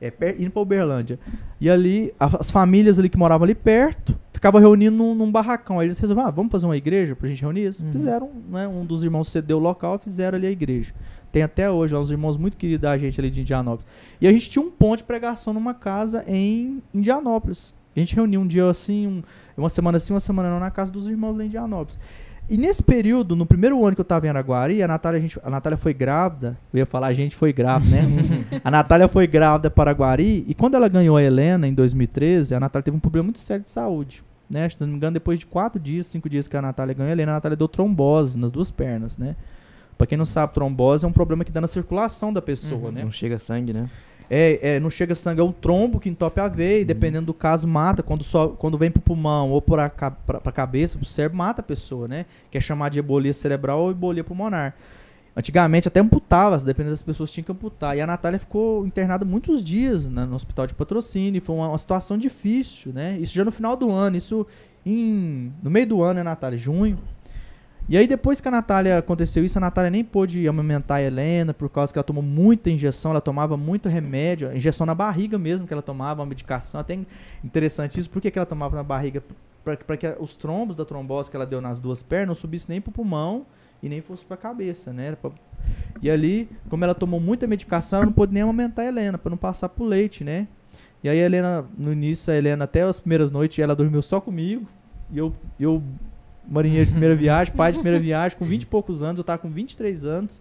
[0.00, 1.18] É, indo pra Uberlândia.
[1.60, 5.80] E ali, as famílias ali que moravam ali perto, ficavam reunindo num, num barracão.
[5.80, 7.62] Aí eles resolveram, ah, vamos fazer uma igreja pra gente reunir?
[7.62, 7.90] Eles Uhum.
[7.92, 8.68] Fizeram, né?
[8.68, 10.94] Um dos irmãos cedeu o local e fizeram ali a igreja.
[11.32, 13.86] Tem até hoje lá uns irmãos muito queridos da gente ali de Indianópolis.
[14.20, 17.74] E a gente tinha um ponto de pregação numa casa em Indianópolis.
[17.96, 19.22] A gente reunia um dia assim, um-
[19.56, 21.98] uma semana assim, uma semana não, na casa dos irmãos lá em Indianópolis.
[22.50, 25.38] E nesse período, no primeiro ano que eu tava em Araguari, a Natália, a, gente,
[25.44, 26.56] a Natália foi grávida.
[26.72, 28.44] Eu ia falar, a gente foi grávida, né?
[28.64, 30.44] a Natália foi grávida para Araguari.
[30.48, 33.62] E quando ela ganhou a Helena, em 2013, a Natália teve um problema muito sério
[33.64, 34.22] de saúde.
[34.48, 34.66] Né?
[34.70, 37.12] Se não me engano, depois de quatro dias, cinco dias que a Natália ganhou a
[37.12, 39.36] Helena, a Natália deu trombose nas duas pernas, né?
[39.98, 42.92] Pra quem não sabe, trombose é um problema que dá na circulação da pessoa, Uhum.
[42.92, 43.04] né?
[43.04, 43.90] Não chega sangue, né?
[44.30, 47.34] É, é, não chega sangue, é um trombo que entope a veia, e dependendo do
[47.34, 48.02] caso, mata.
[48.02, 51.38] Quando, só, quando vem pro pulmão ou por a, ca- pra, pra cabeça, pro cérebro,
[51.38, 52.26] mata a pessoa, né?
[52.50, 54.74] Que é chamado de embolia cerebral ou embolia pulmonar.
[55.36, 57.96] Antigamente até amputava, dependendo das pessoas tinha que amputar.
[57.96, 61.40] E a Natália ficou internada muitos dias né, no hospital de patrocínio.
[61.40, 63.16] Foi uma, uma situação difícil, né?
[63.20, 64.44] Isso já no final do ano, isso
[64.84, 66.58] em, no meio do ano, né, Natália?
[66.58, 66.98] Junho.
[67.88, 71.54] E aí depois que a Natália aconteceu isso, a Natália nem pôde amamentar a Helena,
[71.54, 75.66] por causa que ela tomou muita injeção, ela tomava muito remédio, injeção na barriga mesmo
[75.66, 76.98] que ela tomava, uma medicação, até
[77.42, 79.22] interessante isso, por que, ela tomava na barriga?
[79.64, 82.80] Para que os trombos da trombose que ela deu nas duas pernas não subissem nem
[82.80, 83.46] pro pulmão
[83.82, 85.14] e nem fosse pra cabeça, né?
[85.16, 85.30] Pra-
[86.02, 89.30] E ali, como ela tomou muita medicação, ela não pôde nem amamentar a Helena, para
[89.30, 90.46] não passar pro leite, né?
[91.02, 94.20] E aí a Helena, no início, a Helena, até as primeiras noites, ela dormiu só
[94.20, 94.66] comigo,
[95.10, 95.82] e eu, eu
[96.48, 99.38] marinheiro de primeira viagem, pai de primeira viagem, com 20 e poucos anos, eu tava
[99.38, 100.40] com 23 anos,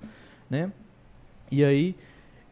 [0.50, 0.72] né?
[1.52, 1.96] E aí,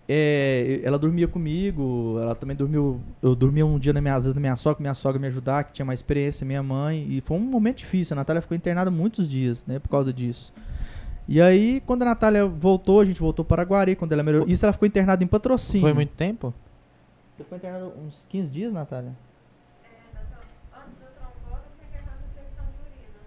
[0.07, 4.35] é, ela dormia comigo, ela também dormiu, eu dormia um dia na minha, às vezes
[4.35, 7.37] na minha sogra, minha sogra me ajudar, que tinha mais experiência, minha mãe, e foi
[7.37, 10.53] um momento difícil, a Natália ficou internada muitos dias, né, por causa disso.
[11.27, 14.63] E aí, quando a Natália voltou, a gente voltou para Guari, quando ela melhorou, isso
[14.63, 15.81] ela ficou internada em patrocínio.
[15.81, 16.53] Foi muito tempo?
[17.35, 19.11] Você ficou internada uns 15 dias, Natália?
[20.71, 23.19] Antes da trombose, eu fiquei internada com infecção de urina.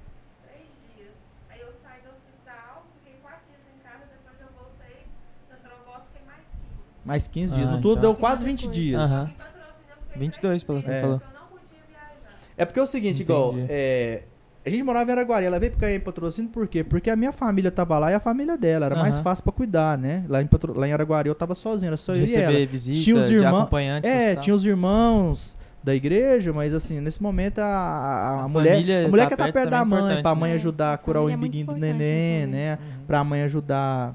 [0.47, 1.12] Três dias.
[1.51, 5.03] Aí eu saí do hospital, fiquei quatro dias em casa, depois eu voltei.
[5.51, 6.97] Na trombose, fiquei mais 15.
[7.09, 8.11] Mais 15 dias, Ah, no todo então.
[8.12, 8.76] deu quase 20 Depois.
[8.76, 9.11] dias.
[9.11, 11.00] Fiquei 22, pelo que É.
[11.00, 11.16] falou.
[11.16, 12.14] meses, Eu não podia viajar.
[12.56, 13.32] É porque é o seguinte, Entendi.
[13.32, 14.22] igual, é,
[14.66, 16.84] a gente morava em Araguari, ela veio ficar em patrocínio por quê?
[16.84, 19.96] Porque a minha família tava lá e a família dela, era mais fácil pra cuidar,
[19.96, 20.24] né?
[20.28, 22.66] Lá em, Patro- lá em Araguari eu tava sozinho, era só De eu e ela.
[22.66, 23.70] visita, Tinha os irmãos-
[24.02, 28.76] É, tinha os irmãos da igreja, mas assim, nesse momento a, a, a A mulher,
[29.06, 30.56] a mulher tá quer estar perto perto da é mãe, pra mãe né?
[30.56, 32.78] ajudar a A curar o família é umbiguinho do neném, nesse né?
[32.98, 33.04] Uhum.
[33.06, 34.14] Pra mãe ajudar.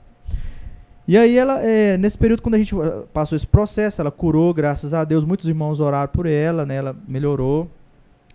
[1.07, 4.53] E aí ela, é, nesse período quando a gente eh, passou esse processo, ela curou,
[4.53, 6.75] graças a Deus, muitos irmãos oraram por ela, né?
[6.75, 7.69] Ela melhorou.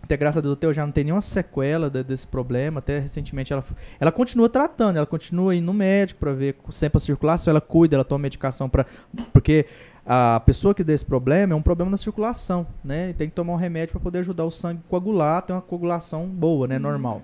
[0.02, 2.78] Até graças a Deus até eu já não tem nenhuma sequela de- desse problema.
[2.78, 3.64] Até recentemente ela,
[3.98, 7.96] ela continua tratando, ela continua indo no médico pra ver sempre a circulação, ela cuida,
[7.96, 8.84] ela toma medicação para
[9.32, 9.64] porque
[10.04, 13.10] a pessoa que dá esse problema é um problema na circulação, né?
[13.10, 15.60] E tem que tomar um remédio para poder ajudar o sangue a coagular, ter uma
[15.62, 17.22] coagulação boa, né, normal.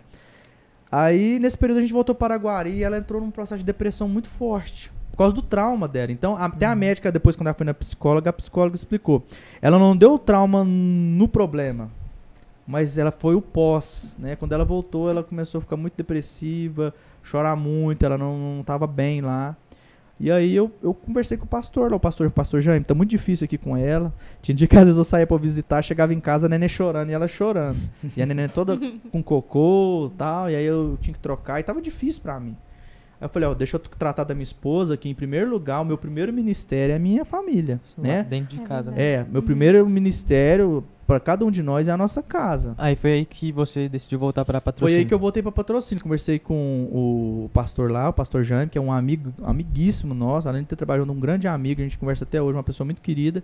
[0.91, 4.09] Aí nesse período a gente voltou para Guari e ela entrou num processo de depressão
[4.09, 4.91] muito forte.
[5.15, 6.11] Por causa do trauma dela.
[6.11, 9.23] Então, até a médica, depois, quando ela foi na psicóloga, a psicóloga explicou.
[9.63, 11.89] Ela não deu o trauma no problema.
[12.67, 14.37] mas ela foi o pós, né?
[14.37, 18.87] Quando ela voltou, ela começou a ficar muito depressiva, chorar muito, ela não, não tava
[18.87, 19.55] bem lá.
[20.19, 23.11] E aí eu, eu conversei com o pastor lá, o pastor, pastor Jaime, tá muito
[23.11, 24.13] difícil aqui com ela.
[24.41, 27.11] Tinha dia que às vezes eu saía pra visitar, chegava em casa, a neném chorando
[27.11, 27.79] e ela chorando.
[28.17, 28.79] E a neném toda
[29.13, 32.57] com cocô e tal, e aí eu tinha que trocar, e tava difícil pra mim.
[33.25, 35.97] Eu falei, ó, deixa eu tratar da minha esposa, que em primeiro lugar, o meu
[35.97, 38.23] primeiro ministério é a minha família, né?
[38.23, 39.03] Dentro de É casa, né?
[39.03, 42.75] É, meu primeiro ministério para cada um de nós é a nossa casa.
[42.79, 44.99] Aí foi aí que você decidiu voltar pra Foi patrocínio.
[45.01, 46.03] aí que eu voltei para patrocínio.
[46.03, 50.63] Conversei com o pastor lá, o pastor Jaime, que é um amigo, amiguíssimo nosso, além
[50.63, 53.43] de ter trabalhado um grande amigo, a gente conversa até hoje, uma pessoa muito querida.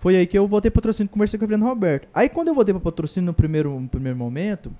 [0.00, 2.08] Foi aí que eu voltei para patrocínio, conversei com o Fernando Roberto.
[2.14, 4.70] Aí quando eu voltei para patrocínio no primeiro, no primeiro momento,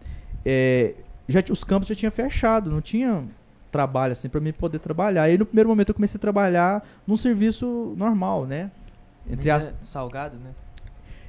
[0.44, 0.94] é,
[1.28, 3.24] já, os campos já tinham fechado, não tinha
[3.70, 5.22] trabalho assim para mim poder trabalhar.
[5.22, 8.70] Aí no primeiro momento eu comecei a trabalhar num serviço normal, né?
[9.28, 10.50] Entre as, Salgado, né?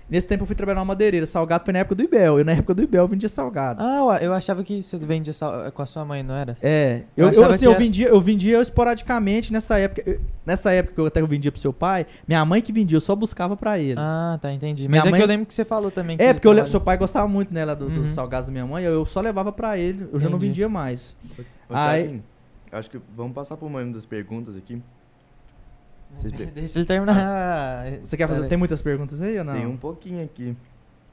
[0.09, 1.25] Nesse tempo eu fui trabalhar numa madeireira.
[1.25, 2.39] Salgado foi na época do Ibel.
[2.39, 3.81] Eu na época do Ibel vendia salgado.
[3.83, 5.71] Ah, eu- eu achava que você vendia sal...
[5.71, 6.57] com a sua mãe, não era?
[6.61, 10.01] É, Eu eu, eu, assim, eu era- vendia, eu vendia esporadicamente nessa época.
[10.09, 13.01] eu- nessa época que eu até vendia pro seu pai, minha mãe que vendia, eu
[13.01, 13.99] só buscava pra ele.
[13.99, 14.87] Ah, tá, entendi.
[14.87, 16.15] Minha Mas é mãe- que eu lembro que você falou também.
[16.19, 18.13] é, que porque eu, seu pai gostava muito nela do, dos Uhum.
[18.15, 20.47] salgados da minha mãe, eu, eu só levava pra ele, eu já não Entendi.
[20.47, 21.15] vendia mais.
[21.69, 22.23] Ô, Aí- Thiaguinho,
[22.71, 24.81] acho que vamos passar por uma das perguntas aqui.
[26.53, 27.85] Deixa ele terminar.
[28.03, 28.47] Você quer fazer?
[28.47, 29.53] Tem muitas perguntas aí ou não?
[29.53, 30.55] Tem um pouquinho aqui.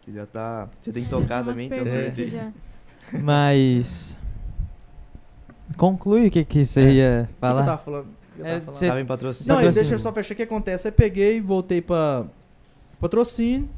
[0.03, 0.69] Que já tá.
[0.81, 2.51] Você tem que tocar também, então já.
[3.23, 4.19] Mas.
[5.77, 6.93] Conclui o que, que você É.
[6.93, 7.61] ia O que que falar.
[7.63, 8.05] eu tava falando?
[8.07, 8.75] O que eu É, tava falando?
[8.77, 9.49] você- Tava em patrocínio.
[9.49, 9.83] Não, e Patrocínio.
[9.89, 10.89] deixa eu só fechar o que acontece.
[10.89, 12.25] Aí peguei e voltei pra
[13.01, 13.69] patrocínio.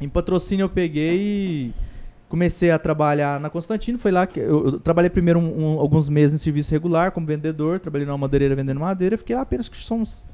[0.00, 1.74] Em patrocínio eu peguei e
[2.28, 3.98] comecei a trabalhar na Constantino.
[3.98, 7.26] Foi lá que eu, eu trabalhei primeiro um- um- alguns meses em serviço regular como
[7.26, 7.78] vendedor.
[7.80, 9.16] Trabalhei numa madeireira vendendo madeira.
[9.16, 10.26] Fiquei lá apenas que são uns,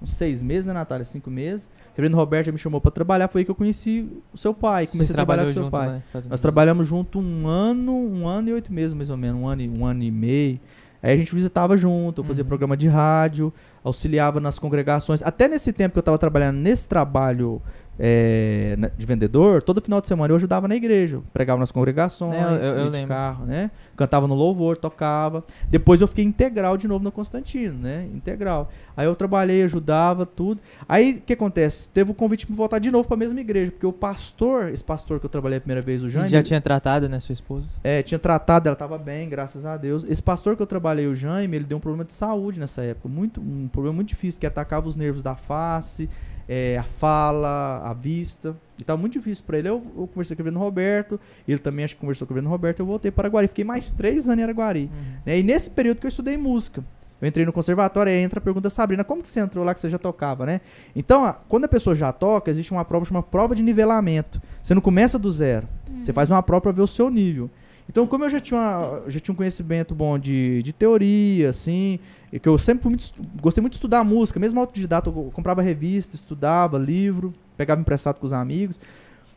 [0.00, 1.04] uns seis meses, né, Natália?
[1.04, 1.64] Cinco meses.
[1.66, 3.28] O Reverendo Roberto já me chamou pra trabalhar.
[3.28, 4.84] Foi aí que eu conheci o seu pai.
[4.86, 5.88] Vocês Comecei a trabalhar com o seu junto, pai.
[5.88, 6.02] né?
[6.28, 9.60] Nós trabalhamos junto um ano, um ano e oito meses, mais ou menos, um ano,
[9.62, 10.60] e- um ano e meio.
[11.02, 12.48] Aí a gente visitava junto, eu fazia Uhum.
[12.48, 13.50] programa de rádio,
[13.82, 15.22] auxiliava nas congregações.
[15.22, 17.60] Até nesse tempo que eu estava trabalhando nesse trabalho
[18.02, 21.20] é, na- de vendedor, todo final de semana eu ajudava na igreja.
[21.34, 23.08] Pregava nas congregações, É, eu- eu- de lembro.
[23.08, 23.70] carro, né?
[23.94, 25.44] Cantava no louvor, tocava.
[25.68, 28.08] Depois eu fiquei integral de novo no Constantino, né?
[28.14, 28.70] Integral.
[28.96, 30.62] Aí eu trabalhei, ajudava, tudo.
[30.88, 31.90] Aí o que acontece?
[31.90, 34.82] Teve o convite para voltar de novo para a mesma igreja, porque o pastor, esse
[34.82, 37.34] pastor que eu trabalhei a primeira vez, o E Jânio, já tinha tratado, né, sua
[37.34, 37.66] esposa?
[37.84, 40.04] é, tinha tratado, ela estava bem, graças a Deus.
[40.08, 43.08] Esse pastor que eu trabalhei, o Jaime, ele deu um problema de saúde nessa época,
[43.10, 46.08] muito, um problema muito difícil, que atacava os nervos da face,
[46.52, 48.56] é, a fala, a vista.
[48.76, 49.68] E tava muito difícil para ele.
[49.68, 52.50] Eu, eu conversei com o Reverendo Roberto, ele também acho que conversou com o Reverendo
[52.50, 53.46] Roberto, eu voltei para Araguari.
[53.46, 54.90] Fiquei mais três anos em Araguari.
[55.24, 55.38] né?
[55.38, 56.82] E nesse período que eu estudei música.
[57.22, 59.80] Eu entrei no conservatório, aí entra a pergunta, Sabrina, como que você entrou lá que
[59.82, 60.62] você já tocava, né?
[60.96, 64.40] Então, a- quando a pessoa já toca, existe uma prova chamada prova de nivelamento.
[64.62, 65.68] Você não começa do zero.
[66.00, 67.50] Você faz uma prova para ver o seu nível.
[67.90, 71.98] Então, como eu já tinha, uma- já tinha um conhecimento bom de, de teoria, assim,
[72.32, 75.62] e que eu sempre fui muito gostei muito de estudar música, mesmo autodidata, eu comprava
[75.62, 78.78] revista, estudava livro, pegava emprestado com os amigos.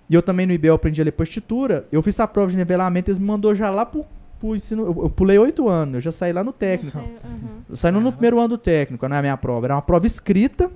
[0.10, 1.88] E eu também no eu aprendi a ler partitura.
[1.91, 4.06] Eu fiz a prova de nivelamento, eles me mandou já lá pro,
[4.39, 4.84] pro ensino.
[4.84, 7.00] Eu, eu pulei oito anos, eu já saí lá no técnico.
[7.70, 9.66] Eu saí no, no primeiro ano do técnico, não é a minha prova.
[9.66, 10.70] Era uma prova escrita.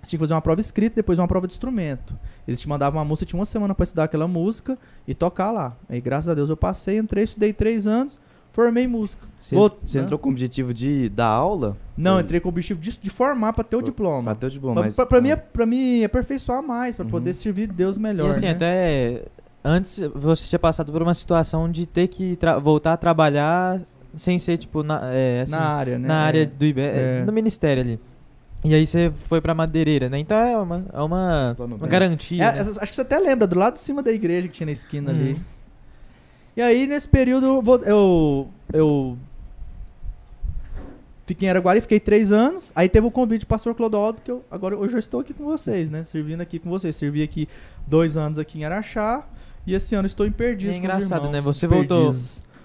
[0.00, 2.14] Você tinha que fazer uma prova escrita depois uma prova de instrumento.
[2.46, 4.78] Eles te mandavam uma música, tinha uma semana pra estudar aquela música
[5.08, 5.76] e tocar lá.
[5.88, 8.20] Aí, graças a Deus, eu passei, entrei, estudei três anos,
[8.52, 9.26] formei música.
[9.40, 10.04] Você, você né?
[10.04, 11.76] entrou com o objetivo de dar aula?
[11.96, 14.32] Não, Foi- entrei com o objetivo de, de formar pra ter o diploma.
[14.34, 14.94] Bateu de bom, Pra, mas.
[14.96, 17.10] pra, pra mim, é- pra mim, aperfeiçoar mais, pra Uhum.
[17.10, 18.28] poder servir Deus melhor.
[18.28, 18.50] e assim, né?
[18.52, 19.22] até
[19.64, 23.80] antes você tinha passado por uma situação de ter que voltar a trabalhar
[24.16, 26.08] sem ser, tipo, na, é, assim, na área, né?
[26.08, 26.46] na área É.
[26.46, 27.24] do IBE, É.
[27.26, 28.00] no ministério ali.
[28.64, 30.18] E aí você foi pra madeireira, né?
[30.18, 32.42] Então é uma, é uma, uma garantia.
[32.42, 32.58] É, né?
[32.58, 34.72] essas- acho que você até lembra, do lado de cima da igreja que tinha na
[34.72, 35.40] esquina ali.
[36.56, 39.18] E aí, nesse período, eu, eu,
[41.26, 42.72] fiquei em Araguari, fiquei três anos.
[42.74, 45.44] Aí teve o convite do pastor Clodoaldo, que eu agora hoje eu estou aqui com
[45.44, 46.02] vocês, né?
[46.02, 46.96] Servindo aqui com vocês.
[46.96, 47.48] Servi aqui
[47.86, 49.24] dois anos aqui em Araxá.
[49.66, 50.74] E esse ano estou em Perdizes.
[50.74, 51.40] É engraçado, irmãos, né?
[51.40, 52.14] Você voltou-.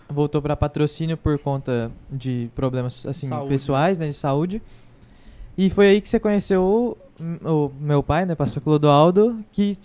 [0.09, 3.49] Voltou pra patrocínio por conta de problemas, assim, Saúde.
[3.49, 4.07] pessoais, né?
[4.07, 4.61] De saúde.
[5.57, 6.97] E foi aí que você conheceu o,
[7.47, 8.35] o meu pai, né?
[8.35, 9.77] Pastor Clodoaldo, que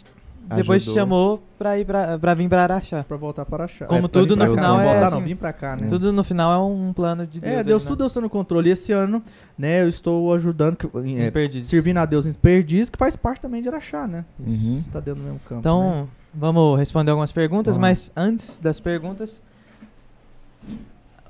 [0.57, 3.05] depois te chamou pra, ir pra, pra vir pra Araxá.
[3.05, 3.85] Pra voltar para Araxá.
[3.87, 5.87] Como É, tudo no cá, final não é voltar, não, assim, vim pra cá, né?
[5.89, 7.53] Tudo no final é um plano de Deus.
[7.53, 7.89] É, Deus, né?
[7.89, 8.69] tudo Deus está no controle.
[8.71, 9.23] E esse ano,
[9.59, 11.69] né, eu estou ajudando, que- Em é, Perdizes.
[11.69, 14.25] servindo a Deus em Perdizes, que faz parte também de Araxá, né?
[14.39, 14.79] Uhum.
[14.79, 15.55] Está dentro do mesmo campo.
[15.57, 15.61] né?
[15.61, 17.89] Então, vamos responder algumas perguntas, Vamos.
[17.89, 19.43] mas antes das perguntas.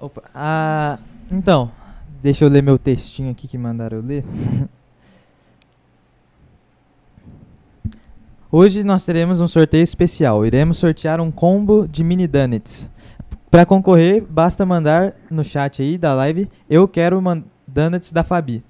[0.01, 0.23] Opa.
[0.35, 0.99] Ah,
[1.31, 1.71] então,
[2.23, 4.25] deixa eu ler meu textinho aqui que mandaram eu ler.
[8.51, 10.45] Hoje nós teremos um sorteio especial.
[10.47, 12.89] Iremos sortear um combo de mini donuts.
[13.51, 17.21] Para concorrer, basta mandar no chat aí da live eu quero
[17.67, 18.63] donuts da Fabi.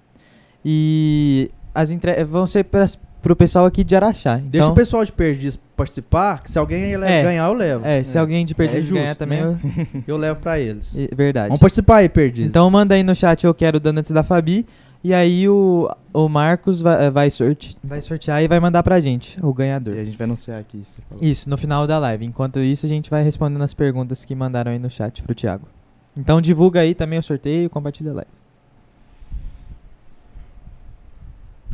[0.64, 2.24] E as entre...
[2.24, 2.86] vão ser para
[3.32, 4.38] o pessoal aqui de Araxá.
[4.38, 7.22] Então, Deixa o pessoal de Perdiz participar, que se alguém É.
[7.22, 7.86] ganhar, eu levo.
[7.86, 9.58] É, se alguém de Perdiz justo, ganhar também, né?
[9.94, 10.92] eu- Eu levo pra eles.
[10.96, 11.48] é verdade.
[11.48, 12.46] Vamos participar aí, Perdiz.
[12.46, 14.66] Então manda aí no chat eu quero donuts da Fabi.
[15.02, 19.38] E aí o, o Marcos vai, vai, sorte, vai sortear e vai mandar pra gente,
[19.44, 19.94] o ganhador.
[19.94, 20.82] E a gente vai anunciar aqui.
[20.84, 21.24] Você falou.
[21.24, 22.24] Isso, no final da live.
[22.24, 25.68] Enquanto isso, a gente vai respondendo as perguntas que mandaram aí no chat pro Thiago.
[26.16, 28.30] Então divulga aí também o sorteio e compartilha a live.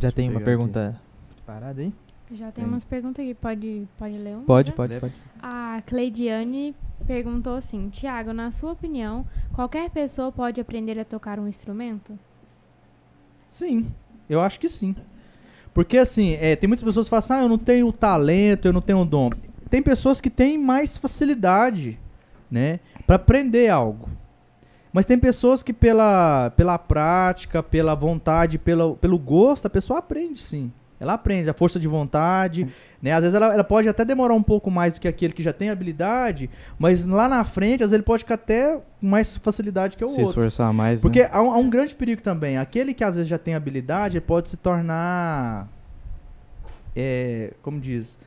[0.00, 1.00] Já tem uma pergunta
[1.46, 1.92] parada aí?
[2.30, 2.72] Já tem Tem.
[2.72, 4.44] umas perguntas aqui, pode, pode ler uma?
[4.44, 5.14] Pode, pode, pode.
[5.42, 6.74] A Cleidiane
[7.06, 12.18] perguntou assim: Tiago, na sua opinião, qualquer pessoa pode aprender a tocar um instrumento?
[13.54, 13.86] Sim,
[14.28, 14.96] eu acho que sim.
[15.72, 18.72] Porque assim, é, tem muitas pessoas que falam assim, ah, eu não tenho talento, eu
[18.72, 19.30] não tenho dom.
[19.70, 21.96] Tem pessoas que têm mais facilidade,
[22.50, 24.10] né, para aprender algo.
[24.92, 30.40] Mas tem pessoas que pela, pela prática, pela vontade, pela, pelo gosto, a pessoa aprende
[30.40, 30.72] sim.
[31.04, 32.66] Ela aprende, a força de vontade,
[33.00, 33.12] né?
[33.12, 35.52] Às vezes ela, ela pode até demorar um pouco mais do que aquele que já
[35.52, 39.96] tem habilidade, mas lá na frente, às vezes ele pode ficar até com mais facilidade
[39.96, 40.30] que o Se outro.
[40.30, 41.30] esforçar mais, Porque né?
[41.32, 42.58] há, um, há um grande perigo também.
[42.58, 45.68] Aquele que às vezes já tem habilidade, ele pode se tornar.
[46.96, 48.18] É, como diz?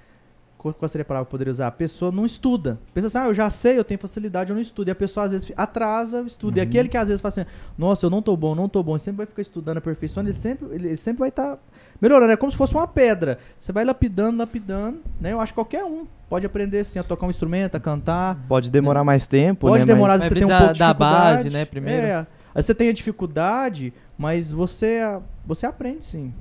[0.58, 1.68] Qual seria a palavra que eu poderia usar?
[1.68, 2.78] A pessoa não estuda.
[2.94, 4.88] Pensa assim, ah, eu já sei, eu tenho facilidade, eu não estudo.
[4.90, 6.58] E a pessoa às vezes atrasa o estudo.
[6.58, 6.68] E Uhum.
[6.68, 7.46] aquele que às vezes fala assim,
[7.78, 10.36] nossa, eu não tô bom, não tô bom, ele sempre vai ficar estudando, aperfeiçoando, ele
[10.38, 11.58] sempre, ele, ele sempre vai estar
[12.02, 12.32] melhorando.
[12.32, 13.40] É como se fosse uma pedra.
[13.60, 15.34] Você vai lapidando, lapidando, né?
[15.34, 18.38] Eu acho que qualquer um pode aprender assim, a tocar um instrumento, a cantar.
[18.48, 19.94] Pode demorar mais tempo, Pode né?
[19.94, 22.06] demorar, mas vezes você tem um pouco de da base, né, primeiro.
[22.06, 22.28] É.
[22.56, 25.00] Aí você tem a dificuldade, mas você,
[25.46, 26.34] você aprende sim.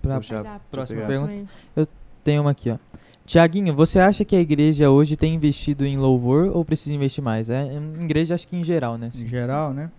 [0.00, 1.48] Pra- Puxa, Mas a próxima pergunta.
[2.24, 2.76] Tem uma aqui, ó.
[3.26, 7.48] Tiaguinho, você acha que a igreja hoje tem investido em louvor ou precisa investir mais?
[7.50, 7.70] É,
[8.00, 9.10] igreja acho que em geral, né?
[9.14, 9.90] Em geral, né?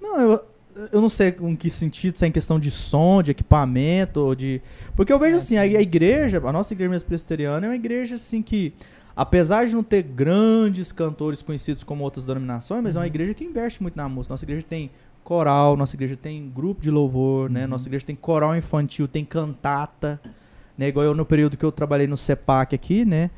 [0.00, 0.44] Não, eu,
[0.92, 4.34] eu não sei em que sentido, se é em questão de som, de equipamento, ou
[4.34, 4.60] de.
[4.94, 8.16] Porque eu vejo É, assim, a, a igreja, a nossa igreja presbiteriana é uma igreja
[8.16, 8.72] assim que.
[9.14, 13.06] Apesar de não ter grandes cantores conhecidos como outras denominações, mas é uma Uhum.
[13.06, 14.34] igreja que investe muito na música.
[14.34, 14.90] Nossa igreja tem
[15.24, 17.62] coral, nossa igreja tem grupo de louvor, né?
[17.62, 17.68] Uhum.
[17.70, 20.20] Nossa igreja tem coral infantil, tem cantata,
[20.76, 20.88] né?
[20.88, 23.30] Igual eu no período que eu trabalhei no CEPAC aqui, né?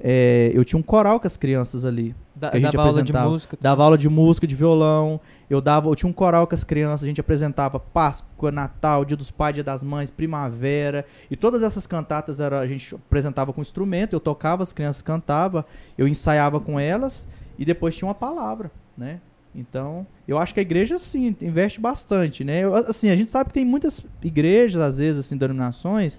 [0.00, 2.14] É, eu tinha um coral com as crianças ali.
[2.34, 3.30] Da, que a gente dava aula de apresentava.
[3.30, 3.58] música.
[3.60, 5.20] Dava aula de música, de violão.
[5.52, 9.18] Eu dava, eu tinha um coral com as crianças, a gente apresentava Páscoa, Natal, Dia
[9.18, 11.04] dos Pais, Dia das Mães, Primavera.
[11.30, 15.62] E todas essas cantatas era, a gente apresentava com instrumento, eu tocava, as crianças cantavam,
[15.98, 19.20] eu ensaiava com elas e depois tinha uma palavra, né?
[19.54, 22.60] Então, eu acho que a igreja sim investe bastante, né?
[22.60, 26.18] Eu, assim, a gente sabe que tem muitas igrejas, às vezes, assim, denominações,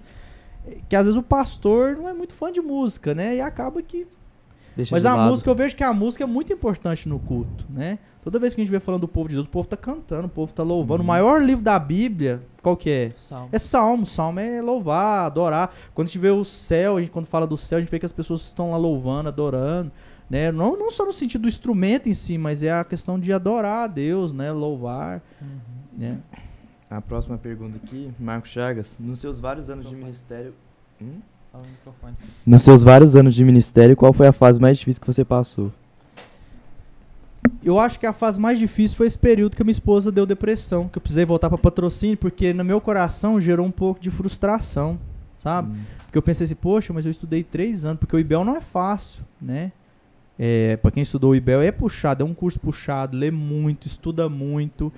[0.88, 3.34] que às vezes o pastor não é muito fã de música, né?
[3.34, 4.06] E acaba que
[4.76, 5.30] Deixa mas a lado.
[5.30, 7.98] música, eu vejo que a música é muito importante no culto, né?
[8.22, 10.26] Toda vez que a gente vê falando do povo de Deus, o povo tá cantando,
[10.26, 11.00] o povo tá louvando.
[11.00, 11.04] Uhum.
[11.04, 13.10] O maior livro da Bíblia, qual que é?
[13.18, 13.48] Salmo.
[13.52, 14.06] É Salmo.
[14.06, 15.74] Salmo é louvar, adorar.
[15.94, 17.98] Quando a gente vê o céu, a gente, quando fala do céu, a gente vê
[17.98, 19.92] que as pessoas estão lá louvando, adorando,
[20.28, 20.50] né?
[20.50, 23.84] Não, não só no sentido do instrumento em si, mas é a questão de adorar
[23.84, 24.50] a Deus, né?
[24.50, 25.48] Louvar, Uhum.
[25.98, 26.18] né?
[26.90, 28.90] A próxima pergunta aqui, Marcos Chagas.
[28.98, 30.54] Nos seus vários anos de ministério.
[31.00, 31.18] Hum?
[32.46, 35.72] Nos seus vários anos de ministério, qual foi a fase mais difícil que você passou?
[37.62, 40.26] Eu acho que a fase mais difícil foi esse período que a minha esposa deu
[40.26, 44.10] depressão, que eu precisei voltar para patrocínio, porque no meu coração gerou um pouco de
[44.10, 44.98] frustração,
[45.38, 45.70] sabe?
[45.70, 45.82] Hum.
[46.04, 48.60] Porque eu pensei assim, poxa, mas eu estudei três anos, porque o IBEL não é
[48.60, 49.72] fácil, né?
[50.38, 54.28] É, para quem estudou o IBEL é puxado, é um curso puxado, lê muito, estuda
[54.28, 54.92] muito.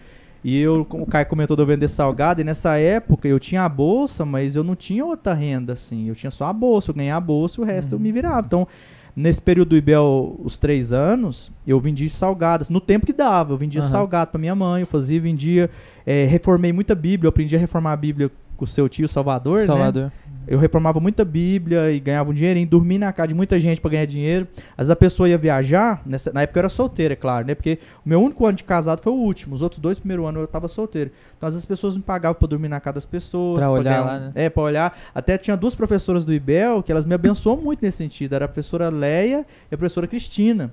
[0.49, 3.69] E eu, o Caio comentou de eu vender salgado, e nessa época eu tinha a
[3.69, 6.07] bolsa, mas eu não tinha outra renda, assim.
[6.07, 8.03] Eu tinha só a bolsa, eu ganhava a bolsa e o resto eu Uhum.
[8.05, 8.47] me virava.
[8.47, 8.69] Então,
[9.17, 12.69] nesse período do IBEL, os três anos, eu vendia salgadas.
[12.69, 13.91] No tempo que dava, eu vendia Aham.
[13.91, 15.69] salgado para minha mãe, eu fazia, vendia.
[16.07, 19.59] é, reformei muita Bíblia, eu aprendi a reformar a Bíblia com o seu tio Salvador,
[19.59, 20.11] né?
[20.47, 23.91] Eu reformava muita Bíblia e ganhava um dinheirinho, dormia na casa de muita gente pra
[23.91, 24.47] ganhar dinheiro.
[24.73, 27.55] Às vezes a pessoa ia viajar, nessa- na época eu era solteiro, é claro, né?
[27.55, 30.41] Porque o meu único ano de casado foi o último, os outros dois primeiros anos
[30.41, 31.11] eu tava solteiro.
[31.37, 33.59] Então às vezes as pessoas me pagavam pra dormir na casa das pessoas.
[33.65, 34.33] Pra olhar ganhar lá, né?
[34.35, 34.99] É, pra olhar.
[35.15, 38.35] Até tinha duas professoras do IBEL que elas me abençoou muito nesse sentido.
[38.35, 40.73] Era a professora Leia e a professora Cristina.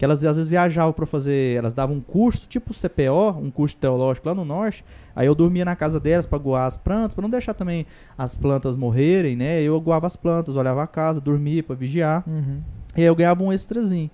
[0.00, 3.76] Que elas às vezes viajavam pra fazer, elas davam um curso, tipo CPO, um curso
[3.76, 4.82] teológico lá no norte.
[5.14, 7.84] Aí eu dormia na casa delas pra aguar as plantas, pra não deixar também
[8.16, 9.60] as plantas morrerem, né?
[9.60, 12.24] Eu aguava as plantas, olhava a casa, dormia pra vigiar.
[12.26, 12.60] Uhum.
[12.96, 14.10] E aí eu ganhava um extrazinho.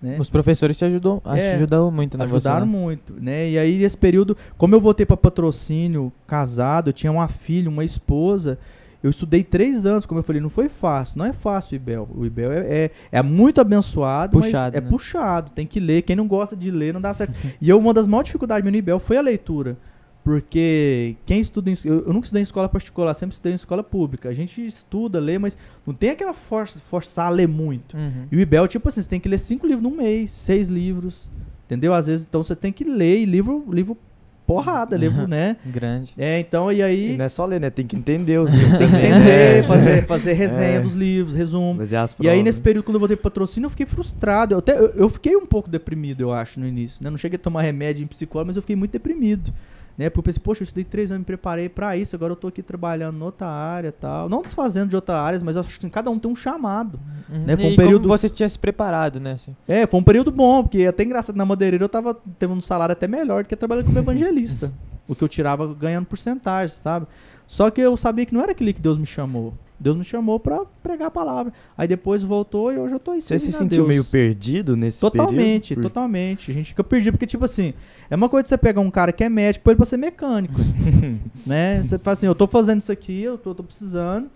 [0.00, 0.18] né?
[0.20, 2.78] Os professores te ajudou, acho que É, ajudou muito na Ajudaram você, né?
[2.80, 3.50] muito, né?
[3.50, 7.84] E aí, esse período, como eu voltei para patrocínio, casado, eu tinha uma filha, uma
[7.84, 8.56] esposa,
[9.04, 12.08] eu estudei três anos, como eu falei, não foi fácil, não é fácil o IBEL.
[12.16, 14.88] O IBEL é, é, é muito abençoado, Puxado, mas é né?
[14.88, 16.00] puxado, tem que ler.
[16.00, 17.34] Quem não gosta de ler não dá certo.
[17.60, 19.76] e eu, uma das maiores dificuldades no IBEL foi a leitura.
[20.24, 23.84] Porque quem estuda em, eu, eu nunca estudei em escola particular, sempre estudei em escola
[23.84, 24.30] pública.
[24.30, 27.94] A gente estuda, lê, mas não tem aquela força, forçar a ler muito.
[27.94, 28.24] Uhum.
[28.32, 31.30] E o IBEL, tipo assim, você tem que ler cinco livros num mês, seis livros.
[31.66, 31.92] Entendeu?
[31.92, 33.98] Às vezes, então você tem que ler e livro, livro
[34.46, 35.56] porrada, livro, né?
[35.64, 36.12] Grande.
[36.18, 37.16] É, então, e E aí.
[37.16, 37.70] não é só ler, né?
[37.70, 39.62] Tem que entender os livros Tem que entender, né?
[39.62, 40.80] fazer, fazer resenha É.
[40.80, 41.78] dos livros, resumo.
[41.78, 44.54] Fazer as E aí, nesse período, quando eu voltei pro patrocínio, eu fiquei frustrado.
[44.54, 47.02] Eu, até, eu, eu fiquei um pouco deprimido, eu acho, no início.
[47.02, 47.10] Né?
[47.10, 49.52] Não cheguei a tomar remédio em psicólogo, mas eu fiquei muito deprimido.
[49.96, 50.10] Né?
[50.10, 52.48] Porque eu pensei, poxa, eu estudei três anos, me preparei pra isso, agora eu tô
[52.48, 54.28] aqui trabalhando em outra área tal.
[54.28, 56.98] Não desfazendo de outras áreas, mas eu acho que cada um tem um chamado.
[57.28, 57.44] Uhum.
[57.44, 59.32] Né, foi um e período- você tinha se preparado, né?
[59.32, 59.54] assim?
[59.68, 62.60] É, foi um período bom, porque é até engraçado, na madeireira eu tava teve um
[62.60, 64.72] salário até melhor do que trabalhando como evangelista.
[65.06, 67.06] o que eu tirava ganhando porcentagem, sabe?
[67.46, 69.54] Só que eu sabia que não era aquele que Deus me chamou.
[69.78, 71.52] Deus me chamou pra pregar a palavra.
[71.76, 75.70] Aí depois voltou e hoje eu tô aí Você se sentiu meio perdido nesse Totalmente,
[75.74, 75.88] período?
[75.90, 76.50] Totalmente.
[76.50, 77.74] A gente fica perdido, porque, tipo assim,
[78.08, 80.54] é uma coisa você pegar um cara que é médico, pôr ele pra ser mecânico.
[81.46, 81.82] né?
[81.82, 84.30] Você fala assim, eu tô fazendo isso aqui, eu tô, tô precisando,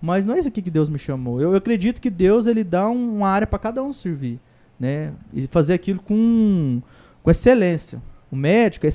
[0.00, 1.40] mas não é isso aqui que Deus me chamou.
[1.40, 4.38] Eu, eu acredito que Deus, ele dá um- uma área pra cada um servir,
[4.78, 5.12] né?
[5.32, 6.80] E fazer aquilo com,
[7.22, 8.00] com excelência.
[8.30, 8.90] O médico é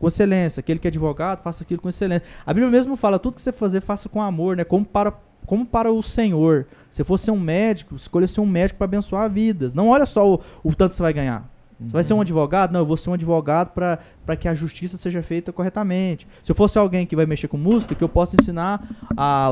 [0.00, 2.26] com excelência, aquele que é advogado, faça aquilo com excelência.
[2.44, 4.64] A Bíblia mesmo fala, tudo que você fazer, faça com amor, né?
[4.64, 5.12] Como para,
[5.50, 6.64] como para o Senhor.
[6.88, 9.74] Se for ser um médico, escolha ser um médico para abençoar vidas.
[9.74, 11.50] Não olha só o, o tanto que você vai ganhar.
[11.80, 12.70] Você vai ser um advogado?
[12.70, 16.28] Não, eu vou ser um advogado para que a justiça seja feita corretamente.
[16.44, 18.80] Se eu fosse alguém que vai mexer com música, que eu possa ensinar
[19.16, 19.48] a,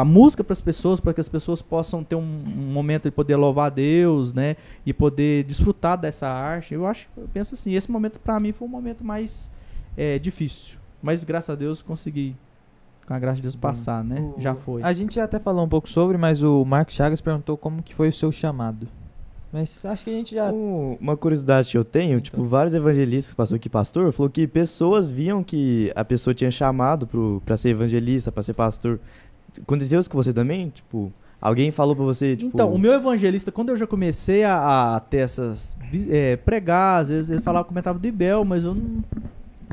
[0.00, 3.10] a música para as pessoas, para que as pessoas possam ter um, um momento de
[3.10, 4.56] poder louvar a Deus, né?
[4.86, 6.72] E poder desfrutar dessa arte.
[6.72, 9.50] Eu acho, eu penso assim, esse momento para mim foi um momento mais
[9.98, 10.78] é, difícil.
[11.02, 12.34] Mas graças a Deus consegui,
[13.06, 14.32] com a graça de Deus, passar, né?
[14.36, 14.82] O- Já foi.
[14.82, 17.94] A gente já até falou um pouco sobre, mas o Marcos Chagas perguntou como que
[17.94, 18.86] foi o seu chamado.
[19.52, 20.50] Mas acho que a gente já...
[20.50, 22.48] Um- Uma curiosidade que eu tenho, tipo, Então.
[22.48, 27.06] vários evangelistas que passou aqui, pastor, falou que pessoas viam que a pessoa tinha chamado
[27.06, 28.98] pro, pra ser evangelista, pra ser pastor.
[29.60, 30.70] Aconteceu isso com você também?
[30.70, 32.50] Tipo, alguém falou pra você, tipo...
[32.54, 35.78] Então, o meu evangelista, quando eu já comecei a, a ter essas.
[36.08, 39.04] é, pregar, às vezes ele falava, comentava de Bel, mas eu não.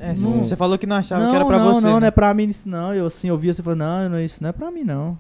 [0.02, 1.82] É, você- não- você falou que não achava não, que era pra não, você.
[1.86, 2.00] não, né?
[2.02, 2.94] não é pra mim isso não.
[2.94, 5.18] Eu assim, eu via você falando, não, não, isso não é pra mim não.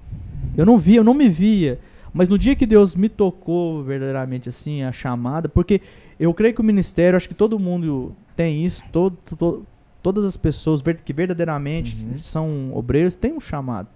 [0.57, 1.79] Eu não via, eu não me via.
[2.13, 5.79] Mas no dia que Deus me tocou verdadeiramente assim, a chamada, porque
[6.19, 9.63] eu creio que o ministério, acho que todo mundo tem isso, todo, to-
[10.01, 12.17] todas as pessoas que verdadeiramente Uhum.
[12.17, 13.87] são obreiros têm um chamado,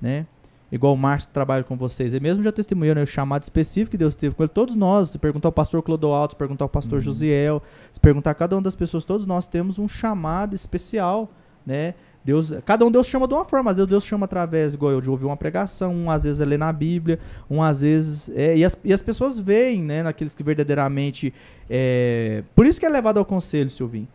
[0.00, 0.26] né?
[0.72, 3.90] Igual o Márcio que trabalha com vocês, ele mesmo já testemunhou né, o chamado específico
[3.90, 4.48] que Deus teve com ele.
[4.48, 7.00] Todos nós, se perguntar ao pastor Clodoaldo, se perguntar ao pastor Uhum.
[7.02, 7.62] Josiel,
[7.92, 11.30] se perguntar a cada uma das pessoas, todos nós temos um chamado especial,
[11.66, 11.92] né?
[12.24, 15.00] Deus, cada um Deus chama de uma forma, às vezes Deus chama através, igual eu,
[15.00, 17.18] de ouvir uma pregação, um às vezes é ler na Bíblia,
[17.50, 18.30] um às vezes.
[18.34, 21.34] É, e, as, e as pessoas veem, né, naqueles que verdadeiramente.
[21.68, 24.08] É, por isso que é levado ao conselho, Silvinho.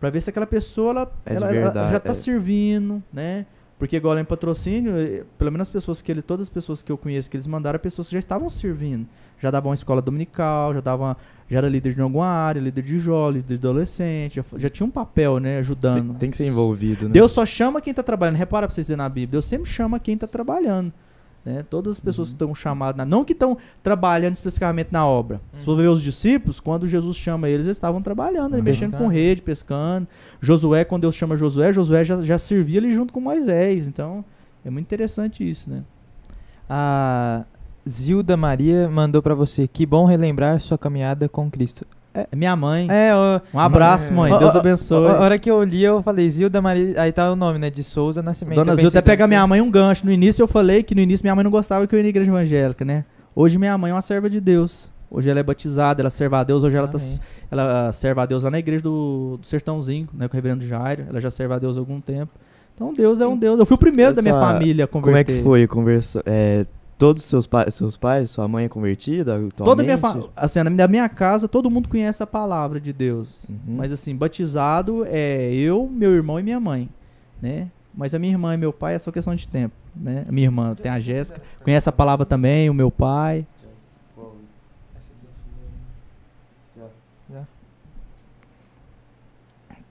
[0.00, 2.14] Pra ver se aquela pessoa ela, É ela- ela verdade, já tá é.
[2.14, 3.46] servindo, né?
[3.82, 6.84] Porque igual lá em patrocínio, eh, pelo menos as pessoas que ele, todas as pessoas
[6.84, 9.08] que eu conheço que eles mandaram, pessoas que já estavam servindo.
[9.40, 11.16] Já davam uma escola dominical, já dava,
[11.50, 14.86] já era líder de alguma área, líder de jovem, líder de adolescente, já, já tinha
[14.86, 15.94] um papel, né, ajudando.
[15.94, 17.12] tem, tem que ser envolvido, né?
[17.12, 18.36] Deus só chama quem tá trabalhando.
[18.36, 19.32] Repara pra vocês verem na Bíblia.
[19.32, 20.92] Deus sempre chama quem tá trabalhando.
[21.44, 21.64] Né?
[21.68, 22.32] Todas as pessoas Uhum.
[22.36, 25.40] que estão chamadas, na- não que estão trabalhando especificamente na obra.
[25.56, 29.08] Se for ver os discípulos, quando Jesus chama eles, eles estavam trabalhando, ali, mexendo com
[29.08, 30.06] rede, pescando.
[30.40, 33.88] Josué, quando Deus chama Josué, Josué já, já servia ali junto com Moisés.
[33.88, 34.24] Então,
[34.64, 35.82] é muito interessante isso, né?
[36.68, 37.44] A
[37.88, 39.66] Zilda Maria mandou pra você.
[39.66, 41.84] Que bom relembrar sua caminhada com Cristo.
[42.14, 42.86] É minha mãe.
[42.90, 44.30] É, ó, Um abraço, mãe.
[44.32, 45.06] Ó, Deus ó, abençoe.
[45.08, 47.00] A hora que eu li, eu falei Zilda Maria.
[47.00, 47.70] Aí tá o nome, né?
[47.70, 48.56] De Souza Nascimento.
[48.56, 50.04] Dona Eu Zilda até pegar deve minha mãe um gancho.
[50.04, 52.08] No início eu falei que no início minha mãe não gostava que eu ia na
[52.10, 53.04] igreja evangélica, né?
[53.34, 54.90] Hoje minha mãe é uma serva de Deus.
[55.10, 56.62] Hoje ela é batizada, ela serve a Deus.
[56.64, 56.98] Hoje ela, tá,
[57.50, 60.28] ela serve a Deus lá na igreja do, do Sertãozinho, né?
[60.28, 61.04] Com o reverendo Jairo.
[61.08, 62.32] Ela já serve a Deus há algum tempo.
[62.74, 63.58] Então Deus é um Deus.
[63.58, 65.32] Eu fui o primeiro da minha Essa- família a Como converter.
[65.32, 66.22] é que foi a conversa?
[66.26, 66.66] É,
[67.02, 69.56] todos os seus, pa seus pais, sua mãe é convertida atualmente?
[69.56, 69.98] Toda a minha
[70.36, 73.44] assim, na minha casa, todo mundo conhece a palavra de Deus.
[73.48, 73.76] Uhum.
[73.76, 76.88] Mas assim, batizado é eu, meu irmão e minha mãe,
[77.40, 77.66] né?
[77.92, 80.24] Mas a minha irmã e meu pai é só questão de tempo, né?
[80.28, 83.44] A minha irmã tem a Jéssica, conhece a palavra também, o meu pai.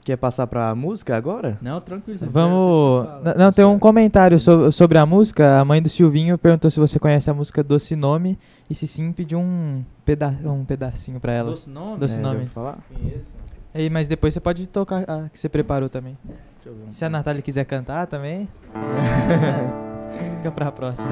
[0.04, 1.60] Quer passar pra música agora?
[1.62, 2.18] Não, tranquilo.
[2.18, 3.04] vocês Vamos.
[3.04, 3.38] esperam, vocês.
[3.38, 5.60] Não, tem um comentário so- sobre a música.
[5.60, 8.38] A mãe do Silvinho perguntou se você conhece a música Doce Nome
[8.68, 11.52] e se sim pediu um, peda um pedacinho pra ela.
[11.52, 12.00] Doce nome?
[12.00, 12.48] Doce É, nome.
[12.48, 12.80] falar?
[12.92, 13.28] Conheço.
[13.76, 16.18] Aí, mas depois você pode tocar a que você preparou também.
[16.26, 18.50] Deixa eu ver um Se a Natália quiser cantar também.
[20.38, 21.08] Fica pra próxima.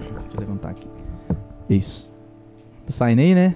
[0.00, 0.88] Deixa eu levantar aqui.
[1.70, 2.12] Isso.
[2.84, 3.54] Tá saindo aí, né?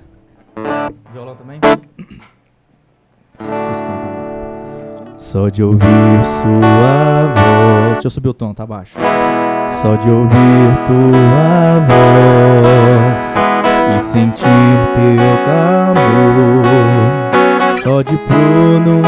[1.13, 1.59] Violão também?
[5.17, 7.93] Só de ouvir sua voz.
[7.95, 8.99] Deixa eu subir o tom, tá baixo.
[9.81, 13.35] Só de ouvir tua voz
[13.97, 14.45] e sentir
[14.95, 16.63] teu calor.
[17.83, 19.03] Só de pronunciar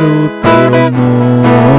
[0.00, 1.74] o teu nome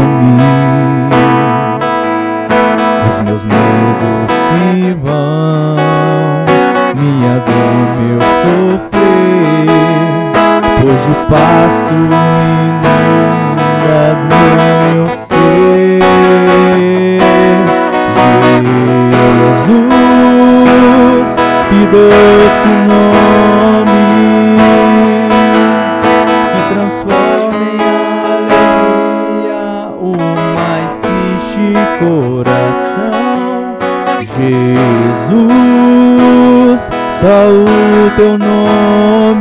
[3.15, 5.75] os meus medos se vão,
[6.95, 9.54] minha dor, meu sofrer,
[10.93, 11.93] de pasto
[13.15, 15.99] inundas meu ser.
[20.05, 21.29] Jesus,
[21.69, 24.05] que doce nome
[26.51, 27.79] que transforma em
[29.41, 29.61] alegria
[29.99, 30.03] o
[30.55, 31.65] mais triste
[31.99, 33.25] coração.
[35.17, 35.61] Jesus,
[37.19, 37.65] só o
[38.15, 39.34] teu nome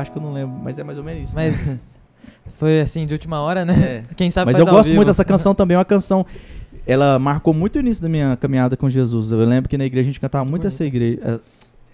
[0.00, 1.32] parte que eu não lembro, mas é mais ou menos isso.
[1.34, 1.78] Mas
[2.58, 4.04] foi assim, de última hora, né?
[4.10, 4.14] É.
[4.14, 4.96] Quem sabe Mas faz eu ao gosto vivo.
[4.96, 6.24] muito dessa canção também, é uma canção.
[6.86, 9.30] Ela marcou muito o início da minha caminhada com Jesus.
[9.30, 11.38] Eu lembro que na igreja a gente cantava muito essa, igreja, eh,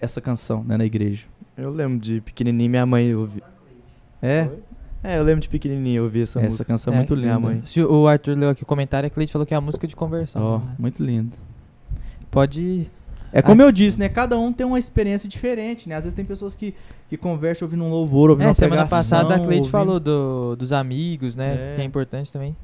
[0.01, 1.25] essa canção, né, na igreja.
[1.57, 3.43] Eu lembro de pequenininho, minha mãe ouvia.
[4.21, 4.47] É,
[5.03, 6.65] É, eu lembro de pequenininho ouvir essa, essa música.
[6.65, 7.39] canção é É, muito minha linda.
[7.39, 7.61] mãe.
[7.65, 9.95] Se o Arthur leu aqui o comentário, a Cleide falou que é a música de
[9.95, 10.41] conversão.
[10.41, 10.63] Ó, né?
[10.79, 11.31] muito lindo.
[12.31, 12.87] Pode.
[13.31, 14.07] É como eu disse, né?
[14.09, 15.95] Cada um tem uma experiência diferente, né?
[15.95, 16.73] Às vezes tem pessoas que,
[17.09, 19.99] que conversam ouvindo um louvor, ouvindo É, uma semana pregação, passada a Cleide ouvindo- falou
[19.99, 21.73] do, dos amigos, né?
[21.73, 21.75] É.
[21.75, 22.55] Que é importante também.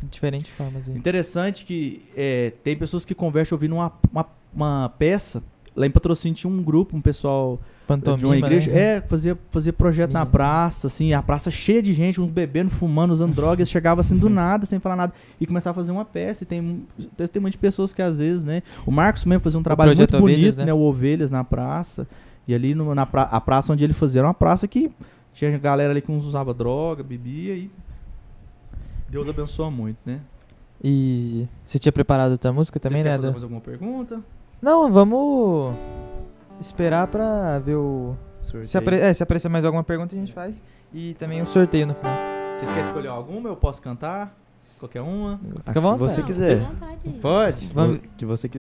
[0.00, 0.96] De diferentes formas aí.
[0.96, 5.42] Interessante que é, tem pessoas que conversam ouvindo uma, uma, uma peça.
[5.74, 8.70] Lá em Patrocínio tinha um grupo, um pessoal Pantomima, de uma igreja.
[8.70, 8.78] né?
[8.78, 13.10] É, fazia, fazia projeto na praça, assim, a praça cheia de gente, uns bebendo, fumando,
[13.10, 16.44] usando drogas, chegava assim do nada, sem falar nada, e começava a fazer uma peça.
[16.44, 16.82] E tem um
[17.16, 18.62] testemunho de pessoas que às vezes, né?
[18.86, 20.64] O Marcos mesmo fazia um trabalho muito Projeto bonito, Ovelhas, né?
[20.66, 20.72] né?
[20.74, 22.06] O Ovelhas na praça.
[22.46, 24.90] E ali no, na pra, a praça onde ele fazia era uma praça que
[25.32, 27.70] tinha galera ali que uns usava droga, bebia e.
[29.08, 30.20] Deus abençoa muito, né?
[30.82, 33.16] E você tinha preparado outra música também, Vocês né?
[33.16, 34.20] fazer mais alguma pergunta?
[34.60, 35.74] Não, vamos
[36.60, 38.16] esperar pra ver o.
[38.40, 38.78] Se, Sorteio.
[38.78, 38.96] apare...
[39.00, 40.62] é, se aparecer mais alguma pergunta, a gente faz.
[40.92, 42.14] E também o sorteio no final.
[42.56, 43.48] Vocês querem escolher alguma?
[43.48, 44.34] Eu posso cantar?
[44.78, 45.40] Qualquer uma?
[45.44, 45.98] Ah, Fica à se vontade.
[46.12, 46.58] você Não, quiser.
[46.60, 47.18] fica à vontade.
[47.20, 47.66] Pode?
[47.74, 48.58] Vamos- Que você quiser.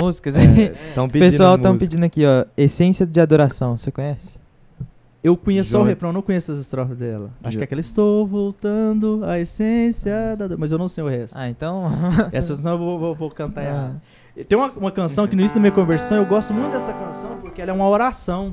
[0.00, 0.34] Músicas.
[0.36, 0.38] O
[1.08, 1.86] pedindo pessoal estão música.
[1.90, 2.44] pedindo aqui, ó.
[2.56, 3.78] Essência de adoração.
[3.78, 4.38] Você conhece?
[5.22, 7.30] Eu conheço só o refrão, não conheço as estrofes dela.
[7.44, 10.56] Acho que é aquela Estou voltando à essência da...
[10.56, 11.36] Mas eu não sei o resto.
[11.38, 11.84] Ah, então.
[12.32, 13.64] Essas não eu vou, vou- vou cantar Ah.
[13.64, 14.00] errado.
[14.48, 17.38] Tem uma, uma canção que no início da minha conversão, eu gosto muito dessa canção
[17.40, 18.52] porque ela é uma oração.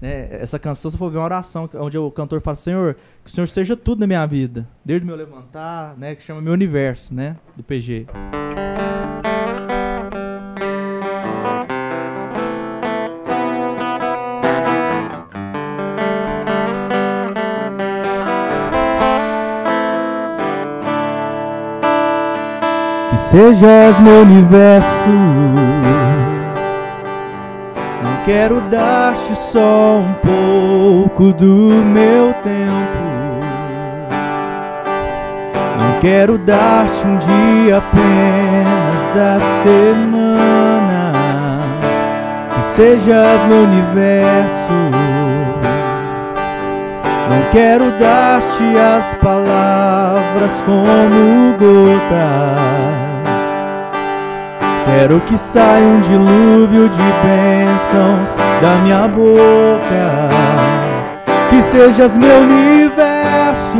[0.00, 0.28] Né?
[0.32, 3.46] Essa canção, se for ver uma oração, onde o cantor fala, Senhor, que o Senhor
[3.46, 4.66] seja tudo na minha vida.
[4.84, 6.14] Desde o meu levantar, né?
[6.16, 7.36] Que chama Meu Universo, né?
[7.56, 8.06] Do PG.
[9.22, 9.33] Que
[23.34, 25.08] sejas meu universo.
[28.00, 33.42] Não quero dar-te só um pouco do meu tempo.
[35.76, 41.12] Não quero dar-te um dia apenas da semana.
[42.54, 44.54] Que sejas meu universo.
[47.28, 53.13] Não quero dar-te as palavras como gotas.
[54.84, 60.28] Quero que saia um dilúvio de bênçãos da minha boca.
[61.48, 63.78] Que sejas meu universo.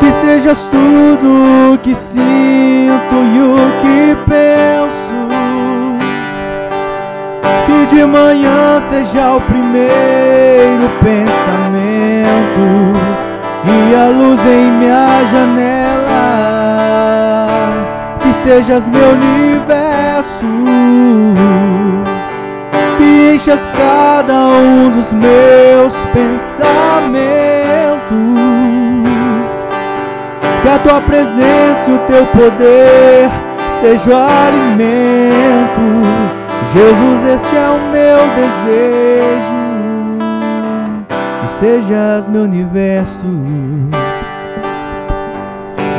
[0.00, 5.28] Que sejas tudo que sinto e o que penso.
[7.66, 12.58] Que de manhã seja o primeiro pensamento
[13.64, 16.57] e a luz em minha janela.
[18.48, 20.46] Sejas meu universo.
[23.34, 26.58] enchas cada um dos meus pensamentos.
[30.62, 33.28] Que a tua presença e o teu poder
[33.82, 35.82] seja o alimento.
[36.72, 39.58] Jesus, este é o meu desejo.
[41.42, 43.26] Que sejas meu universo.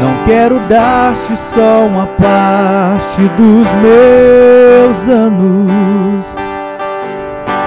[0.02, 6.26] Não quero dar-te só uma parte dos meus anos.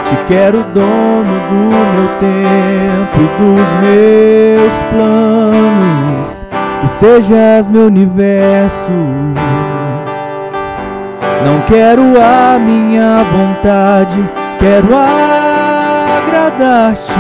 [0.07, 1.55] Te quero dono do
[1.95, 6.47] meu tempo dos meus planos.
[6.81, 8.91] Que sejas meu universo.
[11.45, 14.17] Não quero a minha vontade,
[14.59, 14.89] quero
[16.29, 17.13] agradar-te.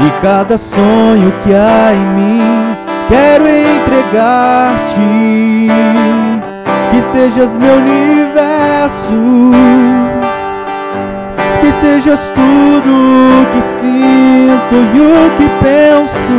[0.00, 2.77] E cada sonho que há em mim,
[3.08, 4.98] quero entregar-te.
[6.90, 9.50] Que sejas meu universo,
[11.60, 16.38] que sejas tudo que sinto e o que penso.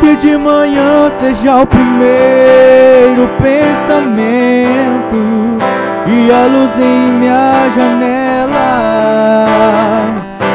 [0.00, 5.18] Que de manhã seja o primeiro pensamento
[6.06, 8.68] e a luz em minha janela.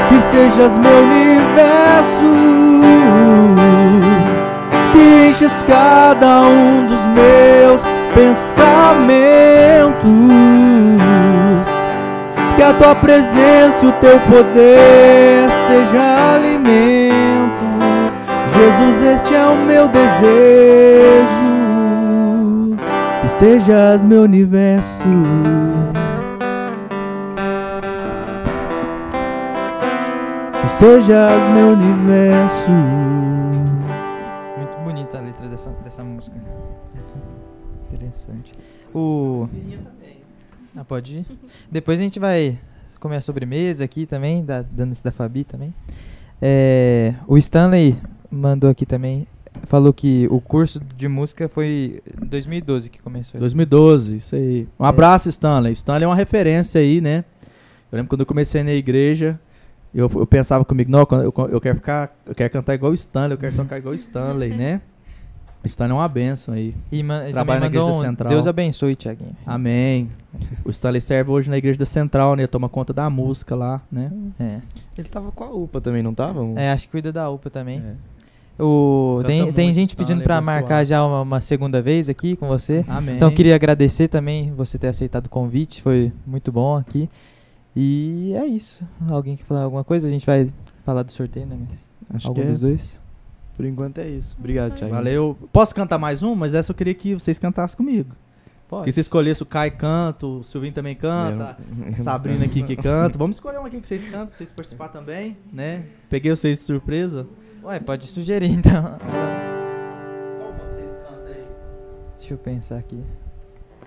[0.09, 2.62] Que sejas meu universo,
[4.93, 7.81] que enches cada um dos meus
[8.13, 8.83] pensamentos.
[12.55, 17.63] Que a tua presença, e o teu poder seja alimento.
[18.53, 20.13] Jesus, este é o meu desejo.
[23.21, 25.09] Que sejas meu universo.
[30.61, 32.71] Que sejas meu universo.
[38.93, 39.47] O...
[40.75, 41.25] Ah, pode ir.
[41.71, 42.57] Depois a gente vai
[42.99, 45.73] comer a sobremesa aqui também, da Danice da Fabi também.
[46.41, 47.95] É, o Stanley
[48.31, 49.27] mandou aqui também,
[49.63, 53.39] falou que o curso de música foi em 2012 que começou.
[53.39, 54.67] 2012, isso aí.
[54.79, 54.87] Um É.
[54.89, 55.73] abraço, Stanley.
[55.73, 57.23] Stanley é uma referência aí, né?
[57.91, 59.39] Eu lembro quando eu comecei na igreja,
[59.93, 63.33] eu, eu pensava comigo, não, eu, eu quero ficar, eu quero cantar igual o Stanley,
[63.33, 64.81] eu quero tocar igual o Stanley, né?
[65.63, 66.75] O Stanley é uma benção aí.
[66.91, 68.29] E ma- ele também Trabalha na Igreja um Central.
[68.29, 69.35] Deus abençoe, Tiaguinho.
[69.45, 70.09] Amém.
[70.65, 72.45] O Stanley serve hoje na igreja da Central, né?
[72.47, 74.11] Toma conta da música lá, né?
[74.39, 74.59] É.
[74.97, 76.41] Ele tava com a UPA também, não tava?
[76.59, 77.79] é, acho que cuida da UPA também.
[77.79, 77.93] É.
[78.61, 80.59] O, Canta tem, tem gente pedindo Stanley, pra abençoado.
[80.61, 82.83] marcar já uma, uma segunda vez aqui com você.
[82.87, 83.15] Amém.
[83.15, 87.09] Então queria agradecer também você ter aceitado o convite, foi muito bom aqui.
[87.75, 88.85] E é isso.
[89.09, 90.07] Alguém quer falar alguma coisa?
[90.07, 90.47] A gente vai
[90.85, 91.57] falar do sorteio, né?
[91.59, 93.01] Mas Acho algum que é, dos dois?
[93.55, 94.35] Por enquanto é isso.
[94.37, 94.93] Obrigado, Thiago.
[94.93, 95.37] Valeu.
[95.51, 96.35] Posso cantar mais um?
[96.35, 98.15] Mas essa eu queria que vocês cantassem comigo.
[98.67, 98.85] Pode.
[98.85, 101.57] Que se escolhesse o Kai canta, o Silvinho também canta,
[101.91, 103.17] a Sabrina aqui que canta.
[103.17, 105.85] Vamos escolher um aqui que vocês cantam, pra vocês participar também, né?
[106.09, 107.27] Peguei vocês de surpresa.
[107.63, 108.97] Ué, pode sugerir então.
[108.97, 111.45] Qual uma que vocês cantam aí?
[112.17, 112.99] Deixa eu pensar aqui.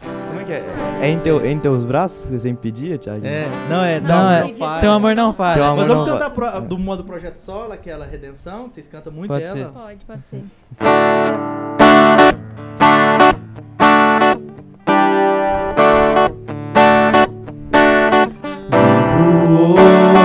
[0.00, 0.64] Como é que é?
[1.00, 3.24] É em, teu, é em teus braços que você sempre pedia, Thiago?
[3.26, 4.80] É, não é, Não, não, é- não falha.
[4.80, 5.32] Teu amor não.
[5.32, 9.12] Teu amor Mas vamos cantar pro- do modo Projeto Solo, aquela Redenção, que vocês cantam
[9.12, 9.52] muito Pode ela.
[9.54, 9.66] ser.
[9.68, 10.44] Pode, pode ser.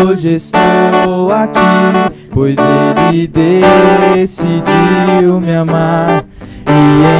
[0.06, 1.60] Hoje estou aqui,
[2.32, 3.28] pois ele
[4.14, 6.26] decidiu me amar.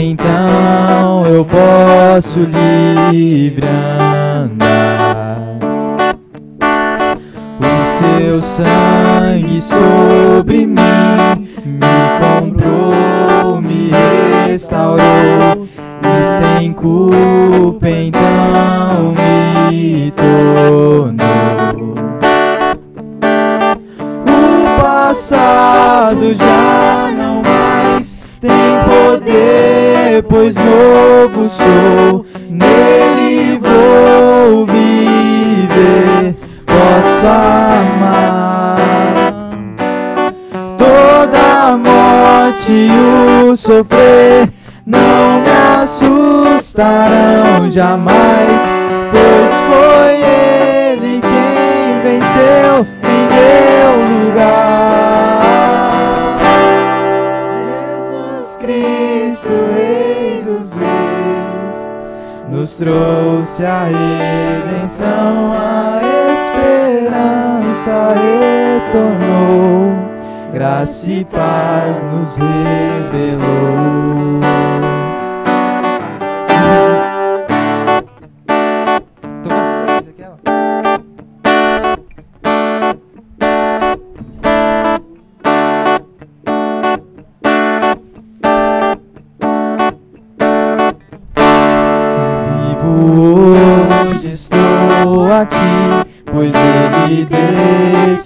[0.02, 5.40] Então eu posso livre andar.
[7.60, 7.64] O
[7.98, 10.78] seu sangue sobre mim
[11.66, 11.80] me
[12.20, 13.92] comprou, me
[14.48, 15.68] restaurou.
[16.04, 21.96] E sem culpa então me tornou.
[24.28, 28.50] O passado já não mais tem
[28.86, 29.71] poder,
[30.32, 32.26] pois novo sou.
[32.50, 38.78] Nele vou viver, posso amar.
[40.78, 42.90] Toda morte e
[43.50, 44.50] o sofrer
[44.86, 45.50] não me
[45.82, 48.62] assustarão jamais,
[49.12, 50.51] pois foi Ele
[62.62, 66.00] nos trouxe a redenção, a
[66.54, 68.14] esperança
[68.94, 69.96] retornou
[70.54, 73.52] graça e paz nos revelou.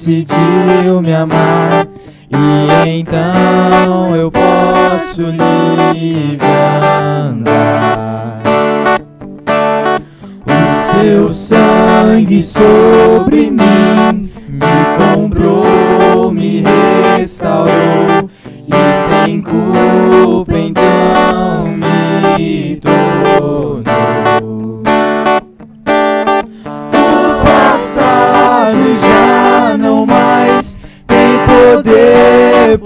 [0.05, 1.87] Decidiu me amar.
[2.29, 6.45] E então eu posso livre
[7.23, 8.39] andar.
[10.45, 16.61] O seu sangue sobre mim me comprou, me
[17.17, 18.29] restaurou
[18.59, 23.84] e sem culpa então me tornou.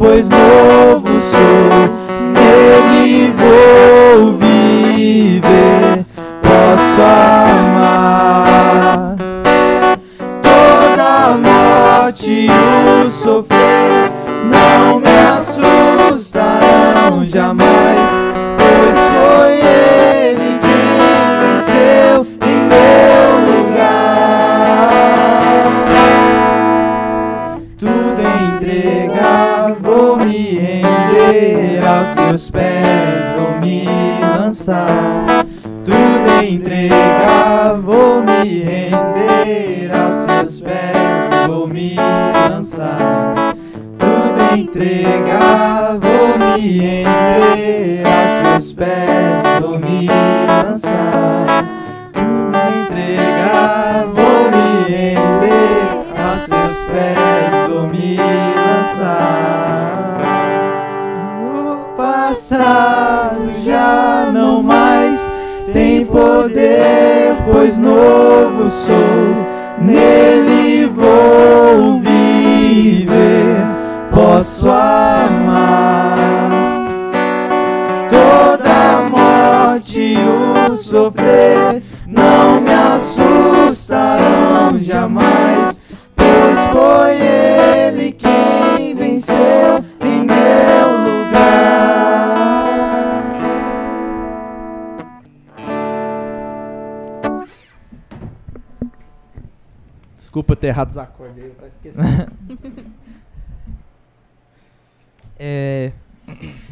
[0.10, 0.69] Pois novo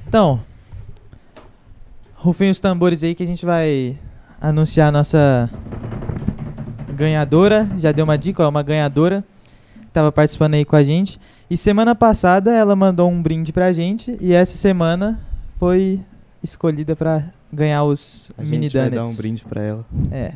[0.07, 0.39] Então,
[2.15, 3.97] rufem os tambores aí que a gente vai
[4.39, 5.49] anunciar a nossa
[6.95, 7.69] ganhadora.
[7.77, 9.23] Já deu uma dica, ó, uma ganhadora
[9.81, 11.19] que tava participando aí com a gente.
[11.49, 15.19] E semana passada ela mandou um brinde pra gente e essa semana
[15.59, 16.01] foi
[16.43, 19.13] escolhida pra ganhar os A mini gente vai dar donuts.
[19.13, 19.85] um brinde pra ela.
[20.11, 20.33] É.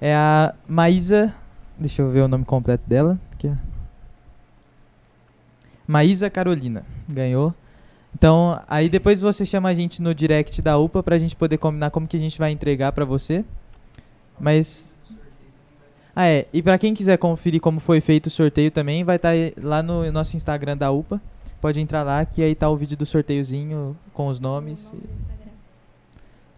[0.00, 1.32] É a Maísa.
[1.78, 3.18] Deixa eu ver o nome completo dela.
[3.32, 3.52] Aqui, ó.
[5.86, 6.84] Maísa Carolina.
[7.08, 7.54] Ganhou.
[8.14, 11.90] Então, aí depois você chama a gente no direct da UPA pra gente poder combinar
[11.90, 13.44] como que a gente vai entregar pra você.
[14.38, 14.88] Mas.
[16.14, 16.46] Ah, é.
[16.52, 20.10] E pra quem quiser conferir como foi feito o sorteio também, vai estar lá no
[20.12, 21.20] nosso Instagram da UPA.
[21.60, 24.92] Pode entrar lá, que aí tá o vídeo do sorteiozinho com os nomes.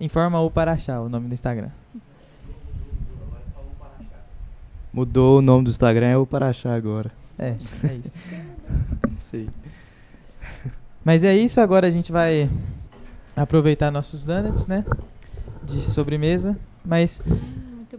[0.00, 1.68] Informa o Paraxá, o nome do Instagram.
[4.92, 7.12] Mudou o nome do Instagram, é o Paraxá agora.
[7.38, 8.30] É, é isso.
[9.10, 9.48] Não sei.
[11.04, 12.48] Mas é isso, agora a gente vai
[13.36, 14.84] aproveitar nossos donuts, né?
[15.62, 16.56] De sobremesa.
[16.84, 17.20] Mas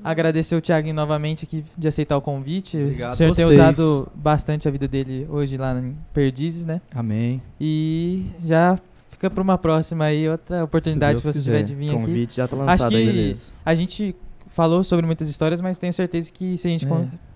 [0.04, 2.78] agradecer o Thiaguinho novamente aqui de aceitar o convite.
[2.78, 6.82] Obrigado o senhor tem usado bastante a vida dele hoje lá em Perdizes, né?
[6.94, 7.42] Amém.
[7.60, 8.78] E já
[9.10, 11.68] fica para uma próxima aí, outra oportunidade Se que você tiver quiser.
[11.68, 11.98] de vir aqui.
[12.00, 13.06] convite já tá Acho lançado aí.
[13.06, 13.42] que Beleza.
[13.66, 14.16] a gente
[14.50, 16.90] falou sobre muitas histórias, mas tenho certeza que se a gente É.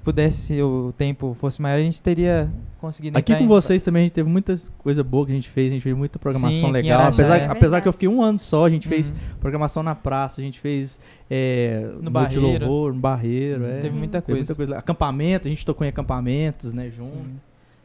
[0.09, 2.49] pudesse, se o tempo fosse maior, a gente teria
[2.79, 5.67] conseguido Aqui com vocês também a gente teve muitas coisas boas que a gente fez,
[5.71, 7.01] a gente fez muita programação Sim, legal.
[7.01, 7.45] Araxá, apesar, é.
[7.47, 9.15] apesar que eu fiquei um ano só, a gente fez Uhum.
[9.39, 10.99] programação na praça, a gente fez
[11.29, 12.41] é, No Barreiro.
[12.41, 13.65] louvor, no barreiro.
[13.65, 13.79] é.
[13.79, 14.49] Teve muita Teve coisa.
[14.51, 14.77] muita coisa.
[14.77, 17.15] Acampamento, a gente tocou em acampamentos, né, junto.
[17.15, 17.35] Sim.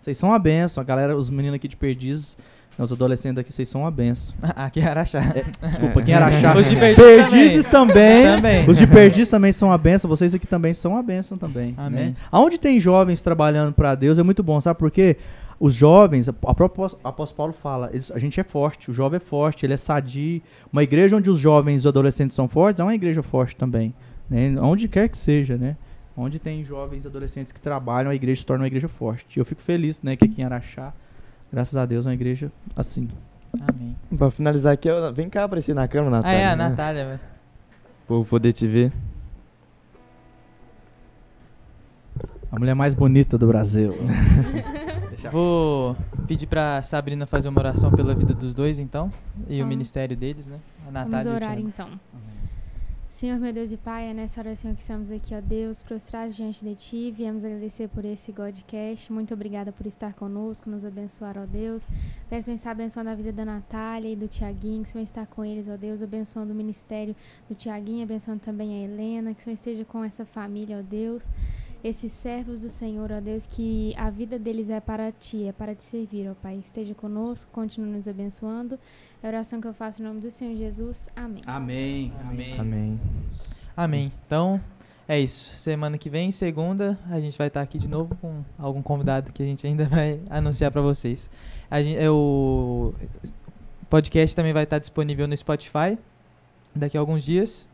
[0.00, 0.80] Vocês são uma benção.
[0.80, 2.36] A galera, os meninos aqui de Perdizes,
[2.78, 4.34] né, os adolescentes aqui, vocês são uma benção.
[4.56, 5.20] Aqui é Araxá.
[5.68, 6.56] Desculpa, quem era achar.
[6.56, 8.24] Os de Perdizes também.
[8.26, 8.68] Também.
[8.68, 10.08] Os de Perdizes também são uma benção.
[10.08, 11.74] Vocês aqui também são uma benção também.
[11.76, 12.06] Amém.
[12.06, 12.16] Né?
[12.30, 15.16] Aonde tem jovens trabalhando pra Deus é muito bom, sabe por quê?
[15.60, 16.66] Os jovens, a própria
[17.04, 20.42] apóstolo Paulo fala, eles- a gente é forte, o jovem é forte, ele é sadio.
[20.72, 23.94] Uma igreja onde os jovens e os adolescentes são fortes é uma igreja forte também.
[24.28, 24.54] Né?
[24.60, 25.76] Onde quer que seja, né?
[26.16, 29.38] Onde tem jovens e adolescentes que trabalham, a igreja se torna uma igreja forte.
[29.38, 30.92] Eu fico feliz, né, que aqui em Araxá,
[31.54, 33.08] graças a Deus, é uma igreja assim.
[33.68, 33.94] Amém.
[34.18, 36.38] Pra finalizar aqui, eu- vem cá aparecer na câmera, Ah, Natália.
[36.38, 36.68] é, a né?
[36.68, 37.20] Natália, velho.
[38.06, 38.92] Pra eu poder te ver.
[42.50, 43.92] A mulher mais bonita do Brasil.
[45.32, 49.10] Vou pedir pra Sabrina fazer uma oração pela vida dos dois, então.
[49.48, 50.58] E o Então, ministério deles, né?
[50.80, 51.88] A Vamos Natália e o orar então.
[53.14, 56.64] Senhor, meu Deus e Pai, é nessa oração que estamos aqui, ó Deus, prostrados diante
[56.64, 59.12] de Ti, viemos agradecer por esse Godcast.
[59.12, 61.86] Muito obrigada por estar conosco, nos abençoar, ó Deus.
[62.28, 65.44] Peço estar abençoando a vida da Natália e do Tiaguinho, que o Senhor está com
[65.44, 67.14] eles, ó Deus, abençoando o ministério
[67.48, 71.30] do Tiaguinho, abençoando também a Helena, que o Senhor esteja com essa família, ó Deus.
[71.84, 75.74] Esses servos do Senhor, ó Deus, que a vida deles é para Ti, é para
[75.74, 76.56] Te servir, ó Pai.
[76.56, 78.78] Esteja conosco, continue nos abençoando.
[79.22, 81.10] É a oração que eu faço em nome do Senhor Jesus.
[81.14, 81.42] Amém.
[81.44, 82.12] Amém.
[82.22, 82.58] Amém.
[82.58, 83.00] Amém.
[83.76, 84.12] Amém.
[84.26, 84.58] Então,
[85.06, 85.54] é isso.
[85.58, 89.42] Semana que vem, segunda, a gente vai estar aqui de novo com algum convidado que
[89.42, 91.28] a gente ainda vai anunciar para vocês.
[91.70, 92.94] A gente, é, o
[93.90, 95.98] podcast também vai estar disponível no Spotify
[96.74, 97.68] daqui a alguns dias.